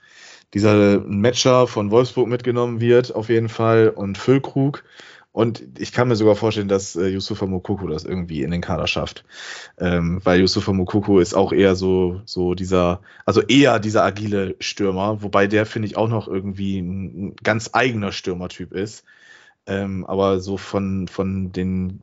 dieser 0.55 1.01
Matcher 1.01 1.67
von 1.67 1.91
Wolfsburg 1.91 2.29
mitgenommen 2.29 2.81
wird, 2.81 3.15
auf 3.15 3.29
jeden 3.29 3.49
Fall, 3.49 3.91
und 3.91 4.19
Füllkrug. 4.19 4.85
Und 5.39 5.63
ich 5.79 5.93
kann 5.93 6.09
mir 6.09 6.17
sogar 6.17 6.35
vorstellen, 6.35 6.69
dass 6.69 6.97
äh, 6.97 7.07
Yusufa 7.07 7.47
Mokoko 7.47 7.87
das 7.87 8.05
irgendwie 8.05 8.43
in 8.43 8.51
den 8.51 8.61
Kader 8.61 8.87
schafft. 8.87 9.25
Ähm, 9.79 10.21
weil 10.25 10.41
Yusufa 10.41 10.73
Mokoko 10.73 11.21
ist 11.21 11.35
auch 11.35 11.53
eher 11.53 11.77
so, 11.77 12.23
so 12.25 12.55
dieser, 12.55 13.03
also 13.25 13.43
eher 13.43 13.79
dieser 13.79 14.03
agile 14.05 14.57
Stürmer, 14.59 15.23
wobei 15.23 15.47
der, 15.47 15.67
finde 15.67 15.87
ich, 15.87 15.97
auch 15.97 16.09
noch 16.09 16.29
irgendwie 16.29 16.81
ein, 16.81 17.37
ganz 17.43 17.71
eigener 17.73 18.11
Stürmertyp 18.11 18.73
ist. 18.73 19.05
Ähm, 19.67 20.07
aber 20.07 20.41
so 20.41 20.57
von, 20.57 21.09
von 21.09 21.53
den 21.53 22.03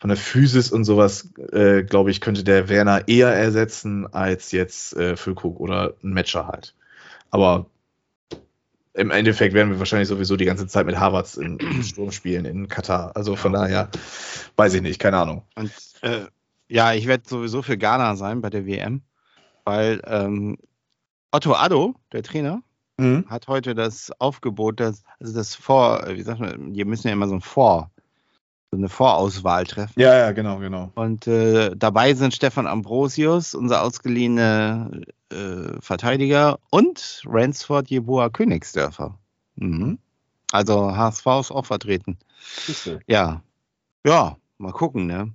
von 0.00 0.08
der 0.08 0.16
Physis 0.16 0.70
und 0.70 0.84
sowas, 0.84 1.30
äh, 1.52 1.82
glaube 1.82 2.10
ich, 2.10 2.20
könnte 2.20 2.44
der 2.44 2.68
Werner 2.68 3.08
eher 3.08 3.32
ersetzen 3.32 4.06
als 4.12 4.52
jetzt 4.52 4.96
äh, 4.96 5.16
Füllkrug 5.16 5.60
oder 5.60 5.94
ein 6.02 6.12
Matcher 6.12 6.46
halt. 6.46 6.74
Aber 7.30 7.66
im 8.94 9.10
Endeffekt 9.10 9.54
werden 9.54 9.70
wir 9.70 9.78
wahrscheinlich 9.78 10.08
sowieso 10.08 10.36
die 10.36 10.44
ganze 10.44 10.66
Zeit 10.66 10.86
mit 10.86 10.98
Harvards 10.98 11.36
in, 11.36 11.58
im 11.58 11.82
Sturm 11.82 12.10
spielen 12.10 12.44
in 12.44 12.68
Katar. 12.68 13.12
Also 13.14 13.36
von 13.36 13.52
daher 13.52 13.88
weiß 14.56 14.74
ich 14.74 14.82
nicht, 14.82 14.98
keine 14.98 15.18
Ahnung. 15.18 15.42
Und 15.54 15.72
äh, 16.02 16.26
ja, 16.68 16.92
ich 16.92 17.06
werde 17.06 17.28
sowieso 17.28 17.62
für 17.62 17.78
Ghana 17.78 18.16
sein 18.16 18.40
bei 18.40 18.50
der 18.50 18.66
WM, 18.66 19.02
weil 19.64 20.00
ähm, 20.04 20.58
Otto 21.30 21.54
Addo, 21.54 21.94
der 22.12 22.22
Trainer, 22.22 22.62
Mhm. 23.00 23.26
hat 23.28 23.46
heute 23.46 23.76
das 23.76 24.10
Aufgebot, 24.18 24.80
das, 24.80 25.04
also 25.20 25.32
das 25.32 25.54
Vor, 25.54 26.02
wie 26.08 26.22
sagt 26.22 26.40
man, 26.40 26.74
die 26.74 26.84
müssen 26.84 27.06
ja 27.06 27.12
immer 27.12 27.28
so 27.28 27.34
ein 27.34 27.40
Vor, 27.40 27.92
so 28.72 28.76
eine 28.76 28.88
Vorauswahl 28.88 29.64
treffen. 29.66 30.00
Ja, 30.00 30.18
ja, 30.18 30.32
genau, 30.32 30.58
genau. 30.58 30.90
Und 30.96 31.28
äh, 31.28 31.70
dabei 31.76 32.14
sind 32.14 32.34
Stefan 32.34 32.66
Ambrosius, 32.66 33.54
unser 33.54 33.84
ausgeliehene 33.84 35.02
äh, 35.32 35.80
Verteidiger, 35.80 36.58
und 36.70 37.22
Ransford 37.26 37.90
Jeboa 37.90 38.30
Königsdörfer. 38.30 39.18
Mhm. 39.56 39.98
Also 40.52 40.96
HSV 40.96 41.26
ist 41.40 41.50
auch 41.50 41.66
vertreten. 41.66 42.18
Ja, 43.06 43.42
ja, 44.06 44.36
mal 44.58 44.72
gucken. 44.72 45.06
Ne? 45.06 45.32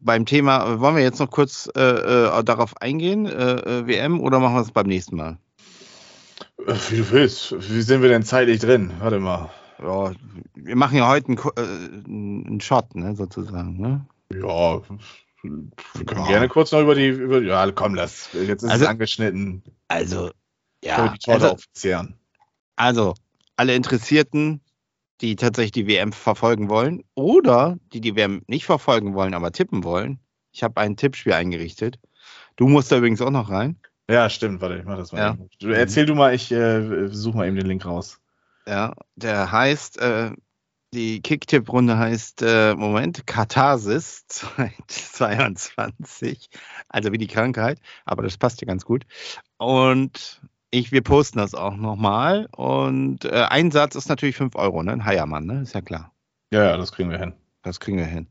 Beim 0.00 0.26
Thema, 0.26 0.80
wollen 0.80 0.96
wir 0.96 1.02
jetzt 1.02 1.20
noch 1.20 1.30
kurz 1.30 1.70
äh, 1.76 1.80
äh, 1.80 2.44
darauf 2.44 2.80
eingehen, 2.80 3.26
äh, 3.26 3.30
äh, 3.30 3.86
WM, 3.86 4.20
oder 4.20 4.40
machen 4.40 4.54
wir 4.54 4.62
es 4.62 4.70
beim 4.70 4.86
nächsten 4.86 5.16
Mal? 5.16 5.38
Wie 6.58 6.96
du 6.96 7.10
willst. 7.10 7.54
Wie 7.70 7.82
sind 7.82 8.02
wir 8.02 8.08
denn 8.08 8.22
zeitlich 8.22 8.60
drin? 8.60 8.92
Warte 8.98 9.20
mal. 9.20 9.50
Ja, 9.82 10.12
wir 10.54 10.76
machen 10.76 10.96
ja 10.96 11.08
heute 11.08 11.28
einen, 11.28 11.38
äh, 11.38 12.08
einen 12.08 12.60
Shot, 12.60 12.94
ne, 12.94 13.14
sozusagen. 13.16 13.80
Ne? 13.80 14.06
Ja, 14.32 14.80
wir 15.44 16.06
können 16.06 16.20
Ja. 16.22 16.26
gerne 16.28 16.48
kurz 16.48 16.72
noch 16.72 16.80
über 16.80 16.94
die, 16.94 17.08
über, 17.08 17.40
ja, 17.42 17.70
komm, 17.72 17.94
lass. 17.94 18.30
Jetzt 18.32 18.62
ist 18.62 18.70
Also- 18.70 18.84
es 18.84 18.90
angeschnitten. 18.90 19.62
Also, 19.88 20.18
Können 20.18 20.32
ja, 20.84 21.08
die 21.08 21.18
Torte 21.18 21.32
also, 21.44 21.48
aufzehren. 21.54 22.14
also 22.76 23.14
alle 23.56 23.74
Interessierten, 23.74 24.60
die 25.20 25.36
tatsächlich 25.36 25.72
die 25.72 25.86
WM 25.86 26.12
verfolgen 26.12 26.68
wollen 26.68 27.02
oder 27.14 27.78
die 27.92 28.00
die 28.00 28.16
WM 28.16 28.42
nicht 28.48 28.64
verfolgen 28.66 29.14
wollen, 29.14 29.34
aber 29.34 29.52
tippen 29.52 29.84
wollen. 29.84 30.18
Ich 30.52 30.62
habe 30.62 30.80
ein 30.80 30.96
Tippspiel 30.96 31.32
eingerichtet. 31.32 31.98
Du 32.56 32.68
musst 32.68 32.90
da 32.90 32.98
übrigens 32.98 33.20
auch 33.20 33.30
noch 33.30 33.50
rein. 33.50 33.78
Ja, 34.10 34.28
stimmt, 34.28 34.60
warte, 34.60 34.78
ich 34.78 34.84
mach 34.84 34.96
das 34.96 35.12
mal. 35.12 35.18
Ja. 35.18 35.36
Du, 35.60 35.68
erzähl 35.68 36.04
du 36.06 36.14
mal, 36.14 36.34
ich 36.34 36.50
äh, 36.52 37.08
suche 37.08 37.36
mal 37.38 37.46
eben 37.46 37.56
den 37.56 37.66
Link 37.66 37.86
raus. 37.86 38.20
Ja, 38.66 38.94
der 39.16 39.50
heißt, 39.52 39.98
äh, 39.98 40.32
die 40.94 41.20
Kicktipp-Runde 41.20 41.98
heißt, 41.98 42.42
äh, 42.42 42.74
Moment, 42.74 43.26
Katharsis 43.26 44.26
2022. 44.28 46.48
Also 46.88 47.12
wie 47.12 47.18
die 47.18 47.26
Krankheit, 47.26 47.80
aber 48.06 48.22
das 48.22 48.38
passt 48.38 48.60
ja 48.62 48.66
ganz 48.66 48.84
gut. 48.84 49.04
Und 49.58 50.40
Ich, 50.70 50.90
wir 50.90 51.02
posten 51.02 51.38
das 51.38 51.54
auch 51.54 51.76
nochmal. 51.76 52.48
Und 52.50 53.24
äh, 53.26 53.46
ein 53.48 53.70
Satz 53.70 53.94
ist 53.94 54.08
natürlich 54.08 54.36
5 54.36 54.56
Euro, 54.56 54.82
ne? 54.82 54.92
Ein 54.92 55.04
Heiermann, 55.04 55.46
ne? 55.46 55.62
Ist 55.62 55.74
ja 55.74 55.80
klar. 55.80 56.12
Ja, 56.50 56.64
ja, 56.64 56.76
das 56.76 56.90
kriegen 56.90 57.10
wir 57.10 57.18
hin. 57.18 57.32
Das 57.62 57.78
kriegen 57.78 57.96
wir 57.96 58.06
hin. 58.06 58.26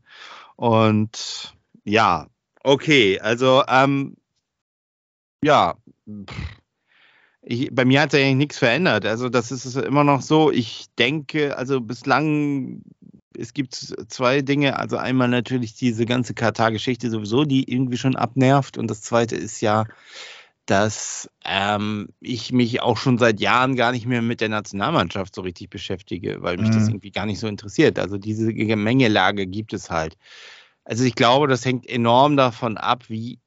Und 0.56 1.54
ja, 1.84 2.26
okay, 2.62 3.18
also 3.18 3.64
ähm, 3.66 4.16
ja, 5.42 5.74
ich, 7.46 7.68
bei 7.72 7.84
mir 7.84 8.00
hat 8.00 8.12
sich 8.12 8.22
eigentlich 8.22 8.36
nichts 8.36 8.58
verändert. 8.58 9.04
Also 9.06 9.28
das 9.28 9.52
ist 9.52 9.76
immer 9.76 10.04
noch 10.04 10.22
so. 10.22 10.50
Ich 10.50 10.86
denke, 10.98 11.56
also 11.56 11.80
bislang, 11.80 12.82
es 13.36 13.52
gibt 13.52 13.74
zwei 13.74 14.40
Dinge. 14.40 14.78
Also 14.78 14.96
einmal 14.96 15.28
natürlich 15.28 15.74
diese 15.74 16.06
ganze 16.06 16.34
Katar-Geschichte 16.34 17.10
sowieso, 17.10 17.44
die 17.44 17.70
irgendwie 17.70 17.98
schon 17.98 18.16
abnervt. 18.16 18.78
Und 18.78 18.88
das 18.90 19.02
zweite 19.02 19.36
ist 19.36 19.60
ja, 19.60 19.84
dass 20.64 21.28
ähm, 21.44 22.08
ich 22.20 22.52
mich 22.52 22.80
auch 22.80 22.96
schon 22.96 23.18
seit 23.18 23.40
Jahren 23.40 23.76
gar 23.76 23.92
nicht 23.92 24.06
mehr 24.06 24.22
mit 24.22 24.40
der 24.40 24.48
Nationalmannschaft 24.48 25.34
so 25.34 25.42
richtig 25.42 25.68
beschäftige, 25.68 26.40
weil 26.40 26.56
mich 26.56 26.70
mhm. 26.70 26.74
das 26.74 26.88
irgendwie 26.88 27.10
gar 27.10 27.26
nicht 27.26 27.40
so 27.40 27.46
interessiert. 27.46 27.98
Also 27.98 28.16
diese 28.16 28.54
Gemengelage 28.54 29.46
gibt 29.46 29.74
es 29.74 29.90
halt. 29.90 30.16
Also 30.84 31.04
ich 31.04 31.14
glaube, 31.14 31.48
das 31.48 31.64
hängt 31.66 31.86
enorm 31.86 32.36
davon 32.36 32.78
ab, 32.78 33.04
wie 33.08 33.38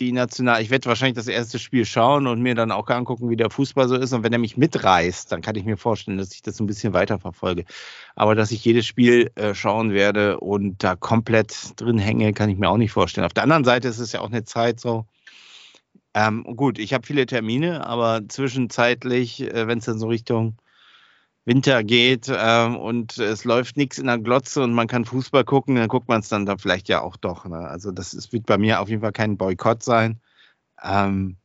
die 0.00 0.12
National, 0.12 0.62
ich 0.62 0.70
werde 0.70 0.86
wahrscheinlich 0.86 1.16
das 1.16 1.28
erste 1.28 1.58
Spiel 1.58 1.84
schauen 1.84 2.26
und 2.26 2.40
mir 2.40 2.54
dann 2.54 2.72
auch 2.72 2.88
angucken, 2.88 3.28
wie 3.28 3.36
der 3.36 3.50
Fußball 3.50 3.86
so 3.86 3.96
ist. 3.96 4.12
Und 4.12 4.24
wenn 4.24 4.32
er 4.32 4.38
mich 4.38 4.56
mitreißt, 4.56 5.30
dann 5.30 5.42
kann 5.42 5.56
ich 5.56 5.64
mir 5.64 5.76
vorstellen, 5.76 6.16
dass 6.16 6.32
ich 6.32 6.42
das 6.42 6.58
ein 6.58 6.66
bisschen 6.66 6.94
weiter 6.94 7.18
verfolge. 7.18 7.64
Aber 8.16 8.34
dass 8.34 8.50
ich 8.50 8.64
jedes 8.64 8.86
Spiel 8.86 9.30
äh, 9.34 9.54
schauen 9.54 9.92
werde 9.92 10.40
und 10.40 10.82
da 10.82 10.96
komplett 10.96 11.78
drin 11.80 11.98
hänge, 11.98 12.32
kann 12.32 12.48
ich 12.48 12.58
mir 12.58 12.70
auch 12.70 12.78
nicht 12.78 12.92
vorstellen. 12.92 13.26
Auf 13.26 13.34
der 13.34 13.42
anderen 13.42 13.64
Seite 13.64 13.88
ist 13.88 13.98
es 13.98 14.12
ja 14.12 14.20
auch 14.20 14.30
eine 14.30 14.44
Zeit 14.44 14.80
so, 14.80 15.04
ähm, 16.14 16.44
gut, 16.56 16.78
ich 16.78 16.92
habe 16.94 17.06
viele 17.06 17.26
Termine, 17.26 17.86
aber 17.86 18.22
zwischenzeitlich, 18.26 19.42
äh, 19.42 19.68
wenn 19.68 19.78
es 19.78 19.84
dann 19.84 19.98
so 19.98 20.08
Richtung 20.08 20.56
Winter 21.44 21.82
geht 21.82 22.30
ähm, 22.32 22.76
und 22.76 23.18
es 23.18 23.44
läuft 23.44 23.76
nichts 23.76 23.98
in 23.98 24.06
der 24.06 24.18
Glotze 24.18 24.62
und 24.62 24.72
man 24.72 24.86
kann 24.86 25.04
Fußball 25.04 25.44
gucken, 25.44 25.76
dann 25.76 25.88
guckt 25.88 26.08
man 26.08 26.20
es 26.20 26.28
dann 26.28 26.46
da 26.46 26.56
vielleicht 26.58 26.88
ja 26.88 27.00
auch 27.00 27.16
doch. 27.16 27.46
Ne? 27.46 27.58
Also 27.58 27.90
das 27.90 28.14
ist, 28.14 28.32
wird 28.32 28.46
bei 28.46 28.58
mir 28.58 28.80
auf 28.80 28.88
jeden 28.88 29.00
Fall 29.00 29.12
kein 29.12 29.36
Boykott 29.36 29.82
sein. 29.82 30.20
Ähm, 30.82 31.36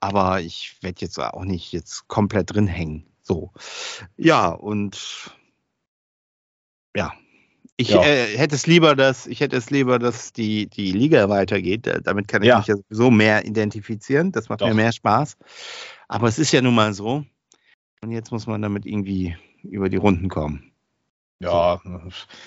aber 0.00 0.40
ich 0.40 0.76
werde 0.82 1.00
jetzt 1.00 1.18
auch 1.18 1.44
nicht 1.44 1.72
jetzt 1.72 2.08
komplett 2.08 2.52
drin 2.52 2.66
hängen. 2.66 3.06
So. 3.22 3.52
Ja, 4.16 4.48
und 4.48 5.30
ja, 6.94 7.12
ich 7.76 7.90
ja. 7.90 8.02
äh, 8.02 8.36
hätte 8.38 8.54
es 8.54 8.66
lieber, 8.66 8.96
dass 8.96 9.26
ich 9.26 9.40
hätte 9.40 9.56
es 9.56 9.70
lieber, 9.70 9.98
dass 9.98 10.32
die, 10.32 10.66
die 10.66 10.92
Liga 10.92 11.28
weitergeht. 11.28 11.90
Damit 12.04 12.26
kann 12.26 12.42
ich 12.42 12.48
ja. 12.48 12.58
mich 12.58 12.68
ja 12.68 12.76
sowieso 12.76 13.10
mehr 13.10 13.44
identifizieren. 13.44 14.32
Das 14.32 14.48
macht 14.48 14.62
Doch. 14.62 14.68
mir 14.68 14.74
mehr 14.74 14.92
Spaß. 14.92 15.36
Aber 16.08 16.28
es 16.28 16.38
ist 16.38 16.52
ja 16.52 16.62
nun 16.62 16.74
mal 16.74 16.94
so. 16.94 17.24
Und 18.02 18.12
jetzt 18.12 18.30
muss 18.30 18.46
man 18.46 18.62
damit 18.62 18.86
irgendwie 18.86 19.36
über 19.62 19.88
die 19.88 19.96
Runden 19.96 20.28
kommen. 20.28 20.72
Ja, 21.38 21.82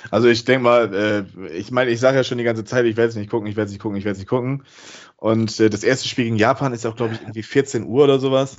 also 0.10 0.28
ich 0.28 0.46
denke 0.46 0.64
mal, 0.64 0.94
äh, 0.94 1.50
ich 1.52 1.70
meine, 1.70 1.92
ich 1.92 2.00
sage 2.00 2.18
ja 2.18 2.24
schon 2.24 2.40
die 2.40 2.44
ganze 2.44 2.66
Zeit, 2.66 2.86
ich 2.86 2.98
werde 2.98 3.10
es 3.10 3.16
nicht 3.16 3.30
gucken, 3.30 3.48
ich 3.48 3.56
werde 3.56 3.68
es 3.68 3.72
nicht 3.72 3.82
gucken, 3.82 3.98
ich 3.98 4.04
werde 4.04 4.14
es 4.14 4.20
nicht 4.20 4.30
gucken. 4.30 4.64
Und 5.16 5.60
äh, 5.60 5.70
das 5.70 5.84
erste 5.84 6.08
Spiel 6.08 6.26
gegen 6.26 6.38
Japan 6.38 6.74
ist 6.74 6.88
auch, 6.88 6.96
glaube 6.96 7.14
ich, 7.14 7.22
irgendwie 7.22 7.44
14 7.44 7.86
Uhr 7.86 8.04
oder 8.06 8.20
sowas. 8.20 8.58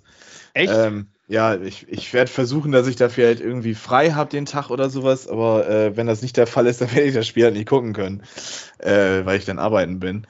Echt? 0.55 0.73
Ähm, 0.73 1.09
ja, 1.27 1.57
ich, 1.57 1.89
ich 1.89 2.13
werde 2.13 2.31
versuchen, 2.31 2.71
dass 2.71 2.87
ich 2.87 2.95
dafür 2.95 3.27
halt 3.27 3.41
irgendwie 3.41 3.75
frei 3.75 4.13
habe 4.13 4.31
den 4.31 4.47
Tag 4.47 4.71
oder 4.71 4.89
sowas, 4.89 5.27
aber 5.27 5.69
äh, 5.69 5.97
wenn 5.97 6.07
das 6.07 6.23
nicht 6.23 6.37
der 6.37 6.47
Fall 6.47 6.67
ist, 6.69 6.81
dann 6.81 6.93
werde 6.93 7.09
ich 7.09 7.15
das 7.15 7.27
Spiel 7.27 7.45
halt 7.45 7.55
nicht 7.55 7.69
gucken 7.69 7.93
können, 7.93 8.23
äh, 8.79 9.25
weil 9.25 9.39
ich 9.39 9.47
dann 9.47 9.59
arbeiten 9.59 9.99
bin. 9.99 10.29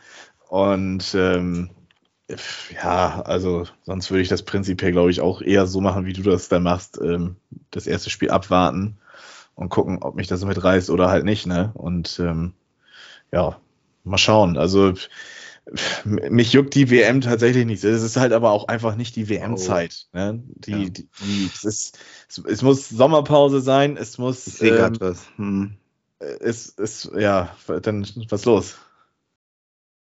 Und 0.48 1.14
ähm, 1.14 1.70
ja, 2.74 3.22
also 3.22 3.66
sonst 3.82 4.10
würde 4.10 4.22
ich 4.22 4.28
das 4.28 4.42
prinzipiell, 4.42 4.92
glaube 4.92 5.10
ich, 5.10 5.20
auch 5.20 5.42
eher 5.42 5.66
so 5.66 5.80
machen, 5.80 6.06
wie 6.06 6.12
du 6.12 6.22
das 6.22 6.48
da 6.48 6.60
machst. 6.60 6.98
Ähm, 7.02 7.36
das 7.70 7.86
erste 7.86 8.10
Spiel 8.10 8.30
abwarten 8.30 8.98
und 9.54 9.68
gucken, 9.68 10.02
ob 10.02 10.14
mich 10.14 10.26
das 10.26 10.44
mitreißt 10.44 10.90
oder 10.90 11.10
halt 11.10 11.24
nicht, 11.24 11.46
ne? 11.46 11.70
Und 11.74 12.18
ähm, 12.20 12.54
ja, 13.32 13.60
mal 14.04 14.18
schauen. 14.18 14.56
Also 14.56 14.94
mich 16.04 16.52
juckt 16.52 16.74
die 16.74 16.90
WM 16.90 17.20
tatsächlich 17.20 17.64
nicht. 17.64 17.84
Es 17.84 18.02
ist 18.02 18.16
halt 18.16 18.32
aber 18.32 18.50
auch 18.50 18.68
einfach 18.68 18.96
nicht 18.96 19.14
die 19.16 19.28
WM-Zeit. 19.28 20.06
Oh. 20.12 20.18
Ne? 20.18 20.42
Die, 20.46 20.70
ja. 20.70 20.78
die, 20.78 21.08
die, 21.22 21.50
es, 21.54 21.64
ist, 21.64 21.98
es, 22.28 22.38
es, 22.38 22.62
muss 22.62 22.88
Sommerpause 22.88 23.60
sein, 23.60 23.96
es 23.96 24.18
muss. 24.18 24.60
Ich 24.60 24.72
ähm, 24.72 24.96
was. 24.98 25.26
Hm. 25.36 25.76
Es 26.18 26.68
ist, 26.68 27.10
ja, 27.16 27.54
dann 27.66 28.06
was 28.28 28.44
los? 28.44 28.76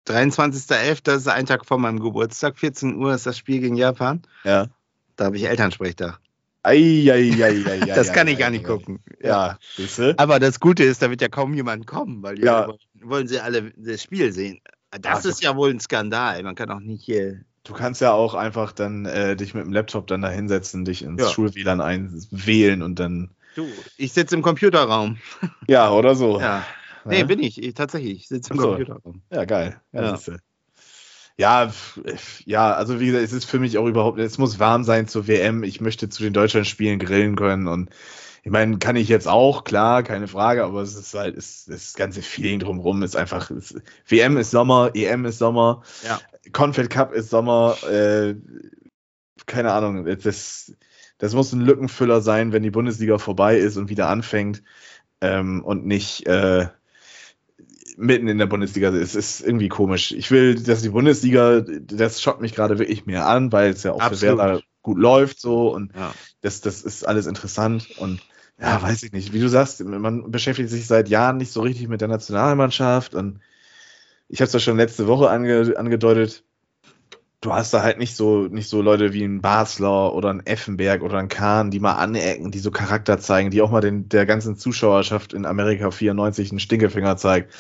23.11., 0.08 1.00
das 1.04 1.18
ist 1.18 1.28
ein 1.28 1.46
Tag 1.46 1.66
vor 1.66 1.78
meinem 1.78 2.00
Geburtstag, 2.00 2.58
14 2.58 2.96
Uhr 2.96 3.14
ist 3.14 3.26
das 3.26 3.38
Spiel 3.38 3.60
gegen 3.60 3.76
Japan. 3.76 4.22
Ja. 4.44 4.68
Da 5.16 5.26
habe 5.26 5.38
ich 5.38 5.46
Elternsprechtag. 5.46 6.20
Ei, 6.64 7.10
ei, 7.10 7.32
ei, 7.42 7.64
ei, 7.66 7.80
das 7.96 8.12
kann 8.12 8.28
ich 8.28 8.38
gar 8.38 8.50
nicht 8.50 8.66
gucken. 8.66 9.00
Ja, 9.22 9.58
Aber 10.18 10.40
das 10.40 10.60
Gute 10.60 10.84
ist, 10.84 11.02
da 11.02 11.10
wird 11.10 11.22
ja 11.22 11.30
kaum 11.30 11.54
jemand 11.54 11.88
kommen, 11.88 12.22
weil 12.22 12.44
ja. 12.44 12.68
wollen 13.02 13.28
sie 13.28 13.40
alle 13.40 13.72
das 13.78 14.04
Spiel 14.04 14.34
sehen. 14.34 14.60
Das 14.92 15.20
Ach, 15.20 15.26
ist 15.26 15.42
ja 15.42 15.56
wohl 15.56 15.70
ein 15.70 15.80
Skandal. 15.80 16.44
Man 16.44 16.56
kann 16.56 16.70
auch 16.70 16.80
nicht 16.80 17.04
hier. 17.04 17.42
Du 17.64 17.74
kannst 17.74 18.02
ja 18.02 18.12
auch 18.12 18.34
einfach 18.34 18.72
dann 18.72 19.06
äh, 19.06 19.36
dich 19.36 19.54
mit 19.54 19.64
dem 19.64 19.74
Laptop 19.74 20.08
dann 20.08 20.22
da 20.22 20.30
hinsetzen, 20.30 20.86
dich 20.86 21.04
ins 21.04 21.22
ja. 21.22 21.30
Schul-WLAN 21.30 21.82
einwählen 21.82 22.82
und 22.82 23.00
dann. 23.00 23.32
Du, 23.56 23.68
ich 23.98 24.14
sitze 24.14 24.36
im 24.36 24.42
Computerraum. 24.42 25.18
Ja, 25.68 25.92
oder 25.92 26.16
so. 26.16 26.40
Ja. 26.40 26.66
Nee, 27.10 27.24
bin 27.24 27.40
ich. 27.40 27.62
ich 27.62 27.74
tatsächlich. 27.74 28.22
Ich 28.22 28.28
sitze 28.28 28.54
im 28.54 28.60
so. 28.60 28.68
Computerraum. 28.70 29.22
Ja, 29.32 29.46
geil. 29.46 29.82
Ja, 29.92 30.18
ja, 31.40 31.72
ja, 32.46 32.74
also 32.74 33.00
wie 33.00 33.06
gesagt, 33.08 33.24
es 33.24 33.32
ist 33.32 33.46
für 33.46 33.60
mich 33.60 33.78
auch 33.78 33.86
überhaupt, 33.86 34.18
es 34.18 34.40
muss 34.40 34.60
warm 34.60 34.84
sein 34.84 35.08
zur 35.08 35.28
WM. 35.28 35.64
Ich 35.64 35.82
möchte 35.82 36.10
zu 36.10 36.24
den 36.24 36.34
Deutschlandspielen 36.34 36.98
grillen 36.98 37.36
können 37.36 37.68
und 37.68 37.92
ich 38.44 38.52
meine, 38.52 38.80
kann 38.80 38.96
ich 38.96 39.08
jetzt 39.08 39.28
auch, 39.28 39.64
klar, 39.64 40.04
keine 40.04 40.28
Frage, 40.28 40.64
aber 40.64 40.82
es 40.82 40.96
ist 40.96 41.14
halt, 41.14 41.38
es, 41.38 41.66
das 41.66 41.94
ganze 41.94 42.22
Feeling 42.22 42.60
drumherum 42.60 43.04
ist 43.04 43.16
einfach, 43.16 43.52
es, 43.52 43.76
WM 44.08 44.38
ist 44.38 44.52
Sommer, 44.52 44.92
EM 44.96 45.26
ist 45.26 45.38
Sommer, 45.38 45.84
ja. 46.04 46.20
Confed 46.54 46.90
Cup 46.90 47.14
ist 47.14 47.30
Sommer, 47.30 47.76
äh, 47.84 48.36
keine 49.46 49.74
Ahnung, 49.74 50.06
das, 50.06 50.74
das 51.18 51.34
muss 51.36 51.52
ein 51.52 51.62
Lückenfüller 51.62 52.22
sein, 52.22 52.52
wenn 52.52 52.64
die 52.64 52.72
Bundesliga 52.72 53.18
vorbei 53.18 53.58
ist 53.58 53.78
und 53.78 53.90
wieder 53.90 54.10
anfängt 54.10 54.64
ähm, 55.22 55.64
und 55.64 55.86
nicht 55.86 56.26
äh, 56.26 56.68
mitten 57.98 58.28
in 58.28 58.38
der 58.38 58.46
Bundesliga. 58.46 58.90
Es 58.90 59.16
ist 59.16 59.42
irgendwie 59.42 59.70
komisch. 59.70 60.12
Ich 60.12 60.32
will, 60.32 60.56
dass 60.56 60.84
die 60.84 60.90
Bundesliga, 60.90 61.62
das 61.62 62.22
schockt 62.22 62.42
mich 62.42 62.54
gerade 62.54 62.80
wirklich 62.80 63.06
mehr 63.06 63.28
an, 63.28 63.52
weil 63.52 63.72
es 63.72 63.84
ja 63.84 63.92
auch 63.92 64.00
Absolut. 64.00 64.20
für 64.20 64.38
Werder 64.38 64.62
gut 64.84 65.00
läuft 65.00 65.42
so 65.42 65.74
und 65.74 65.94
ja. 65.96 66.14
das, 66.42 66.62
das 66.62 66.82
ist 66.84 67.06
alles 67.06 67.28
interessant 67.28 67.90
und 67.98 68.22
ja, 68.60 68.82
weiß 68.82 69.04
ich 69.04 69.12
nicht. 69.12 69.34
Wie 69.34 69.42
du 69.42 69.50
sagst, 69.50 69.84
man 69.84 70.32
beschäftigt 70.32 70.70
sich 70.70 70.88
seit 70.88 71.10
Jahren 71.10 71.38
nicht 71.38 71.52
so 71.52 71.62
richtig 71.62 71.90
mit 71.90 72.02
der 72.02 72.08
Nationalmannschaft 72.08 73.14
und 73.14 73.42
ich 74.30 74.40
habe 74.40 74.48
es 74.48 74.54
ja 74.54 74.60
schon 74.60 74.78
letzte 74.78 75.08
Woche 75.08 75.30
ange, 75.30 75.74
angedeutet. 75.78 76.44
Du 77.40 77.54
hast 77.54 77.74
da 77.74 77.84
halt 77.84 78.00
nicht 78.00 78.16
so, 78.16 78.48
nicht 78.48 78.68
so 78.68 78.82
Leute 78.82 79.14
wie 79.14 79.24
ein 79.24 79.42
Basler 79.42 80.14
oder 80.14 80.30
ein 80.30 80.46
Effenberg 80.46 81.04
oder 81.04 81.20
ein 81.20 81.28
Kahn, 81.28 81.70
die 81.70 81.80
mal 81.80 81.94
anecken, 81.94 82.50
die 82.50 82.60
so 82.60 82.72
Charakter 82.72 83.20
zeigen, 83.20 83.52
die 83.52 83.62
auch 83.62 83.70
mal 83.70 83.82
den, 83.82 84.10
der 84.10 84.26
ganzen 84.26 84.56
Zuschauerschaft 84.58 85.34
in 85.34 85.46
Amerika 85.46 85.92
94 85.92 86.50
einen 86.50 86.60
Stinkefinger 86.60 87.16
zeigt. 87.16 87.54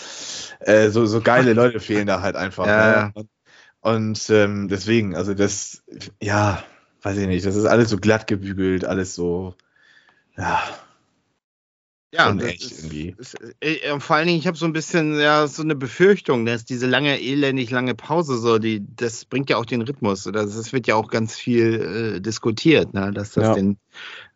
Äh, 0.59 0.89
so, 0.89 1.05
so 1.05 1.21
geile 1.21 1.53
Leute 1.53 1.79
fehlen 1.79 2.07
da 2.07 2.21
halt 2.21 2.35
einfach. 2.35 2.65
Ja. 2.65 3.11
Ne? 3.15 3.27
Und 3.81 4.29
ähm, 4.31 4.67
deswegen, 4.67 5.15
also 5.15 5.35
das, 5.35 5.83
ja, 6.21 6.63
weiß 7.03 7.17
ich 7.17 7.27
nicht, 7.27 7.45
das 7.45 7.55
ist 7.55 7.65
alles 7.65 7.89
so 7.89 7.97
glatt 7.97 8.27
gebügelt, 8.27 8.83
alles 8.83 9.13
so, 9.13 9.53
ja, 10.35 10.61
ja, 12.13 12.33
echt 12.37 12.71
irgendwie. 12.71 13.15
Ist, 13.17 13.35
äh, 13.59 13.99
vor 13.99 14.15
allen 14.15 14.27
Dingen, 14.27 14.39
ich 14.39 14.47
habe 14.47 14.55
so 14.55 14.65
ein 14.65 14.71
bisschen 14.71 15.19
ja 15.19 15.45
so 15.47 15.61
eine 15.61 15.75
Befürchtung, 15.75 16.45
dass 16.45 16.63
diese 16.63 16.87
lange, 16.87 17.19
elendig 17.19 17.69
lange 17.69 17.95
Pause 17.95 18.37
so, 18.37 18.59
die, 18.59 18.85
das 18.95 19.25
bringt 19.25 19.49
ja 19.49 19.57
auch 19.57 19.65
den 19.65 19.81
Rhythmus. 19.81 20.25
Oder 20.25 20.45
das 20.45 20.71
wird 20.71 20.87
ja 20.87 20.95
auch 20.95 21.09
ganz 21.09 21.35
viel 21.35 22.15
äh, 22.15 22.21
diskutiert, 22.21 22.93
ne? 22.93 23.11
dass 23.11 23.33
das 23.33 23.43
ja. 23.43 23.53
den 23.55 23.77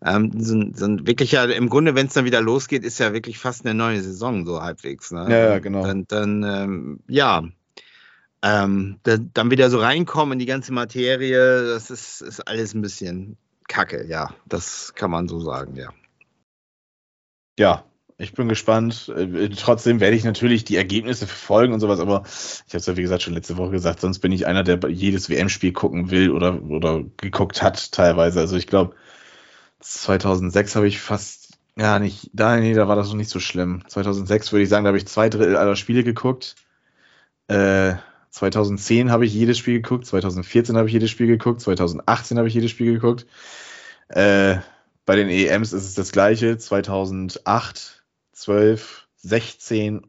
ähm, 0.04 0.32
so, 0.38 0.62
so 0.74 1.08
wirklich 1.08 1.32
ja 1.32 1.46
im 1.46 1.70
Grunde, 1.70 1.96
wenn 1.96 2.08
es 2.08 2.14
dann 2.14 2.26
wieder 2.26 2.42
losgeht, 2.42 2.84
ist 2.84 3.00
ja 3.00 3.14
wirklich 3.14 3.38
fast 3.40 3.66
eine 3.66 3.74
neue 3.74 4.02
Saison 4.02 4.46
so 4.46 4.62
halbwegs. 4.62 5.12
Ne? 5.12 5.28
Ja, 5.30 5.38
ja, 5.52 5.60
genau. 5.60 5.86
Dann, 5.86 6.06
dann 6.08 6.44
ähm, 6.44 7.00
ja. 7.08 7.44
Ähm, 8.44 8.98
da, 9.04 9.18
dann 9.18 9.52
wieder 9.52 9.70
so 9.70 9.80
reinkommen 9.80 10.34
in 10.34 10.40
die 10.40 10.48
ganze 10.48 10.74
Materie, 10.74 11.68
das 11.68 11.92
ist, 11.92 12.22
ist 12.22 12.40
alles 12.48 12.74
ein 12.74 12.82
bisschen 12.82 13.38
kacke, 13.68 14.06
ja. 14.08 14.34
Das 14.48 14.94
kann 14.96 15.12
man 15.12 15.28
so 15.28 15.40
sagen, 15.40 15.76
ja 15.76 15.90
ja, 17.62 17.86
ich 18.18 18.34
bin 18.34 18.50
gespannt. 18.50 19.14
Äh, 19.16 19.50
trotzdem 19.50 20.00
werde 20.00 20.16
ich 20.16 20.24
natürlich 20.24 20.64
die 20.64 20.78
Ergebnisse 20.78 21.28
verfolgen 21.28 21.74
und 21.74 21.80
sowas, 21.80 22.00
aber 22.00 22.24
ich 22.26 22.74
habe 22.74 22.78
es 22.78 22.86
ja 22.88 22.98
wie 22.98 23.04
gesagt 23.04 23.22
schon 23.22 23.36
letzte 23.36 23.58
Woche 23.58 23.70
gesagt, 23.70 24.02
sonst 24.02 24.20
bin 24.20 24.32
ich 24.32 24.48
einer, 24.48 24.64
der 24.64 24.80
jedes 24.90 25.30
WM-Spiel 25.30 25.72
gucken 25.72 26.10
will 26.10 26.32
oder, 26.32 26.62
oder 26.64 27.04
geguckt 27.18 27.62
hat 27.62 27.92
teilweise. 27.92 28.40
Also 28.40 28.58
ich 28.58 28.66
glaube, 28.66 28.96
2006 29.80 30.76
habe 30.76 30.88
ich 30.88 31.00
fast, 31.00 31.60
ja 31.78 32.00
nicht, 32.00 32.32
da, 32.34 32.58
nee, 32.58 32.74
da 32.74 32.88
war 32.88 32.96
das 32.96 33.10
noch 33.10 33.16
nicht 33.16 33.30
so 33.30 33.40
schlimm. 33.40 33.84
2006 33.88 34.52
würde 34.52 34.64
ich 34.64 34.70
sagen, 34.70 34.84
da 34.84 34.90
habe 34.90 34.98
ich 34.98 35.08
zwei 35.08 35.30
Drittel 35.30 35.56
aller 35.56 35.76
Spiele 35.76 36.04
geguckt. 36.04 36.56
Äh, 37.48 37.94
2010 38.32 39.12
habe 39.12 39.26
ich 39.26 39.34
jedes 39.34 39.60
Spiel 39.60 39.82
geguckt, 39.82 40.08
2014 40.08 40.78
habe 40.78 40.88
ich 40.88 40.94
jedes 40.94 41.12
Spiel 41.12 41.28
geguckt, 41.28 41.62
2018 41.62 42.40
habe 42.40 42.48
ich 42.48 42.56
jedes 42.56 42.72
Spiel 42.72 42.94
geguckt. 42.94 43.28
Äh, 44.10 44.58
bei 45.06 45.16
den 45.16 45.30
EMs 45.30 45.74
ist 45.74 45.86
es 45.86 45.94
das 45.94 46.12
gleiche. 46.12 46.58
2008, 46.58 48.04
12, 48.34 49.08
16 49.18 50.02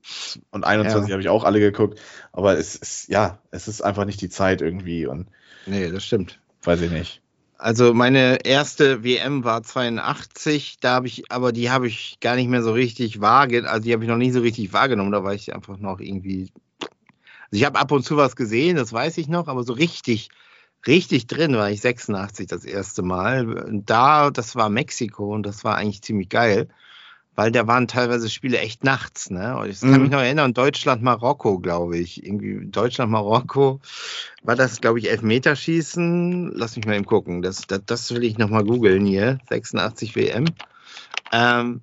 und 0.51 0.65
21 0.65 1.09
ja. 1.09 1.13
habe 1.13 1.23
ich 1.23 1.29
auch 1.29 1.45
alle 1.45 1.61
geguckt. 1.61 2.01
Aber 2.33 2.59
es 2.59 2.77
ist, 2.77 3.09
ja, 3.09 3.39
es 3.51 3.69
ist 3.69 3.83
einfach 3.83 4.05
nicht 4.05 4.21
die 4.21 4.29
Zeit 4.29 4.63
irgendwie. 4.63 5.07
Und 5.07 5.29
nee, 5.67 5.91
das 5.91 6.05
stimmt. 6.05 6.41
Weiß 6.63 6.81
ich 6.81 6.91
nicht. 6.91 7.23
Also 7.63 7.95
meine 7.95 8.45
erste 8.45 9.05
WM 9.05 9.45
war 9.45 9.63
82, 9.63 10.79
da 10.81 10.95
habe 10.95 11.07
ich, 11.07 11.31
aber 11.31 11.53
die 11.53 11.71
habe 11.71 11.87
ich 11.87 12.19
gar 12.21 12.35
nicht 12.35 12.49
mehr 12.49 12.63
so 12.63 12.73
richtig 12.73 13.21
wahrgenommen, 13.21 13.69
also 13.69 13.85
die 13.85 13.93
habe 13.93 14.03
ich 14.03 14.11
noch 14.11 14.17
nie 14.17 14.33
so 14.33 14.41
richtig 14.41 14.73
wahrgenommen, 14.73 15.13
da 15.13 15.23
war 15.23 15.33
ich 15.33 15.55
einfach 15.55 15.79
noch 15.79 16.01
irgendwie. 16.01 16.51
Also 16.81 16.91
ich 17.53 17.65
habe 17.65 17.79
ab 17.79 17.93
und 17.93 18.05
zu 18.05 18.17
was 18.17 18.35
gesehen, 18.35 18.77
das 18.77 18.93
weiß 18.93 19.17
ich 19.19 19.29
noch, 19.29 19.47
aber 19.47 19.63
so 19.63 19.75
richtig, 19.75 20.31
richtig 20.87 21.27
drin 21.27 21.55
war 21.55 21.71
ich 21.71 21.81
86 21.81 22.47
das 22.47 22.65
erste 22.65 23.03
Mal. 23.03 23.49
Und 23.65 23.89
da, 23.91 24.31
das 24.31 24.57
war 24.57 24.69
Mexiko 24.69 25.35
und 25.35 25.45
das 25.45 25.65
war 25.65 25.77
eigentlich 25.77 26.03
ziemlich 26.03 26.29
geil 26.29 26.69
weil 27.35 27.51
da 27.51 27.67
waren 27.67 27.89
teilweise 27.89 28.29
Spiele 28.29 28.59
echt 28.59 28.85
nachts, 28.85 29.31
ne? 29.31 29.57
Und 29.57 29.71
ich 29.71 29.81
kann 29.81 29.93
mhm. 29.93 30.03
mich 30.03 30.11
noch 30.11 30.21
erinnern, 30.21 30.53
Deutschland, 30.53 31.03
Marokko, 31.03 31.59
glaube 31.59 31.97
ich. 31.97 32.25
Irgendwie 32.25 32.67
Deutschland, 32.67 33.11
Marokko. 33.11 33.81
War 34.43 34.57
das, 34.57 34.81
glaube 34.81 34.99
ich, 34.99 35.11
Elfmeterschießen? 35.11 36.53
Lass 36.55 36.77
mich 36.77 36.85
mal 36.85 36.97
eben 36.97 37.07
gucken. 37.07 37.41
Das, 37.41 37.67
das, 37.67 37.81
das 37.87 38.15
will 38.15 38.25
ich 38.25 38.37
nochmal 38.37 38.65
googeln 38.65 39.07
hier. 39.07 39.39
86 39.49 40.15
WM. 40.15 40.45
Ähm, 41.33 41.81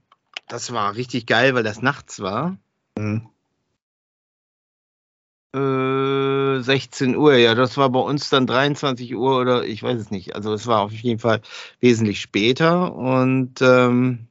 das 0.47 0.71
war 0.71 0.95
richtig 0.95 1.25
geil, 1.25 1.55
weil 1.55 1.63
das 1.63 1.81
nachts 1.81 2.19
war. 2.19 2.57
Mhm. 2.97 3.27
Äh, 5.53 6.61
16 6.61 7.15
Uhr, 7.15 7.35
ja, 7.35 7.55
das 7.55 7.77
war 7.77 7.89
bei 7.89 7.99
uns 7.99 8.29
dann 8.29 8.45
23 8.45 9.15
Uhr 9.15 9.39
oder 9.39 9.65
ich 9.65 9.81
weiß 9.81 9.99
es 9.99 10.11
nicht. 10.11 10.35
Also 10.35 10.53
es 10.53 10.67
war 10.67 10.81
auf 10.81 10.91
jeden 10.91 11.19
Fall 11.19 11.41
wesentlich 11.79 12.21
später 12.21 12.93
und 12.93 13.61
ähm, 13.61 14.29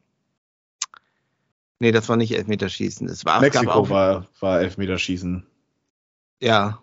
Nee, 1.81 1.93
das 1.93 2.09
war 2.09 2.17
nicht 2.17 2.35
Elfmeterschießen. 2.35 3.09
Es 3.09 3.25
war, 3.25 3.41
Mexiko 3.41 3.71
auch, 3.71 3.91
war, 3.91 4.27
war 4.41 4.61
Elfmeterschießen. 4.61 5.47
Ja. 6.41 6.83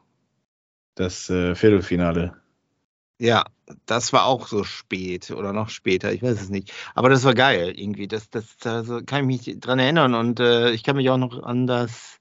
Das 0.95 1.29
äh, 1.29 1.55
Viertelfinale. 1.55 2.35
Ja, 3.19 3.45
das 3.85 4.13
war 4.13 4.25
auch 4.25 4.47
so 4.47 4.63
spät 4.63 5.31
oder 5.31 5.53
noch 5.53 5.69
später, 5.69 6.13
ich 6.13 6.21
weiß 6.21 6.41
es 6.41 6.49
nicht. 6.49 6.73
Aber 6.93 7.09
das 7.09 7.23
war 7.23 7.33
geil 7.33 7.73
irgendwie. 7.75 8.07
Das, 8.07 8.29
das, 8.29 8.57
das 8.57 8.87
kann 9.05 9.29
ich 9.29 9.47
mich 9.47 9.59
dran 9.59 9.79
erinnern. 9.79 10.13
Und 10.13 10.39
äh, 10.39 10.71
ich 10.71 10.83
kann 10.83 10.95
mich 10.95 11.09
auch 11.09 11.17
noch 11.17 11.43
an 11.43 11.67
das 11.67 12.19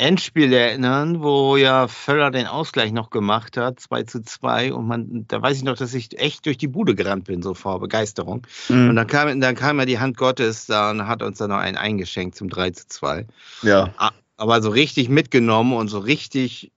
Endspiel 0.00 0.52
erinnern, 0.52 1.22
wo 1.22 1.56
ja 1.56 1.86
Völler 1.86 2.30
den 2.30 2.46
Ausgleich 2.46 2.90
noch 2.90 3.10
gemacht 3.10 3.56
hat, 3.56 3.78
2 3.80 4.02
zu 4.04 4.22
2. 4.22 4.72
Und 4.72 4.86
man, 4.86 5.26
da 5.28 5.42
weiß 5.42 5.58
ich 5.58 5.62
noch, 5.62 5.76
dass 5.76 5.92
ich 5.94 6.18
echt 6.18 6.46
durch 6.46 6.56
die 6.58 6.68
Bude 6.68 6.94
gerannt 6.94 7.24
bin, 7.24 7.42
so 7.42 7.54
vor 7.54 7.80
Begeisterung. 7.80 8.46
Mhm. 8.68 8.90
Und 8.90 8.96
dann 8.96 9.06
kam, 9.06 9.40
dann 9.40 9.54
kam 9.54 9.78
ja 9.78 9.84
die 9.84 9.98
Hand 9.98 10.16
Gottes 10.16 10.66
da 10.66 10.90
und 10.90 11.06
hat 11.06 11.22
uns 11.22 11.38
dann 11.38 11.50
noch 11.50 11.58
einen 11.58 11.76
eingeschenkt 11.76 12.34
zum 12.34 12.48
3 12.48 12.70
zu 12.70 12.88
2. 12.88 13.26
Ja. 13.62 13.92
Aber 14.36 14.62
so 14.62 14.70
richtig 14.70 15.10
mitgenommen 15.10 15.74
und 15.74 15.88
so 15.88 15.98
richtig 15.98 16.72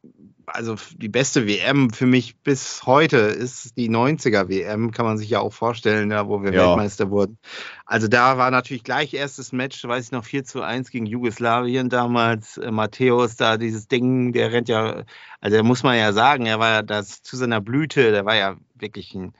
also 0.53 0.75
die 0.95 1.09
beste 1.09 1.47
WM 1.47 1.89
für 1.89 2.05
mich 2.05 2.37
bis 2.37 2.85
heute 2.85 3.17
ist 3.17 3.75
die 3.75 3.89
90er 3.89 4.47
WM, 4.49 4.91
kann 4.91 5.05
man 5.05 5.17
sich 5.17 5.29
ja 5.29 5.39
auch 5.39 5.51
vorstellen, 5.51 6.11
ja, 6.11 6.27
wo 6.27 6.43
wir 6.43 6.53
ja. 6.53 6.67
Weltmeister 6.67 7.09
wurden. 7.09 7.37
Also 7.85 8.07
da 8.07 8.37
war 8.37 8.51
natürlich 8.51 8.83
gleich 8.83 9.13
erstes 9.13 9.51
Match, 9.51 9.83
weiß 9.83 10.05
ich 10.05 10.11
noch, 10.11 10.23
4 10.23 10.43
zu 10.43 10.61
1 10.61 10.91
gegen 10.91 11.05
Jugoslawien 11.05 11.89
damals. 11.89 12.57
Äh, 12.57 12.71
Matthäus 12.71 13.35
da 13.35 13.57
dieses 13.57 13.87
Ding, 13.87 14.31
der 14.31 14.51
rennt 14.51 14.69
ja, 14.69 15.03
also 15.41 15.57
da 15.57 15.63
muss 15.63 15.83
man 15.83 15.97
ja 15.97 16.13
sagen, 16.13 16.45
er 16.45 16.59
war 16.59 16.69
ja 16.69 16.81
das 16.83 17.23
zu 17.23 17.35
seiner 17.35 17.59
Blüte, 17.59 18.11
der 18.11 18.25
war 18.25 18.35
ja 18.35 18.55
wirklich 18.75 19.13
ein 19.15 19.33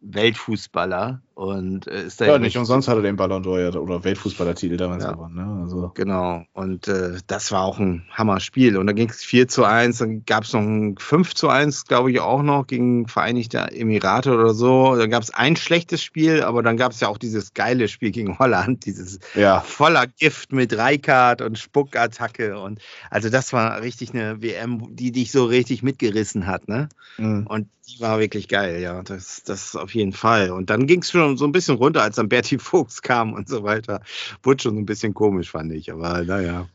Weltfußballer 0.00 1.22
und 1.42 1.86
äh, 1.86 2.04
ist 2.06 2.20
da 2.20 2.26
ja 2.26 2.38
nicht 2.38 2.56
umsonst 2.56 2.88
hat 2.88 2.96
er 2.96 3.02
den 3.02 3.16
Ballon 3.16 3.44
d'Or 3.44 3.76
oder 3.76 4.04
Weltfußballertitel 4.04 4.76
damals 4.76 5.04
ja. 5.04 5.12
gewonnen. 5.12 5.34
Ne? 5.34 5.62
Also. 5.62 5.92
Genau 5.94 6.44
und 6.52 6.88
äh, 6.88 7.18
das 7.26 7.52
war 7.52 7.62
auch 7.62 7.78
ein 7.78 8.04
Hammer-Spiel 8.10 8.76
und 8.76 8.86
dann 8.86 8.96
ging 8.96 9.08
es 9.08 9.24
4 9.24 9.48
zu 9.48 9.64
1, 9.64 9.98
dann 9.98 10.24
gab 10.24 10.44
es 10.44 10.52
noch 10.52 10.60
ein 10.60 10.96
5 10.98 11.34
zu 11.34 11.48
1, 11.48 11.86
glaube 11.86 12.10
ich 12.10 12.20
auch 12.20 12.42
noch 12.42 12.66
gegen 12.66 13.08
Vereinigte 13.08 13.58
Emirate 13.58 14.32
oder 14.32 14.54
so. 14.54 14.96
Dann 14.96 15.10
gab 15.10 15.22
es 15.22 15.32
ein 15.32 15.56
schlechtes 15.56 16.02
Spiel, 16.02 16.42
aber 16.42 16.62
dann 16.62 16.76
gab 16.76 16.92
es 16.92 17.00
ja 17.00 17.08
auch 17.08 17.18
dieses 17.18 17.54
geile 17.54 17.88
Spiel 17.88 18.10
gegen 18.10 18.38
Holland, 18.38 18.86
dieses 18.86 19.18
ja. 19.34 19.60
voller 19.60 20.06
Gift 20.06 20.52
mit 20.52 20.76
Reikart 20.76 21.42
und 21.42 21.58
Spuckattacke 21.58 22.58
und 22.58 22.80
also 23.10 23.28
das 23.28 23.52
war 23.52 23.80
richtig 23.82 24.14
eine 24.14 24.42
WM, 24.42 24.94
die 24.94 25.12
dich 25.12 25.32
so 25.32 25.44
richtig 25.44 25.82
mitgerissen 25.82 26.46
hat, 26.46 26.68
ne? 26.68 26.88
Mhm. 27.18 27.46
Und 27.46 27.68
die 27.88 28.00
war 28.00 28.20
wirklich 28.20 28.48
geil, 28.48 28.80
ja, 28.80 29.02
das, 29.02 29.42
das 29.42 29.74
auf 29.76 29.94
jeden 29.94 30.12
Fall. 30.12 30.50
Und 30.50 30.70
dann 30.70 30.86
ging 30.86 31.02
es 31.02 31.10
schon 31.10 31.31
so 31.36 31.44
ein 31.44 31.52
bisschen 31.52 31.76
runter, 31.76 32.02
als 32.02 32.16
dann 32.16 32.28
Bertie 32.28 32.58
Fuchs 32.58 33.02
kam 33.02 33.32
und 33.32 33.48
so 33.48 33.62
weiter. 33.62 34.00
Wurde 34.42 34.62
schon 34.62 34.74
so 34.74 34.80
ein 34.80 34.86
bisschen 34.86 35.14
komisch, 35.14 35.50
fand 35.50 35.72
ich, 35.72 35.92
aber 35.92 36.22
naja. 36.22 36.68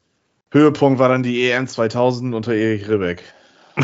Höhepunkt 0.52 1.00
war 1.00 1.10
dann 1.10 1.24
die 1.24 1.50
EM 1.50 1.68
2000 1.68 2.34
unter 2.34 2.54
Erich 2.54 2.88
Ribbeck. 2.88 3.24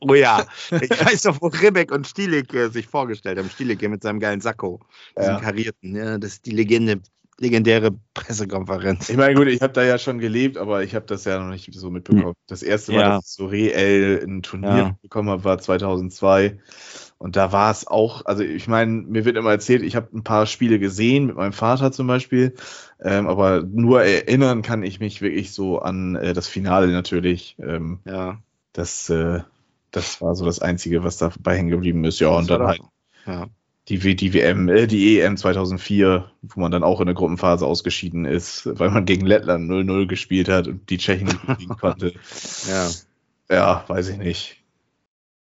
oh 0.00 0.14
ja, 0.14 0.44
ich 0.70 0.90
weiß 0.90 1.24
noch, 1.24 1.40
wo 1.40 1.46
Ribbeck 1.46 1.90
und 1.90 2.06
Stielicke 2.06 2.70
sich 2.70 2.86
vorgestellt 2.86 3.38
haben. 3.38 3.48
Stielicke 3.48 3.88
mit 3.88 4.02
seinem 4.02 4.20
geilen 4.20 4.40
Sakko, 4.40 4.80
diesem 5.18 5.34
ja. 5.34 5.40
karierten, 5.40 5.96
ja, 5.96 6.18
das 6.18 6.32
ist 6.32 6.46
die 6.46 6.52
Legende 6.52 7.00
legendäre 7.40 7.90
Pressekonferenz. 8.14 9.08
Ich 9.08 9.16
meine, 9.16 9.34
gut, 9.34 9.48
ich 9.48 9.62
habe 9.62 9.72
da 9.72 9.82
ja 9.82 9.98
schon 9.98 10.18
gelebt, 10.18 10.58
aber 10.58 10.84
ich 10.84 10.94
habe 10.94 11.06
das 11.06 11.24
ja 11.24 11.40
noch 11.40 11.50
nicht 11.50 11.72
so 11.72 11.90
mitbekommen. 11.90 12.34
Das 12.46 12.62
erste 12.62 12.92
Mal, 12.92 13.00
ja. 13.00 13.16
dass 13.16 13.30
ich 13.30 13.32
so 13.32 13.46
reell 13.46 14.22
ein 14.22 14.42
Turnier 14.42 14.76
ja. 14.76 14.96
bekommen 15.02 15.30
habe, 15.30 15.42
war 15.42 15.58
2002. 15.58 16.58
Und 17.20 17.36
da 17.36 17.52
war 17.52 17.70
es 17.70 17.86
auch, 17.86 18.24
also 18.24 18.42
ich 18.42 18.66
meine, 18.66 18.90
mir 18.90 19.24
wird 19.24 19.36
immer 19.36 19.50
erzählt, 19.50 19.82
ich 19.82 19.94
habe 19.94 20.08
ein 20.16 20.24
paar 20.24 20.46
Spiele 20.46 20.78
gesehen, 20.78 21.26
mit 21.26 21.36
meinem 21.36 21.52
Vater 21.52 21.92
zum 21.92 22.06
Beispiel, 22.06 22.54
ähm, 23.00 23.28
aber 23.28 23.62
nur 23.62 24.02
erinnern 24.02 24.62
kann 24.62 24.82
ich 24.82 25.00
mich 25.00 25.20
wirklich 25.20 25.52
so 25.52 25.80
an 25.80 26.16
äh, 26.16 26.32
das 26.32 26.48
Finale 26.48 26.88
natürlich. 26.88 27.56
Ähm, 27.58 28.00
ja. 28.06 28.38
Das, 28.72 29.10
äh, 29.10 29.40
das 29.90 30.20
war 30.22 30.34
so 30.34 30.44
das 30.46 30.60
Einzige, 30.60 31.04
was 31.04 31.18
dabei 31.18 31.56
hängen 31.56 31.70
geblieben 31.70 32.04
ist. 32.04 32.20
Ja, 32.20 32.30
das 32.30 32.38
und 32.40 32.50
dann 32.50 32.66
halt 32.66 32.80
ja 33.26 33.48
die, 33.90 34.14
die 34.14 34.32
WM, 34.32 34.68
äh, 34.68 34.86
die 34.86 35.20
EM 35.20 35.36
2004, 35.36 36.30
wo 36.42 36.60
man 36.60 36.70
dann 36.70 36.84
auch 36.84 37.00
in 37.00 37.06
der 37.06 37.14
Gruppenphase 37.14 37.66
ausgeschieden 37.66 38.24
ist, 38.24 38.68
weil 38.78 38.90
man 38.90 39.04
gegen 39.04 39.26
Lettland 39.26 39.68
0-0 39.68 40.06
gespielt 40.06 40.48
hat 40.48 40.68
und 40.68 40.88
die 40.90 40.98
Tschechen 40.98 41.26
nicht 41.26 41.46
besiegen 41.46 41.76
konnte. 41.80 42.12
Ja. 42.68 42.88
Ja, 43.50 43.84
weiß 43.88 44.08
ich 44.10 44.18
nicht. 44.18 44.62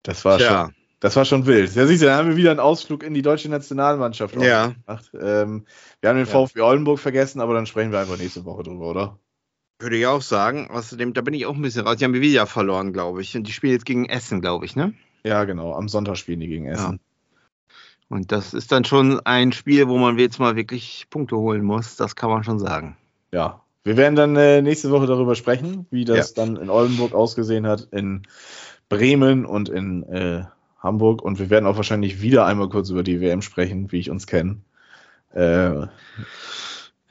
Das 0.03 0.25
war 0.25 0.39
Tja. 0.39 0.65
schon. 0.67 0.82
Das 1.03 1.17
war 1.17 1.25
schon 1.25 1.47
wild. 1.47 1.75
Ja, 1.75 1.85
siehst 1.85 2.01
du, 2.01 2.07
dann 2.07 2.17
haben 2.17 2.29
wir 2.29 2.37
wieder 2.37 2.53
einen 2.53 2.61
Ausflug 2.61 3.03
in 3.03 3.13
die 3.13 3.23
deutsche 3.23 3.49
Nationalmannschaft 3.49 4.37
ja. 4.37 4.69
gemacht. 4.69 5.11
Ähm, 5.21 5.67
wir 6.01 6.09
haben 6.09 6.17
den. 6.17 6.27
VfB 6.27 6.61
Oldenburg 6.61 7.01
vergessen, 7.01 7.41
aber 7.41 7.55
dann 7.55 7.67
sprechen 7.67 7.91
wir 7.91 7.99
einfach 7.99 8.19
nächste 8.19 8.45
Woche 8.45 8.63
drüber, 8.63 8.89
oder? 8.89 9.19
Würde 9.81 9.97
ich 9.97 10.07
auch 10.07 10.23
sagen. 10.23 10.71
Außerdem, 10.71 11.13
da 11.13 11.23
bin 11.23 11.35
ich 11.35 11.45
auch 11.45 11.57
ein 11.57 11.63
bisschen 11.63 11.89
raus. 11.89 11.97
Die 11.97 12.05
haben 12.05 12.15
wir 12.15 12.21
wieder 12.21 12.47
verloren, 12.47 12.93
glaube 12.93 13.21
ich. 13.21 13.37
Und 13.37 13.49
die 13.49 13.53
spielen 13.53 13.73
jetzt 13.73 13.85
gegen 13.85 14.05
Essen, 14.09 14.41
glaube 14.41 14.65
ich, 14.65 14.77
ne? 14.77 14.95
Ja, 15.25 15.43
genau. 15.43 15.75
Am 15.75 15.89
Sonntag 15.89 16.19
spielen 16.19 16.39
die 16.39 16.47
gegen 16.47 16.69
Essen. 16.69 17.01
Ja. 17.03 17.77
Und 18.09 18.31
das 18.31 18.55
ist 18.55 18.71
dann 18.71 18.85
schon 18.85 19.19
ein 19.27 19.51
Spiel, 19.51 19.89
wo 19.89 19.99
man 19.99 20.17
jetzt 20.21 20.39
mal 20.39 20.55
wirklich 20.55 21.09
Punkte 21.11 21.37
holen 21.37 21.65
muss. 21.65 21.97
Das 21.97 22.15
kann 22.15 22.31
man 22.31 22.45
schon 22.45 22.61
sagen. 22.61 22.97
Ja, 23.33 23.61
wir 23.83 23.97
werden 23.97 24.15
dann 24.15 24.37
äh, 24.37 24.63
nächste 24.63 24.93
Woche 24.93 25.07
darüber 25.07 25.35
sprechen, 25.35 25.85
wie 25.91 26.05
das 26.05 26.37
ja. 26.37 26.45
dann 26.45 26.55
in 26.55 26.71
Oldenburg 26.71 27.13
ausgesehen 27.13 27.67
hat, 27.67 27.89
in 27.91 28.23
Bremen 28.89 29.45
und 29.45 29.69
in 29.69 30.05
äh, 30.05 30.45
Hamburg. 30.83 31.23
Und 31.23 31.39
wir 31.39 31.51
werden 31.51 31.67
auch 31.67 31.77
wahrscheinlich 31.77 32.21
wieder 32.21 32.47
einmal 32.47 32.69
kurz 32.69 32.91
über 32.91 33.03
die 33.03 33.21
WM 33.21 33.43
sprechen, 33.43 33.93
wie 33.93 34.01
ich 34.01 34.11
uns 34.11 34.27
kenne. 34.27 34.61
Äh, 35.35 35.87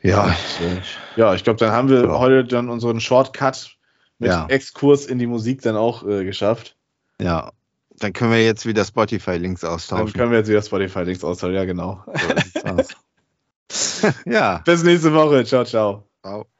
ja, 0.03 0.23
und, 0.23 0.81
ja, 1.15 1.33
ich 1.33 1.43
glaube, 1.43 1.59
dann 1.59 1.71
haben 1.71 1.89
wir 1.89 2.03
ja. 2.03 2.19
heute 2.19 2.43
dann 2.43 2.69
unseren 2.69 2.99
Shortcut 2.99 3.77
mit 4.19 4.29
ja. 4.29 4.45
Exkurs 4.47 5.05
in 5.05 5.19
die 5.19 5.27
Musik 5.27 5.61
dann 5.61 5.75
auch 5.75 6.05
äh, 6.07 6.23
geschafft. 6.23 6.75
Ja, 7.19 7.51
dann 7.97 8.13
können 8.13 8.31
wir 8.31 8.43
jetzt 8.43 8.65
wieder 8.65 8.83
Spotify-Links 8.83 9.63
austauschen. 9.63 10.07
Dann 10.07 10.13
können 10.13 10.31
wir 10.31 10.39
jetzt 10.39 10.49
wieder 10.49 10.61
Spotify-Links 10.61 11.23
austauschen, 11.23 11.55
ja, 11.55 11.65
genau. 11.65 12.03
So 13.69 14.09
ja. 14.25 14.57
Bis 14.65 14.83
nächste 14.83 15.13
Woche. 15.13 15.45
Ciao, 15.45 15.63
ciao. 15.63 16.07
Ciao. 16.21 16.50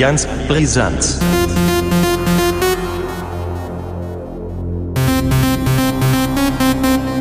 Allianz 0.00 0.26
Brisant. 0.48 1.18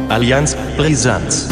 Allianz 0.08 0.56
Brisanz. 0.78 1.50